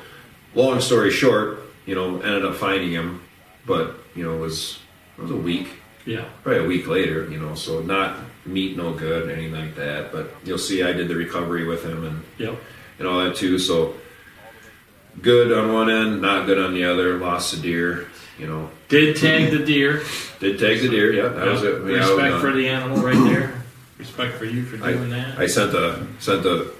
long 0.54 0.80
story 0.80 1.10
short 1.10 1.60
you 1.86 1.94
know 1.94 2.20
ended 2.20 2.44
up 2.44 2.54
finding 2.54 2.92
him 2.92 3.20
but 3.66 3.96
you 4.14 4.22
know 4.24 4.34
it 4.36 4.40
was 4.40 4.78
it 5.18 5.22
was 5.22 5.30
a 5.32 5.36
week 5.36 5.68
Yeah. 6.06 6.24
probably 6.42 6.64
a 6.64 6.68
week 6.68 6.86
later, 6.86 7.28
you 7.30 7.38
know, 7.40 7.54
so 7.54 7.80
not 7.80 8.18
meat, 8.44 8.76
no 8.76 8.92
good, 8.92 9.30
anything 9.30 9.52
like 9.58 9.74
that. 9.76 10.12
But 10.12 10.34
you'll 10.44 10.58
see, 10.58 10.82
I 10.82 10.92
did 10.92 11.08
the 11.08 11.14
recovery 11.16 11.64
with 11.66 11.82
him 11.84 12.04
and, 12.04 12.22
Yep. 12.36 12.54
and 12.98 13.08
all 13.08 13.24
that 13.24 13.36
too. 13.36 13.58
So 13.58 13.94
good 15.22 15.50
on 15.52 15.72
one 15.72 15.88
end, 15.90 16.20
not 16.20 16.44
good 16.46 16.58
on 16.58 16.74
the 16.74 16.84
other. 16.84 17.16
Lost 17.18 17.54
a 17.54 17.60
deer, 17.60 18.06
you 18.38 18.46
know. 18.46 18.70
Did 18.88 19.16
tag 19.16 19.50
the 19.50 19.64
deer. 19.64 20.02
Did 20.40 20.58
take 20.58 20.82
the 20.82 20.88
deer, 20.90 21.12
yeah, 21.12 21.28
that 21.28 21.46
was 21.46 21.62
it. 21.62 21.72
Yeah, 21.86 21.96
I 21.96 22.00
was 22.00 22.10
Respect 22.10 22.40
for 22.40 22.52
the 22.52 22.68
animal 22.68 22.98
right 22.98 23.24
there. 23.32 23.63
Respect 23.98 24.34
for 24.36 24.44
you 24.44 24.64
for 24.64 24.76
doing 24.76 25.10
that. 25.10 25.38
I 25.38 25.46
sent 25.46 25.72
the 25.72 26.06
sent 26.18 26.42
the 26.42 26.72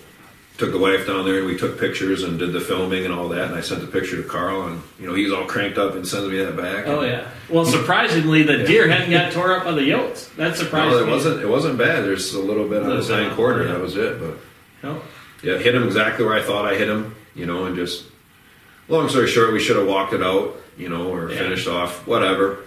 took 0.58 0.70
the 0.70 0.78
wife 0.78 1.06
down 1.06 1.24
there 1.24 1.38
and 1.38 1.46
we 1.46 1.56
took 1.56 1.78
pictures 1.80 2.22
and 2.22 2.38
did 2.38 2.52
the 2.52 2.60
filming 2.60 3.04
and 3.04 3.12
all 3.12 3.28
that. 3.28 3.46
And 3.46 3.54
I 3.56 3.60
sent 3.60 3.80
the 3.80 3.86
picture 3.88 4.16
to 4.22 4.28
Carl 4.28 4.66
and 4.68 4.82
you 5.00 5.06
know 5.06 5.14
he's 5.14 5.32
all 5.32 5.44
cranked 5.46 5.78
up 5.78 5.94
and 5.94 6.06
sends 6.06 6.28
me 6.30 6.38
that 6.42 6.56
back. 6.56 6.86
oh 6.86 7.02
yeah. 7.02 7.28
Well, 7.48 7.64
surprisingly, 7.64 8.42
the 8.42 8.58
deer 8.64 8.88
hadn't 8.88 9.10
got 9.10 9.32
tore 9.34 9.56
up 9.56 9.64
by 9.64 9.72
the 9.72 9.80
yotes. 9.82 10.34
That 10.36 10.56
surprised 10.56 10.92
No, 10.92 11.02
it 11.02 11.06
me. 11.06 11.12
wasn't. 11.12 11.40
It 11.42 11.48
wasn't 11.48 11.78
bad. 11.78 12.04
There's 12.04 12.34
a 12.34 12.40
little 12.40 12.68
bit 12.68 12.78
on 12.78 12.84
Little 12.84 12.96
his 12.98 13.08
bit 13.08 13.14
hind 13.18 13.30
on- 13.30 13.36
quarter. 13.36 13.64
yeah. 13.66 13.72
That 13.72 13.80
was 13.80 13.96
it. 13.96 14.18
But 14.20 14.36
No. 14.82 15.00
Yeah, 15.42 15.58
hit 15.58 15.74
him 15.74 15.84
exactly 15.84 16.24
where 16.24 16.34
I 16.34 16.42
thought 16.42 16.64
I 16.64 16.74
hit 16.76 16.88
him, 16.88 17.14
you 17.34 17.44
know, 17.46 17.66
and 17.66 17.76
just 17.76 18.04
long 18.88 19.08
story 19.10 19.26
short, 19.28 19.52
we 19.52 19.60
should 19.60 19.76
have 19.76 19.86
walked 19.86 20.14
it 20.14 20.22
out, 20.22 20.56
you 20.78 20.88
know, 20.88 21.08
or 21.14 21.30
Yeah. 21.30 21.38
finished 21.38 21.68
off, 21.68 22.06
whatever. 22.06 22.60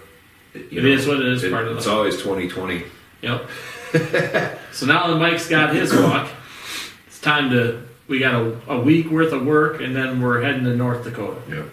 It, 0.54 0.70
you 0.72 0.78
It 0.78 0.84
is 0.86 1.06
what 1.06 1.18
it 1.20 1.26
is, 1.26 1.42
part 1.50 1.64
of 1.66 1.70
the 1.70 1.76
It's 1.78 1.86
the- 1.86 1.90
always 1.92 2.22
twenty 2.22 2.48
twenty. 2.48 2.84
Yep. 3.22 3.48
so 4.72 4.86
now 4.86 5.06
that 5.08 5.16
Mike's 5.18 5.48
got 5.48 5.74
his 5.74 5.94
walk, 5.94 6.28
it's 7.06 7.20
time 7.20 7.50
to. 7.50 7.82
We 8.08 8.18
got 8.20 8.34
a, 8.34 8.56
a 8.72 8.80
week 8.80 9.10
worth 9.10 9.32
of 9.34 9.44
work, 9.44 9.82
and 9.82 9.94
then 9.94 10.22
we're 10.22 10.40
heading 10.40 10.64
to 10.64 10.74
North 10.74 11.04
Dakota. 11.04 11.40
Yeah. 11.48 11.64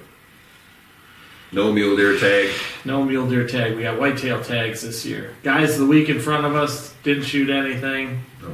No 1.53 1.71
mule 1.71 1.95
deer 1.95 2.19
tag. 2.19 2.49
No 2.83 3.05
mule 3.05 3.29
deer 3.29 3.47
tag. 3.47 3.75
We 3.77 3.83
got 3.83 3.97
whitetail 3.97 4.43
tags 4.43 4.81
this 4.81 5.05
year. 5.05 5.33
Guys, 5.43 5.77
the 5.77 5.85
week 5.85 6.09
in 6.09 6.19
front 6.19 6.45
of 6.45 6.53
us 6.55 6.93
didn't 7.03 7.23
shoot 7.23 7.49
anything. 7.49 8.21
No. 8.41 8.49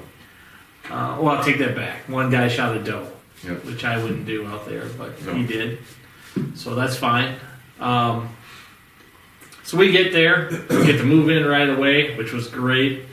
Uh, 0.95 1.18
well, 1.20 1.30
I'll 1.38 1.43
take 1.43 1.57
that 1.59 1.76
back. 1.76 2.07
One 2.07 2.30
guy 2.30 2.47
shot 2.49 2.78
a 2.78 2.84
doe, 2.84 3.07
Yep. 3.43 3.66
which 3.66 3.84
I 3.84 3.97
wouldn't 4.01 4.28
do 4.28 4.45
out 4.45 4.68
there, 4.68 4.86
but 4.97 5.20
No. 5.26 5.34
he 5.34 5.43
did. 5.47 5.80
So 6.53 6.76
that's 6.76 6.95
fine. 6.95 7.36
Um, 7.80 8.30
so 9.64 9.78
we 9.78 9.91
get 9.91 10.12
there, 10.12 10.49
we 10.70 10.86
get 10.86 10.97
to 10.97 11.03
move 11.03 11.30
in 11.30 11.45
right 11.45 11.70
away, 11.70 12.16
which 12.16 12.32
was 12.34 12.47
great. 12.47 13.03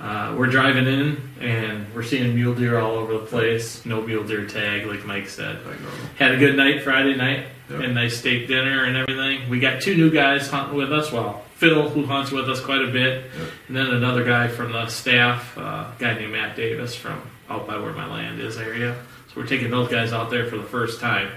Uh, 0.00 0.32
we're 0.38 0.46
driving 0.46 0.86
in 0.86 1.20
and 1.40 1.92
we're 1.92 2.04
seeing 2.04 2.32
mule 2.34 2.54
deer 2.54 2.78
all 2.78 2.92
over 2.96 3.14
the 3.14 3.26
place. 3.26 3.84
No 3.84 4.00
mule 4.00 4.22
deer 4.24 4.46
tag, 4.46 4.86
like 4.86 5.04
Mike 5.04 5.28
said. 5.28 5.56
Like 5.66 5.80
normal. 5.80 5.98
Had 6.16 6.32
a 6.32 6.36
good 6.36 6.56
night 6.56 6.82
Friday 6.82 7.16
night. 7.16 7.46
Yep. 7.68 7.80
Had 7.80 7.90
a 7.90 7.92
nice 7.94 8.16
steak 8.18 8.46
dinner 8.46 8.84
and 8.84 8.96
everything. 8.96 9.50
We 9.50 9.58
got 9.58 9.82
two 9.82 9.96
new 9.96 10.10
guys 10.10 10.48
hunting 10.48 10.76
with 10.76 10.92
us. 10.92 11.10
Well, 11.10 11.42
Phil, 11.56 11.88
who 11.88 12.06
hunts 12.06 12.30
with 12.30 12.48
us 12.48 12.60
quite 12.60 12.82
a 12.82 12.86
bit, 12.92 13.24
Yep. 13.36 13.48
and 13.66 13.76
then 13.76 13.86
another 13.88 14.22
guy 14.24 14.46
from 14.46 14.70
the 14.72 14.86
staff, 14.86 15.58
uh, 15.58 15.86
guy 15.98 16.14
named 16.14 16.32
Matt 16.32 16.54
Davis 16.54 16.94
from 16.94 17.20
out 17.50 17.66
by 17.66 17.76
where 17.78 17.92
my 17.92 18.06
land 18.06 18.40
is 18.40 18.56
area. 18.56 18.94
So 19.34 19.40
we're 19.40 19.46
taking 19.48 19.70
those 19.70 19.88
guys 19.88 20.12
out 20.12 20.30
there 20.30 20.46
for 20.46 20.56
the 20.56 20.62
first 20.62 21.00
time. 21.00 21.28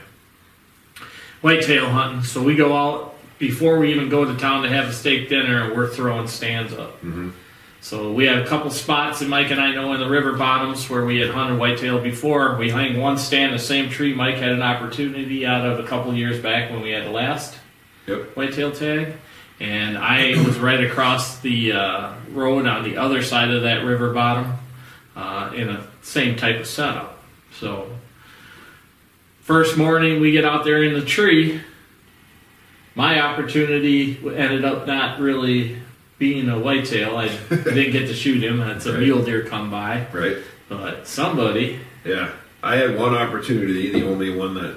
Whitetail 1.41 1.89
hunting. 1.89 2.24
So 2.24 2.43
we 2.43 2.55
go 2.55 2.76
out 2.78 3.16
before 3.39 3.80
we 3.80 3.91
even 3.91 4.09
go 4.09 4.24
to 4.24 4.38
town 4.38 4.62
to 4.64 4.70
have 4.70 4.88
a 4.89 4.93
steak 4.93 5.30
dinner, 5.30 5.64
and 5.64 5.76
we're 5.76 5.89
throwing 5.89 6.28
stands 6.28 6.74
up. 6.74 7.01
Mhm. 7.03 7.32
So 7.82 8.14
we 8.14 8.26
had 8.28 8.38
a 8.38 8.48
couple 8.48 8.70
spots 8.70 9.20
that 9.20 9.28
Mike 9.28 9.50
and 9.50 9.60
I 9.60 9.74
know 9.74 9.92
in 9.94 10.00
the 10.00 10.08
river 10.08 10.34
bottoms 10.34 10.88
where 10.88 11.04
we 11.04 11.20
had 11.20 11.32
hunted 11.32 11.60
whitetail 11.60 12.00
before. 12.00 12.56
We 12.56 12.70
hung 12.70 12.98
one 12.98 13.18
stand, 13.18 13.54
the 13.56 13.60
same 13.60 13.90
tree. 13.90 14.14
Mike 14.14 14.36
had 14.36 14.52
an 14.52 14.62
opportunity 14.62 15.48
out 15.48 15.66
of 15.66 15.80
a 15.84 15.88
couple 15.88 16.14
years 16.14 16.40
back 16.40 16.70
when 16.70 16.82
we 16.82 16.92
had 16.92 17.06
the 17.06 17.12
last 17.12 17.58
Yep. 18.08 18.36
whitetail 18.36 18.72
tag, 18.72 19.14
and 19.60 19.98
I 19.98 20.32
was 20.46 20.58
right 20.60 20.84
across 20.84 21.40
the 21.40 21.74
uh, 21.74 22.14
road 22.32 22.66
on 22.66 22.84
the 22.84 22.98
other 22.98 23.22
side 23.22 23.52
of 23.52 23.64
that 23.64 23.84
river 23.84 24.12
bottom 24.14 24.54
uh, 25.16 25.52
in 25.56 25.70
a 25.70 25.86
same 26.02 26.36
type 26.36 26.60
of 26.60 26.68
setup. 26.68 27.24
So 27.60 27.92
first 29.42 29.78
morning 29.78 30.20
we 30.20 30.32
get 30.32 30.46
out 30.46 30.66
there 30.66 30.84
in 30.84 30.94
the 30.94 31.06
tree. 31.06 31.62
My 32.96 33.22
opportunity 33.22 34.18
ended 34.36 34.66
up 34.66 34.88
not 34.88 35.20
really 35.20 35.81
being 36.22 36.47
a 36.49 36.59
whitetail. 36.59 37.17
I 37.17 37.30
didn't 37.49 37.91
get 37.93 38.05
to 38.07 38.13
shoot 38.13 38.43
him. 38.43 38.61
It's 38.61 38.86
a 38.86 38.91
Right. 38.93 39.01
mule 39.01 39.24
deer 39.24 39.41
come 39.43 39.72
by, 39.72 40.05
Right. 40.13 40.38
but 40.69 41.07
somebody. 41.07 41.80
Yeah. 42.05 42.30
I 42.61 42.76
had 42.76 42.95
one 42.95 43.15
opportunity, 43.15 43.89
the 43.91 44.05
only 44.07 44.30
one 44.30 44.53
that 44.53 44.76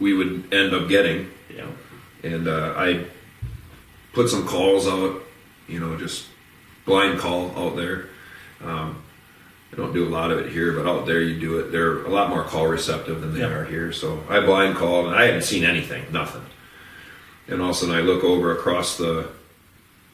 we 0.00 0.14
would 0.14 0.44
end 0.50 0.72
up 0.72 0.88
getting, 0.88 1.28
know, 1.58 1.68
and 2.22 2.48
uh, 2.48 2.72
I 2.74 3.04
put 4.14 4.30
some 4.30 4.46
calls 4.46 4.88
out, 4.88 5.22
you 5.68 5.78
know, 5.78 5.94
just 5.98 6.24
blind 6.86 7.18
call 7.18 7.50
out 7.54 7.76
there. 7.76 8.06
Um, 8.64 8.96
I 9.74 9.76
don't 9.76 9.92
do 9.92 10.06
a 10.06 10.08
lot 10.08 10.30
of 10.30 10.38
it 10.38 10.52
here, 10.52 10.72
but 10.72 10.86
out 10.86 11.04
there 11.04 11.20
you 11.20 11.38
do 11.38 11.58
it. 11.58 11.70
They're 11.70 12.02
a 12.04 12.08
lot 12.08 12.30
more 12.30 12.44
call 12.44 12.66
receptive 12.66 13.20
than 13.20 13.34
they 13.34 13.40
Yeah. 13.40 13.48
are 13.48 13.64
here. 13.66 13.92
So 13.92 14.24
I 14.30 14.40
blind 14.40 14.76
called, 14.76 15.08
and 15.08 15.14
I 15.14 15.26
hadn't 15.26 15.42
seen 15.42 15.64
anything, 15.64 16.04
nothing. 16.10 16.46
And 17.46 17.60
all 17.60 17.70
of 17.70 17.76
a 17.76 17.78
sudden 17.78 17.94
I 17.94 18.00
look 18.00 18.24
over 18.24 18.52
across 18.52 18.96
the 18.96 19.28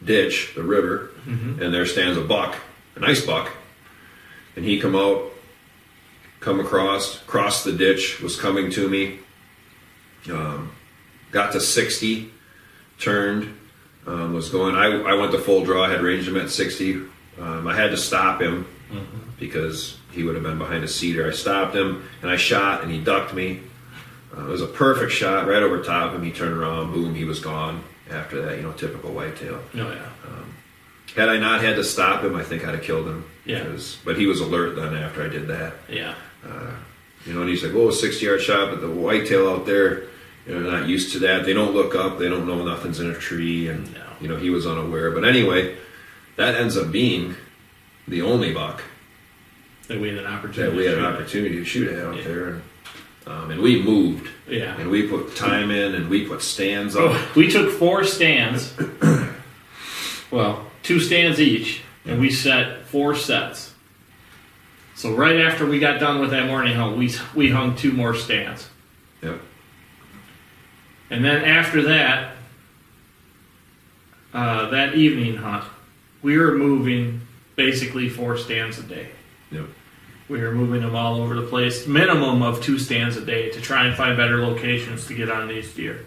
ditch, 0.04 0.52
the 0.54 0.62
river, 0.62 1.10
and 1.26 1.74
there 1.74 1.86
stands 1.86 2.16
a 2.16 2.22
buck, 2.22 2.56
a 2.96 3.00
nice 3.00 3.24
buck, 3.24 3.50
and 4.56 4.64
he 4.64 4.80
come 4.80 4.96
out, 4.96 5.30
come 6.40 6.60
across, 6.60 7.18
crossed 7.26 7.64
the 7.64 7.72
ditch, 7.72 8.20
was 8.20 8.36
coming 8.40 8.70
to 8.72 8.88
me. 8.88 9.18
Um, 10.30 10.72
got 11.30 11.52
to 11.52 11.60
60, 11.60 12.30
turned, 12.98 13.54
um, 14.06 14.32
was 14.32 14.48
going. 14.50 14.74
I, 14.74 14.86
I 14.86 15.14
went 15.14 15.32
to 15.32 15.38
full 15.38 15.64
draw, 15.64 15.84
I 15.84 15.90
had 15.90 16.02
ranged 16.02 16.28
him 16.28 16.36
at 16.36 16.50
60. 16.50 17.02
Um, 17.40 17.66
I 17.66 17.74
had 17.76 17.90
to 17.90 17.96
stop 17.96 18.40
him 18.40 18.66
because 19.38 19.98
he 20.12 20.22
would 20.24 20.34
have 20.34 20.42
been 20.42 20.58
behind 20.58 20.82
a 20.82 20.88
cedar. 20.88 21.28
I 21.28 21.32
stopped 21.32 21.74
him 21.76 22.02
and 22.22 22.30
I 22.30 22.36
shot 22.36 22.82
and 22.82 22.90
he 22.90 22.98
ducked 23.00 23.32
me. 23.34 23.60
Uh, 24.36 24.46
it 24.46 24.48
was 24.48 24.62
a 24.62 24.66
perfect 24.66 25.12
shot 25.12 25.46
right 25.46 25.62
over 25.62 25.82
top 25.82 26.08
of 26.08 26.14
him. 26.16 26.24
He 26.24 26.32
turned 26.32 26.54
around, 26.54 26.92
boom, 26.92 27.14
he 27.14 27.24
was 27.24 27.38
gone. 27.38 27.84
After 28.10 28.40
that, 28.42 28.56
you 28.56 28.62
know, 28.62 28.72
typical 28.72 29.12
whitetail. 29.12 29.62
no, 29.74 29.90
yeah, 29.90 29.98
um, 30.26 30.54
Had 31.14 31.28
I 31.28 31.36
not 31.36 31.62
had 31.62 31.76
to 31.76 31.84
stop 31.84 32.24
him, 32.24 32.34
I 32.34 32.42
think 32.42 32.66
I'd 32.66 32.74
have 32.74 32.82
killed 32.82 33.06
him. 33.06 33.24
Yeah. 33.44 33.62
Because, 33.64 33.98
but 34.04 34.16
he 34.18 34.26
was 34.26 34.40
alert 34.40 34.76
then 34.76 34.94
after 34.96 35.22
I 35.22 35.28
did 35.28 35.46
that. 35.48 35.74
yeah, 35.88 36.14
uh, 36.46 36.70
You 37.26 37.34
know, 37.34 37.40
and 37.42 37.50
he's 37.50 37.62
like, 37.64 37.74
"Oh, 37.74 37.88
a 37.88 37.92
sixty-yard 37.92 38.40
shot," 38.40 38.70
but 38.70 38.80
the 38.80 38.88
whitetail 38.90 39.48
out 39.48 39.66
there, 39.66 40.04
you 40.46 40.54
know, 40.54 40.62
they're 40.62 40.72
not 40.80 40.88
used 40.88 41.12
to 41.12 41.18
that. 41.20 41.44
They 41.44 41.52
don't 41.52 41.74
look 41.74 41.94
up. 41.94 42.18
They 42.18 42.28
don't 42.28 42.46
know 42.46 42.64
nothing's 42.64 43.00
in 43.00 43.10
a 43.10 43.14
tree, 43.14 43.68
and 43.68 43.92
No. 43.92 44.00
you 44.20 44.28
know, 44.28 44.36
he 44.36 44.48
was 44.50 44.66
unaware. 44.66 45.10
But 45.10 45.24
anyway, 45.24 45.76
that 46.36 46.54
ends 46.54 46.76
up 46.76 46.90
being 46.90 47.34
the 48.06 48.22
only 48.22 48.52
buck 48.54 48.82
that 49.88 50.00
we 50.00 50.08
had 50.08 50.18
an 50.18 50.26
opportunity. 50.26 50.70
that 50.70 50.76
we 50.78 50.84
had 50.86 50.92
to 50.92 50.98
an 50.98 51.04
shoot. 51.04 51.14
opportunity 51.20 51.56
to 51.56 51.64
shoot 51.64 51.88
at 51.92 52.04
out 52.04 52.16
Yeah. 52.16 52.22
there, 52.24 52.44
and, 52.48 52.62
um, 53.28 53.50
and 53.50 53.60
we 53.60 53.82
moved, 53.82 54.26
Yeah. 54.48 54.74
and 54.78 54.90
we 54.90 55.06
put 55.06 55.36
time 55.36 55.70
in, 55.70 55.94
and 55.94 56.08
we 56.08 56.24
put 56.26 56.40
stands 56.42 56.96
up. 56.96 57.02
Oh, 57.12 57.32
we 57.36 57.48
took 57.50 57.70
four 57.72 58.02
stands. 58.04 58.72
well, 60.30 60.66
two 60.82 60.98
stands 60.98 61.38
each, 61.40 61.82
and 62.06 62.20
we 62.20 62.30
set 62.30 62.86
four 62.86 63.14
sets. 63.14 63.74
So 64.94 65.14
right 65.14 65.38
after 65.40 65.66
we 65.66 65.78
got 65.78 66.00
done 66.00 66.20
with 66.20 66.30
that 66.30 66.46
morning 66.46 66.74
hunt, 66.74 66.96
we 66.96 67.12
we 67.34 67.50
hung 67.50 67.76
two 67.76 67.92
more 67.92 68.14
stands, 68.14 68.68
Yep. 69.22 69.40
and 71.10 71.24
then 71.24 71.44
after 71.44 71.82
that, 71.82 72.34
uh, 74.34 74.70
that 74.70 74.94
evening 74.94 75.36
hunt, 75.36 75.64
we 76.22 76.36
were 76.36 76.56
moving 76.56 77.20
basically 77.56 78.08
four 78.08 78.36
stands 78.36 78.78
a 78.78 78.82
day. 78.82 79.08
Yep. 79.52 79.66
We 80.28 80.42
were 80.42 80.52
moving 80.52 80.82
them 80.82 80.94
all 80.94 81.22
over 81.22 81.34
the 81.34 81.46
place, 81.46 81.86
minimum 81.86 82.42
of 82.42 82.62
two 82.62 82.78
stands 82.78 83.16
a 83.16 83.24
day 83.24 83.50
to 83.50 83.60
try 83.60 83.86
and 83.86 83.96
find 83.96 84.16
better 84.16 84.44
locations 84.44 85.06
to 85.06 85.14
get 85.14 85.30
on 85.30 85.48
these 85.48 85.72
deer. 85.72 86.06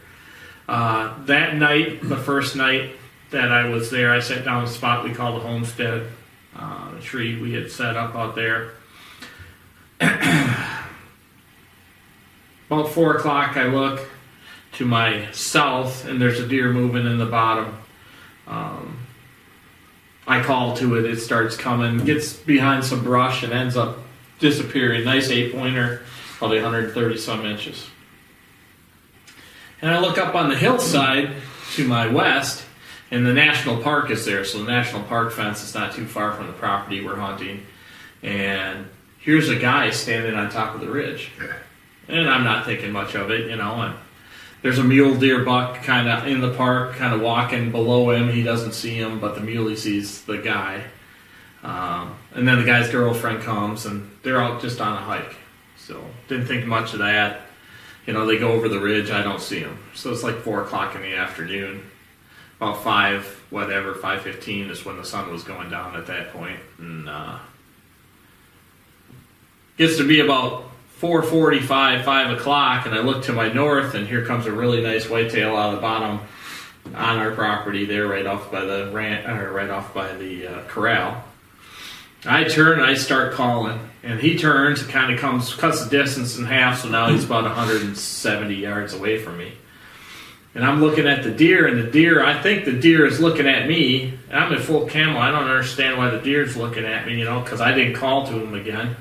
Uh, 0.69 1.13
that 1.25 1.55
night, 1.55 2.01
the 2.01 2.17
first 2.17 2.55
night 2.55 2.91
that 3.31 3.51
I 3.51 3.67
was 3.67 3.89
there, 3.89 4.11
I 4.11 4.19
sat 4.19 4.45
down 4.45 4.63
a 4.63 4.67
spot 4.67 5.03
we 5.03 5.13
call 5.13 5.33
the 5.33 5.39
homestead, 5.39 6.07
uh, 6.55 6.91
tree 7.01 7.41
we 7.41 7.53
had 7.53 7.71
set 7.71 7.97
up 7.97 8.15
out 8.15 8.35
there. 8.35 8.73
About 10.01 10.85
four 12.89 13.17
o'clock, 13.17 13.57
I 13.57 13.65
look 13.65 14.07
to 14.73 14.85
my 14.85 15.29
south, 15.31 16.05
and 16.05 16.21
there's 16.21 16.39
a 16.39 16.47
deer 16.47 16.71
moving 16.71 17.05
in 17.05 17.17
the 17.17 17.25
bottom. 17.25 17.77
Um, 18.47 18.97
I 20.27 20.43
call 20.43 20.77
to 20.77 20.97
it, 20.97 21.05
it 21.05 21.19
starts 21.19 21.57
coming, 21.57 22.05
gets 22.05 22.33
behind 22.33 22.85
some 22.85 23.03
brush, 23.03 23.43
and 23.43 23.51
ends 23.51 23.75
up 23.75 23.97
disappearing. 24.41 25.05
Nice 25.05 25.29
eight 25.29 25.53
pointer, 25.53 26.01
probably 26.37 26.57
130 26.57 27.17
some 27.17 27.45
inches. 27.45 27.87
And 29.81 29.89
I 29.89 29.99
look 29.99 30.17
up 30.17 30.35
on 30.35 30.49
the 30.49 30.57
hillside 30.57 31.31
to 31.75 31.87
my 31.87 32.07
west, 32.07 32.65
and 33.09 33.25
the 33.25 33.33
national 33.33 33.81
park 33.81 34.11
is 34.11 34.25
there. 34.25 34.43
So 34.43 34.59
the 34.59 34.69
national 34.69 35.03
park 35.03 35.31
fence 35.31 35.63
is 35.63 35.73
not 35.73 35.93
too 35.93 36.05
far 36.05 36.33
from 36.33 36.47
the 36.47 36.53
property 36.53 37.03
we're 37.03 37.15
hunting. 37.15 37.65
And 38.21 38.87
here's 39.19 39.49
a 39.49 39.55
guy 39.55 39.89
standing 39.91 40.35
on 40.35 40.49
top 40.49 40.75
of 40.75 40.81
the 40.81 40.89
ridge. 40.89 41.31
And 42.07 42.29
I'm 42.29 42.43
not 42.43 42.65
thinking 42.65 42.91
much 42.91 43.15
of 43.15 43.31
it, 43.31 43.49
you 43.49 43.55
know. 43.55 43.81
And 43.81 43.95
there's 44.61 44.77
a 44.77 44.83
mule 44.83 45.15
deer 45.15 45.43
buck 45.43 45.81
kind 45.83 46.07
of 46.07 46.27
in 46.27 46.41
the 46.41 46.53
park, 46.53 46.95
kind 46.95 47.13
of 47.13 47.21
walking 47.21 47.71
below 47.71 48.11
him. 48.11 48.29
He 48.29 48.43
doesn't 48.43 48.73
see 48.73 48.95
him, 48.95 49.19
but 49.19 49.35
the 49.35 49.41
muley 49.41 49.75
sees 49.75 50.23
the 50.23 50.37
guy. 50.37 50.83
Um, 51.63 52.15
and 52.33 52.47
then 52.47 52.59
the 52.59 52.65
guy's 52.65 52.89
girlfriend 52.89 53.41
comes, 53.43 53.85
and 53.85 54.09
they're 54.23 54.41
out 54.41 54.61
just 54.61 54.81
on 54.81 54.93
a 54.93 55.01
hike. 55.01 55.35
So 55.77 56.03
didn't 56.27 56.47
think 56.47 56.65
much 56.65 56.93
of 56.93 56.99
that. 56.99 57.41
You 58.05 58.13
know, 58.13 58.25
they 58.25 58.37
go 58.37 58.51
over 58.51 58.67
the 58.67 58.79
ridge. 58.79 59.11
I 59.11 59.21
don't 59.21 59.41
see 59.41 59.59
them. 59.59 59.77
So 59.93 60.11
it's 60.11 60.23
like 60.23 60.37
four 60.37 60.63
o'clock 60.63 60.95
in 60.95 61.01
the 61.01 61.15
afternoon. 61.15 61.83
About 62.57 62.83
five, 62.83 63.25
whatever, 63.49 63.95
five 63.95 64.21
fifteen 64.21 64.69
is 64.69 64.85
when 64.85 64.97
the 64.97 65.05
sun 65.05 65.31
was 65.31 65.43
going 65.43 65.69
down 65.69 65.95
at 65.95 66.07
that 66.07 66.31
point. 66.33 66.41
point, 66.41 66.59
and 66.79 67.09
uh, 67.09 67.37
gets 69.77 69.97
to 69.97 70.07
be 70.07 70.19
about 70.19 70.63
four 70.89 71.23
forty-five, 71.23 72.03
five 72.03 72.37
o'clock, 72.37 72.85
and 72.85 72.95
I 72.95 72.99
look 72.99 73.23
to 73.25 73.33
my 73.33 73.51
north, 73.51 73.93
and 73.93 74.07
here 74.07 74.25
comes 74.25 74.45
a 74.45 74.51
really 74.51 74.81
nice 74.81 75.09
whitetail 75.09 75.55
out 75.55 75.73
of 75.73 75.75
the 75.75 75.81
bottom 75.81 76.19
on 76.95 77.17
our 77.19 77.31
property 77.31 77.85
there, 77.85 78.07
right 78.07 78.25
off 78.25 78.51
by 78.51 78.61
the 78.61 78.89
ran, 78.91 79.29
or 79.29 79.51
right 79.51 79.69
off 79.69 79.93
by 79.93 80.13
the 80.13 80.47
uh, 80.47 80.61
corral. 80.63 81.23
I 82.25 82.43
turn 82.43 82.79
and 82.79 82.87
I 82.87 82.93
start 82.93 83.33
calling, 83.33 83.79
and 84.03 84.19
he 84.19 84.37
turns 84.37 84.81
and 84.81 84.89
kind 84.89 85.13
of 85.13 85.19
comes, 85.19 85.53
cuts 85.55 85.83
the 85.83 85.89
distance 85.89 86.37
in 86.37 86.45
half, 86.45 86.81
so 86.81 86.89
now 86.89 87.09
he's 87.09 87.25
about 87.25 87.43
170 87.43 88.53
yards 88.53 88.93
away 88.93 89.17
from 89.17 89.37
me. 89.37 89.53
And 90.53 90.65
I'm 90.65 90.81
looking 90.81 91.07
at 91.07 91.23
the 91.23 91.31
deer, 91.31 91.65
and 91.65 91.79
the 91.79 91.89
deer, 91.89 92.23
I 92.23 92.39
think 92.41 92.65
the 92.65 92.73
deer 92.73 93.05
is 93.05 93.21
looking 93.21 93.47
at 93.47 93.67
me. 93.67 94.13
And 94.29 94.37
I'm 94.37 94.51
in 94.51 94.59
full 94.59 94.87
camo. 94.87 95.17
I 95.17 95.31
don't 95.31 95.45
understand 95.45 95.97
why 95.97 96.09
the 96.09 96.19
deer's 96.19 96.57
looking 96.57 96.83
at 96.83 97.07
me, 97.07 97.17
you 97.17 97.23
know, 97.23 97.39
because 97.39 97.61
I 97.61 97.73
didn't 97.73 97.93
call 97.93 98.27
to 98.27 98.33
him 98.33 98.53
again. 98.53 98.97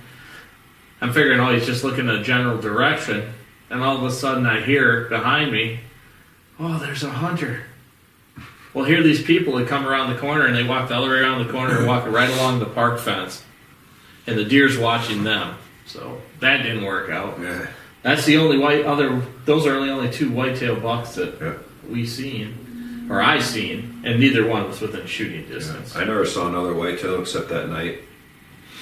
I'm 1.01 1.13
figuring, 1.13 1.41
oh, 1.41 1.53
he's 1.53 1.67
just 1.67 1.83
looking 1.83 2.09
in 2.09 2.15
a 2.15 2.23
general 2.23 2.61
direction. 2.61 3.33
And 3.69 3.83
all 3.83 3.97
of 3.97 4.05
a 4.05 4.13
sudden, 4.13 4.47
I 4.47 4.61
hear 4.61 5.09
behind 5.09 5.51
me, 5.51 5.81
oh, 6.59 6.79
there's 6.79 7.03
a 7.03 7.11
hunter. 7.11 7.65
Well, 8.73 8.85
here 8.85 9.01
are 9.01 9.03
these 9.03 9.23
people 9.23 9.57
that 9.57 9.67
come 9.69 9.87
around 9.87 10.13
the 10.13 10.19
corner 10.19 10.47
and 10.47 10.55
they 10.55 10.63
walk 10.63 10.89
the 10.89 10.95
other 10.97 11.09
way 11.11 11.17
around 11.19 11.45
the 11.47 11.53
corner 11.53 11.79
and 11.79 11.87
walk 11.87 12.07
right 12.07 12.31
along 12.31 12.61
the 12.61 12.67
park 12.67 13.01
fence. 13.01 13.43
And 14.27 14.39
the 14.39 14.45
deer's 14.45 14.79
watching 14.79 15.25
them. 15.25 15.57
So 15.87 16.21
that 16.39 16.63
didn't 16.63 16.85
work 16.85 17.11
out. 17.11 17.41
Yeah. 17.41 17.67
That's 18.03 18.25
the 18.25 18.37
only 18.37 18.59
white 18.59 18.85
other. 18.85 19.23
Those 19.45 19.67
are 19.67 19.73
the 19.85 19.91
only 19.91 20.11
two 20.11 20.31
whitetail 20.31 20.77
bucks 20.77 21.17
that 21.17 21.35
Yeah. 21.41 21.55
we 21.89 22.07
seen, 22.07 23.07
or 23.11 23.21
I 23.21 23.41
seen, 23.41 24.03
and 24.05 24.21
neither 24.21 24.47
one 24.47 24.69
was 24.69 24.81
within 24.81 25.05
shooting 25.07 25.47
distance. 25.49 25.97
I 25.97 26.05
never 26.05 26.25
saw 26.25 26.47
another 26.49 26.73
whitetail 26.75 27.21
except 27.21 27.49
that 27.49 27.69
night 27.69 28.03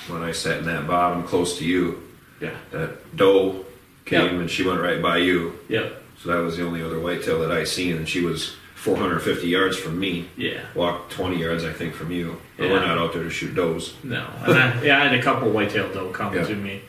when 0.09 0.23
I 0.23 0.33
sat 0.33 0.59
in 0.59 0.67
that 0.67 0.87
bottom 0.87 1.23
close 1.23 1.57
to 1.59 1.65
you. 1.65 2.03
Yeah. 2.41 2.51
That 2.73 3.17
doe 3.17 3.65
came 4.05 4.23
Yep. 4.23 4.33
and 4.33 4.51
she 4.51 4.65
went 4.65 4.81
right 4.81 5.01
by 5.01 5.17
you. 5.19 5.55
Yeah. 5.69 5.89
So 6.23 6.29
that 6.31 6.43
was 6.43 6.57
the 6.59 6.65
only 6.67 6.83
other 6.83 6.99
whitetail 7.01 7.39
that 7.41 7.51
I 7.53 7.65
seen, 7.65 7.97
and 7.97 8.09
she 8.09 8.21
was 8.21 8.55
450 8.79 9.49
yards 9.49 9.77
from 9.77 9.99
me. 9.99 10.29
Yeah. 10.37 10.61
Walked 10.75 11.13
20 11.13 11.37
yards, 11.41 11.65
I 11.65 11.73
think, 11.73 11.95
from 11.95 12.13
you. 12.13 12.41
But 12.57 12.67
Yeah. 12.67 12.73
we're 12.73 12.81
not 12.87 12.97
out 12.99 13.13
there 13.13 13.25
to 13.25 13.31
shoot 13.31 13.55
does. 13.55 13.93
No. 14.05 14.25
And 14.47 14.57
I, 14.57 14.83
yeah, 14.83 15.01
I 15.03 15.09
had 15.09 15.19
a 15.19 15.23
couple 15.23 15.51
whitetail 15.51 15.93
doe 15.93 16.11
come 16.11 16.35
Yeah. 16.35 16.45
to 16.45 16.55
me. 16.55 16.83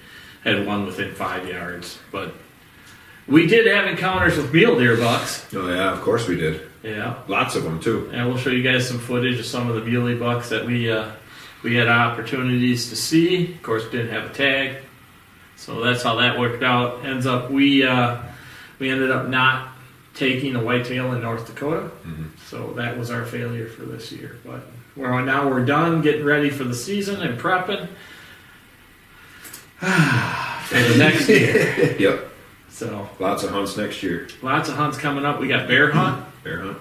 Had 0.44 0.66
one 0.68 0.86
within 0.86 1.14
five 1.16 1.48
yards, 1.50 1.98
but 2.12 2.34
we 3.28 3.46
did 3.48 3.66
have 3.68 3.86
encounters 3.88 4.38
with 4.38 4.54
mule 4.54 4.78
deer 4.80 4.96
bucks. 4.96 5.46
Oh 5.56 5.68
yeah, 5.68 5.92
of 5.92 6.02
course 6.02 6.28
we 6.28 6.36
did. 6.38 6.62
Yeah. 6.84 7.16
Lots 7.28 7.56
of 7.56 7.64
them 7.64 7.80
too. 7.80 8.10
And 8.14 8.28
we'll 8.28 8.38
show 8.38 8.50
you 8.52 8.64
guys 8.64 8.88
some 8.88 9.00
footage 9.00 9.38
of 9.40 9.46
some 9.46 9.68
of 9.70 9.76
the 9.76 9.82
muley 9.82 10.16
bucks 10.16 10.50
that 10.50 10.66
we 10.66 10.90
uh, 10.92 11.08
we 11.64 11.76
had 11.76 11.90
opportunities 11.90 12.90
to 12.90 12.96
see. 12.96 13.52
Of 13.56 13.64
course, 13.64 13.84
didn't 13.90 14.12
have 14.12 14.26
a 14.32 14.34
tag, 14.34 14.78
so 15.58 15.82
that's 15.84 16.04
how 16.04 16.16
that 16.16 16.40
worked 16.40 16.64
out. 16.64 17.04
Ends 17.04 17.26
up 17.26 17.52
we 17.52 17.84
uh, 17.84 18.18
we 18.80 18.90
ended 18.90 19.12
up 19.12 19.28
not 19.28 19.70
taking 20.14 20.56
a 20.56 20.64
whitetail 20.64 21.14
in 21.14 21.22
North 21.22 21.48
Dakota, 21.48 21.92
mm-hmm. 22.06 22.28
so 22.46 22.74
that 22.74 22.98
was 22.98 23.10
our 23.12 23.26
failure 23.26 23.68
for 23.68 23.84
this 23.84 24.12
year. 24.12 24.38
But 24.46 24.62
we're 24.96 25.22
now 25.22 25.48
we're 25.50 25.66
done 25.66 26.02
getting 26.02 26.26
ready 26.26 26.50
for 26.50 26.64
the 26.64 26.76
season 26.76 27.22
and 27.22 27.40
prepping 27.40 27.88
for 29.80 30.80
the 30.80 30.96
next 30.98 31.30
year. 31.30 31.96
Yep. 32.00 32.26
So 32.70 33.10
Lots 33.20 33.44
of 33.44 33.52
hunts 33.52 33.76
next 33.78 34.04
year. 34.04 34.28
lots 34.42 34.70
of 34.70 34.76
hunts 34.76 34.98
coming 34.98 35.26
up. 35.26 35.40
We 35.40 35.48
got 35.48 35.68
bear 35.68 35.90
mm-hmm. 35.90 35.98
hunt. 35.98 36.26
Bear 36.44 36.62
hunt. 36.62 36.78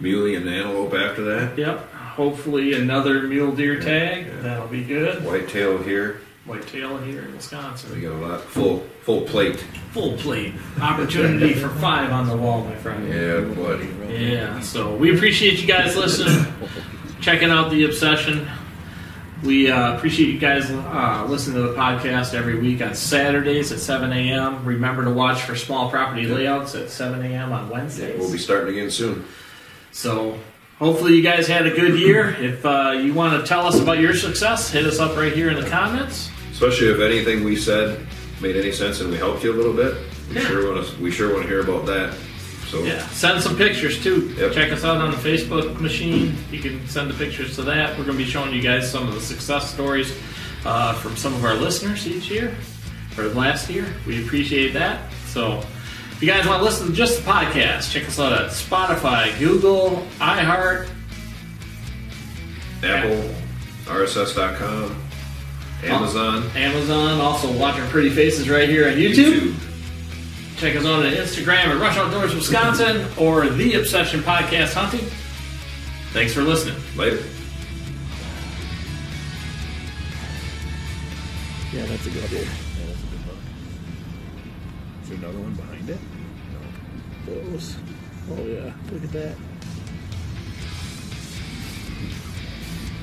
Muley 0.00 0.34
and 0.34 0.48
antelope 0.48 0.94
after 0.94 1.22
that. 1.24 1.58
Yep. 1.58 1.92
Hopefully 1.92 2.72
another 2.74 3.22
mule 3.22 3.52
deer 3.54 3.80
tag. 3.80 4.26
yeah. 4.26 4.40
That'll 4.40 4.66
be 4.68 4.82
good. 4.82 5.24
Whitetail 5.24 5.78
here. 5.82 6.20
Whitetail 6.50 6.98
here 6.98 7.22
in 7.22 7.36
Wisconsin. 7.36 7.94
We 7.94 8.00
got 8.00 8.12
a 8.12 8.26
lot 8.26 8.40
full 8.40 8.80
full 9.02 9.20
plate. 9.20 9.60
Full 9.92 10.16
plate. 10.16 10.52
Opportunity 10.80 11.54
for 11.54 11.68
five 11.68 12.10
on 12.10 12.26
the 12.26 12.36
wall, 12.36 12.64
my 12.64 12.74
friend. 12.74 13.06
Yeah, 13.08 13.40
buddy. 13.54 13.88
Yeah. 14.12 14.58
So 14.58 14.96
we 14.96 15.14
appreciate 15.14 15.60
you 15.60 15.68
guys 15.68 15.96
listening, 15.96 16.52
checking 17.20 17.50
out 17.50 17.70
the 17.70 17.84
obsession. 17.84 18.48
We 19.44 19.70
uh, 19.70 19.96
appreciate 19.96 20.34
you 20.34 20.40
guys 20.40 20.68
uh, 20.72 21.24
listening 21.28 21.54
to 21.62 21.68
the 21.68 21.74
podcast 21.76 22.34
every 22.34 22.58
week 22.58 22.82
on 22.82 22.96
Saturdays 22.96 23.70
at 23.70 23.78
7 23.78 24.12
a.m. 24.12 24.64
Remember 24.64 25.04
to 25.04 25.10
watch 25.10 25.42
for 25.42 25.54
small 25.54 25.88
property 25.88 26.26
layouts 26.26 26.74
at 26.74 26.90
7 26.90 27.24
a.m. 27.26 27.52
on 27.52 27.68
Wednesdays. 27.70 28.18
We'll 28.18 28.32
be 28.32 28.38
starting 28.38 28.74
again 28.74 28.90
soon. 28.90 29.24
So 29.92 30.36
hopefully 30.80 31.14
you 31.14 31.22
guys 31.22 31.46
had 31.46 31.66
a 31.66 31.70
good 31.70 31.96
year. 31.96 32.30
If 32.40 32.66
uh, 32.66 32.98
you 33.00 33.14
want 33.14 33.40
to 33.40 33.46
tell 33.46 33.68
us 33.68 33.78
about 33.78 34.00
your 34.00 34.14
success, 34.14 34.68
hit 34.68 34.84
us 34.84 34.98
up 34.98 35.16
right 35.16 35.32
here 35.32 35.48
in 35.48 35.62
the 35.62 35.70
comments. 35.70 36.28
Especially 36.60 36.88
if 36.88 37.00
anything 37.00 37.42
we 37.42 37.56
said 37.56 38.06
made 38.42 38.54
any 38.54 38.70
sense 38.70 39.00
and 39.00 39.10
we 39.10 39.16
helped 39.16 39.42
you 39.42 39.50
a 39.50 39.56
little 39.56 39.72
bit. 39.72 39.94
We 40.28 40.36
Yeah. 40.36 40.46
sure 40.46 40.74
want 40.74 40.86
to. 40.86 40.94
We 41.02 41.10
sure 41.10 41.30
want 41.32 41.44
to 41.44 41.48
hear 41.48 41.60
about 41.60 41.86
that. 41.86 42.12
So 42.68 42.82
Yeah, 42.84 43.04
send 43.08 43.42
some 43.42 43.56
pictures 43.56 44.02
too. 44.02 44.34
Yep. 44.38 44.52
Check 44.52 44.70
us 44.70 44.84
out 44.84 44.98
on 44.98 45.10
the 45.10 45.16
Facebook 45.16 45.80
machine. 45.80 46.36
You 46.52 46.58
can 46.60 46.86
send 46.86 47.08
the 47.10 47.14
pictures 47.14 47.56
to 47.56 47.62
that. 47.62 47.96
We're 47.98 48.04
going 48.04 48.18
to 48.18 48.22
be 48.24 48.30
showing 48.30 48.52
you 48.52 48.60
guys 48.60 48.90
some 48.92 49.08
of 49.08 49.14
the 49.14 49.20
success 49.22 49.72
stories 49.72 50.12
uh, 50.66 50.92
from 50.94 51.16
some 51.16 51.32
of 51.34 51.44
our 51.46 51.54
listeners 51.54 52.06
each 52.06 52.30
year 52.30 52.54
or 53.16 53.24
last 53.28 53.70
year. 53.70 53.86
We 54.06 54.22
appreciate 54.22 54.74
that. 54.74 55.10
So, 55.28 55.60
if 56.12 56.18
you 56.22 56.28
guys 56.28 56.46
want 56.46 56.58
to 56.60 56.64
listen 56.64 56.88
to 56.88 56.92
just 56.92 57.24
the 57.24 57.30
podcast, 57.30 57.90
check 57.90 58.06
us 58.06 58.20
out 58.20 58.34
at 58.34 58.50
Spotify, 58.50 59.36
Google, 59.38 60.06
iHeart, 60.20 60.88
Apple, 62.84 63.34
RSS.com, 63.86 64.94
Amazon, 65.84 66.50
Amazon. 66.54 67.20
Also, 67.20 67.50
watch 67.58 67.78
our 67.80 67.88
pretty 67.88 68.10
faces 68.10 68.48
right 68.50 68.68
here 68.68 68.88
on 68.88 68.94
YouTube. 68.94 69.54
Check 70.56 70.76
us 70.76 70.84
out 70.84 71.04
on 71.06 71.12
Instagram 71.12 71.66
at 71.66 71.80
Rush 71.80 71.96
Outdoors 71.96 72.34
Wisconsin 72.34 73.06
or 73.18 73.48
The 73.48 73.74
Obsession 73.74 74.20
Podcast 74.20 74.74
Hunting. 74.74 75.06
Thanks 76.12 76.34
for 76.34 76.42
listening. 76.42 76.76
Later. 76.96 77.22
Yeah, 81.72 81.86
that's 81.86 82.06
a 82.06 82.10
good 82.10 82.24
idea. 82.24 82.40
Yeah, 82.40 82.46
that's 82.88 83.02
a 83.02 83.06
good 83.06 83.26
buck. 83.26 83.36
Is 85.02 85.08
there 85.08 85.18
another 85.18 85.38
one 85.38 85.54
behind 85.54 85.88
it? 85.88 85.98
No. 87.26 87.34
Those. 87.34 87.76
Oh 88.32 88.44
yeah, 88.44 88.72
look 88.92 89.04
at 89.04 89.12
that. 89.12 89.36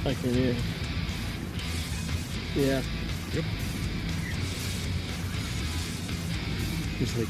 I 0.06 0.14
can 0.14 0.34
hear. 0.34 0.56
Yeah. 2.58 2.82
Yep. 3.34 3.44
He's 6.98 7.16
like, 7.16 7.28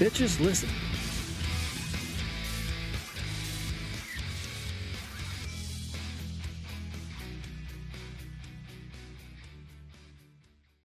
bitches, 0.00 0.40
listen. 0.40 0.68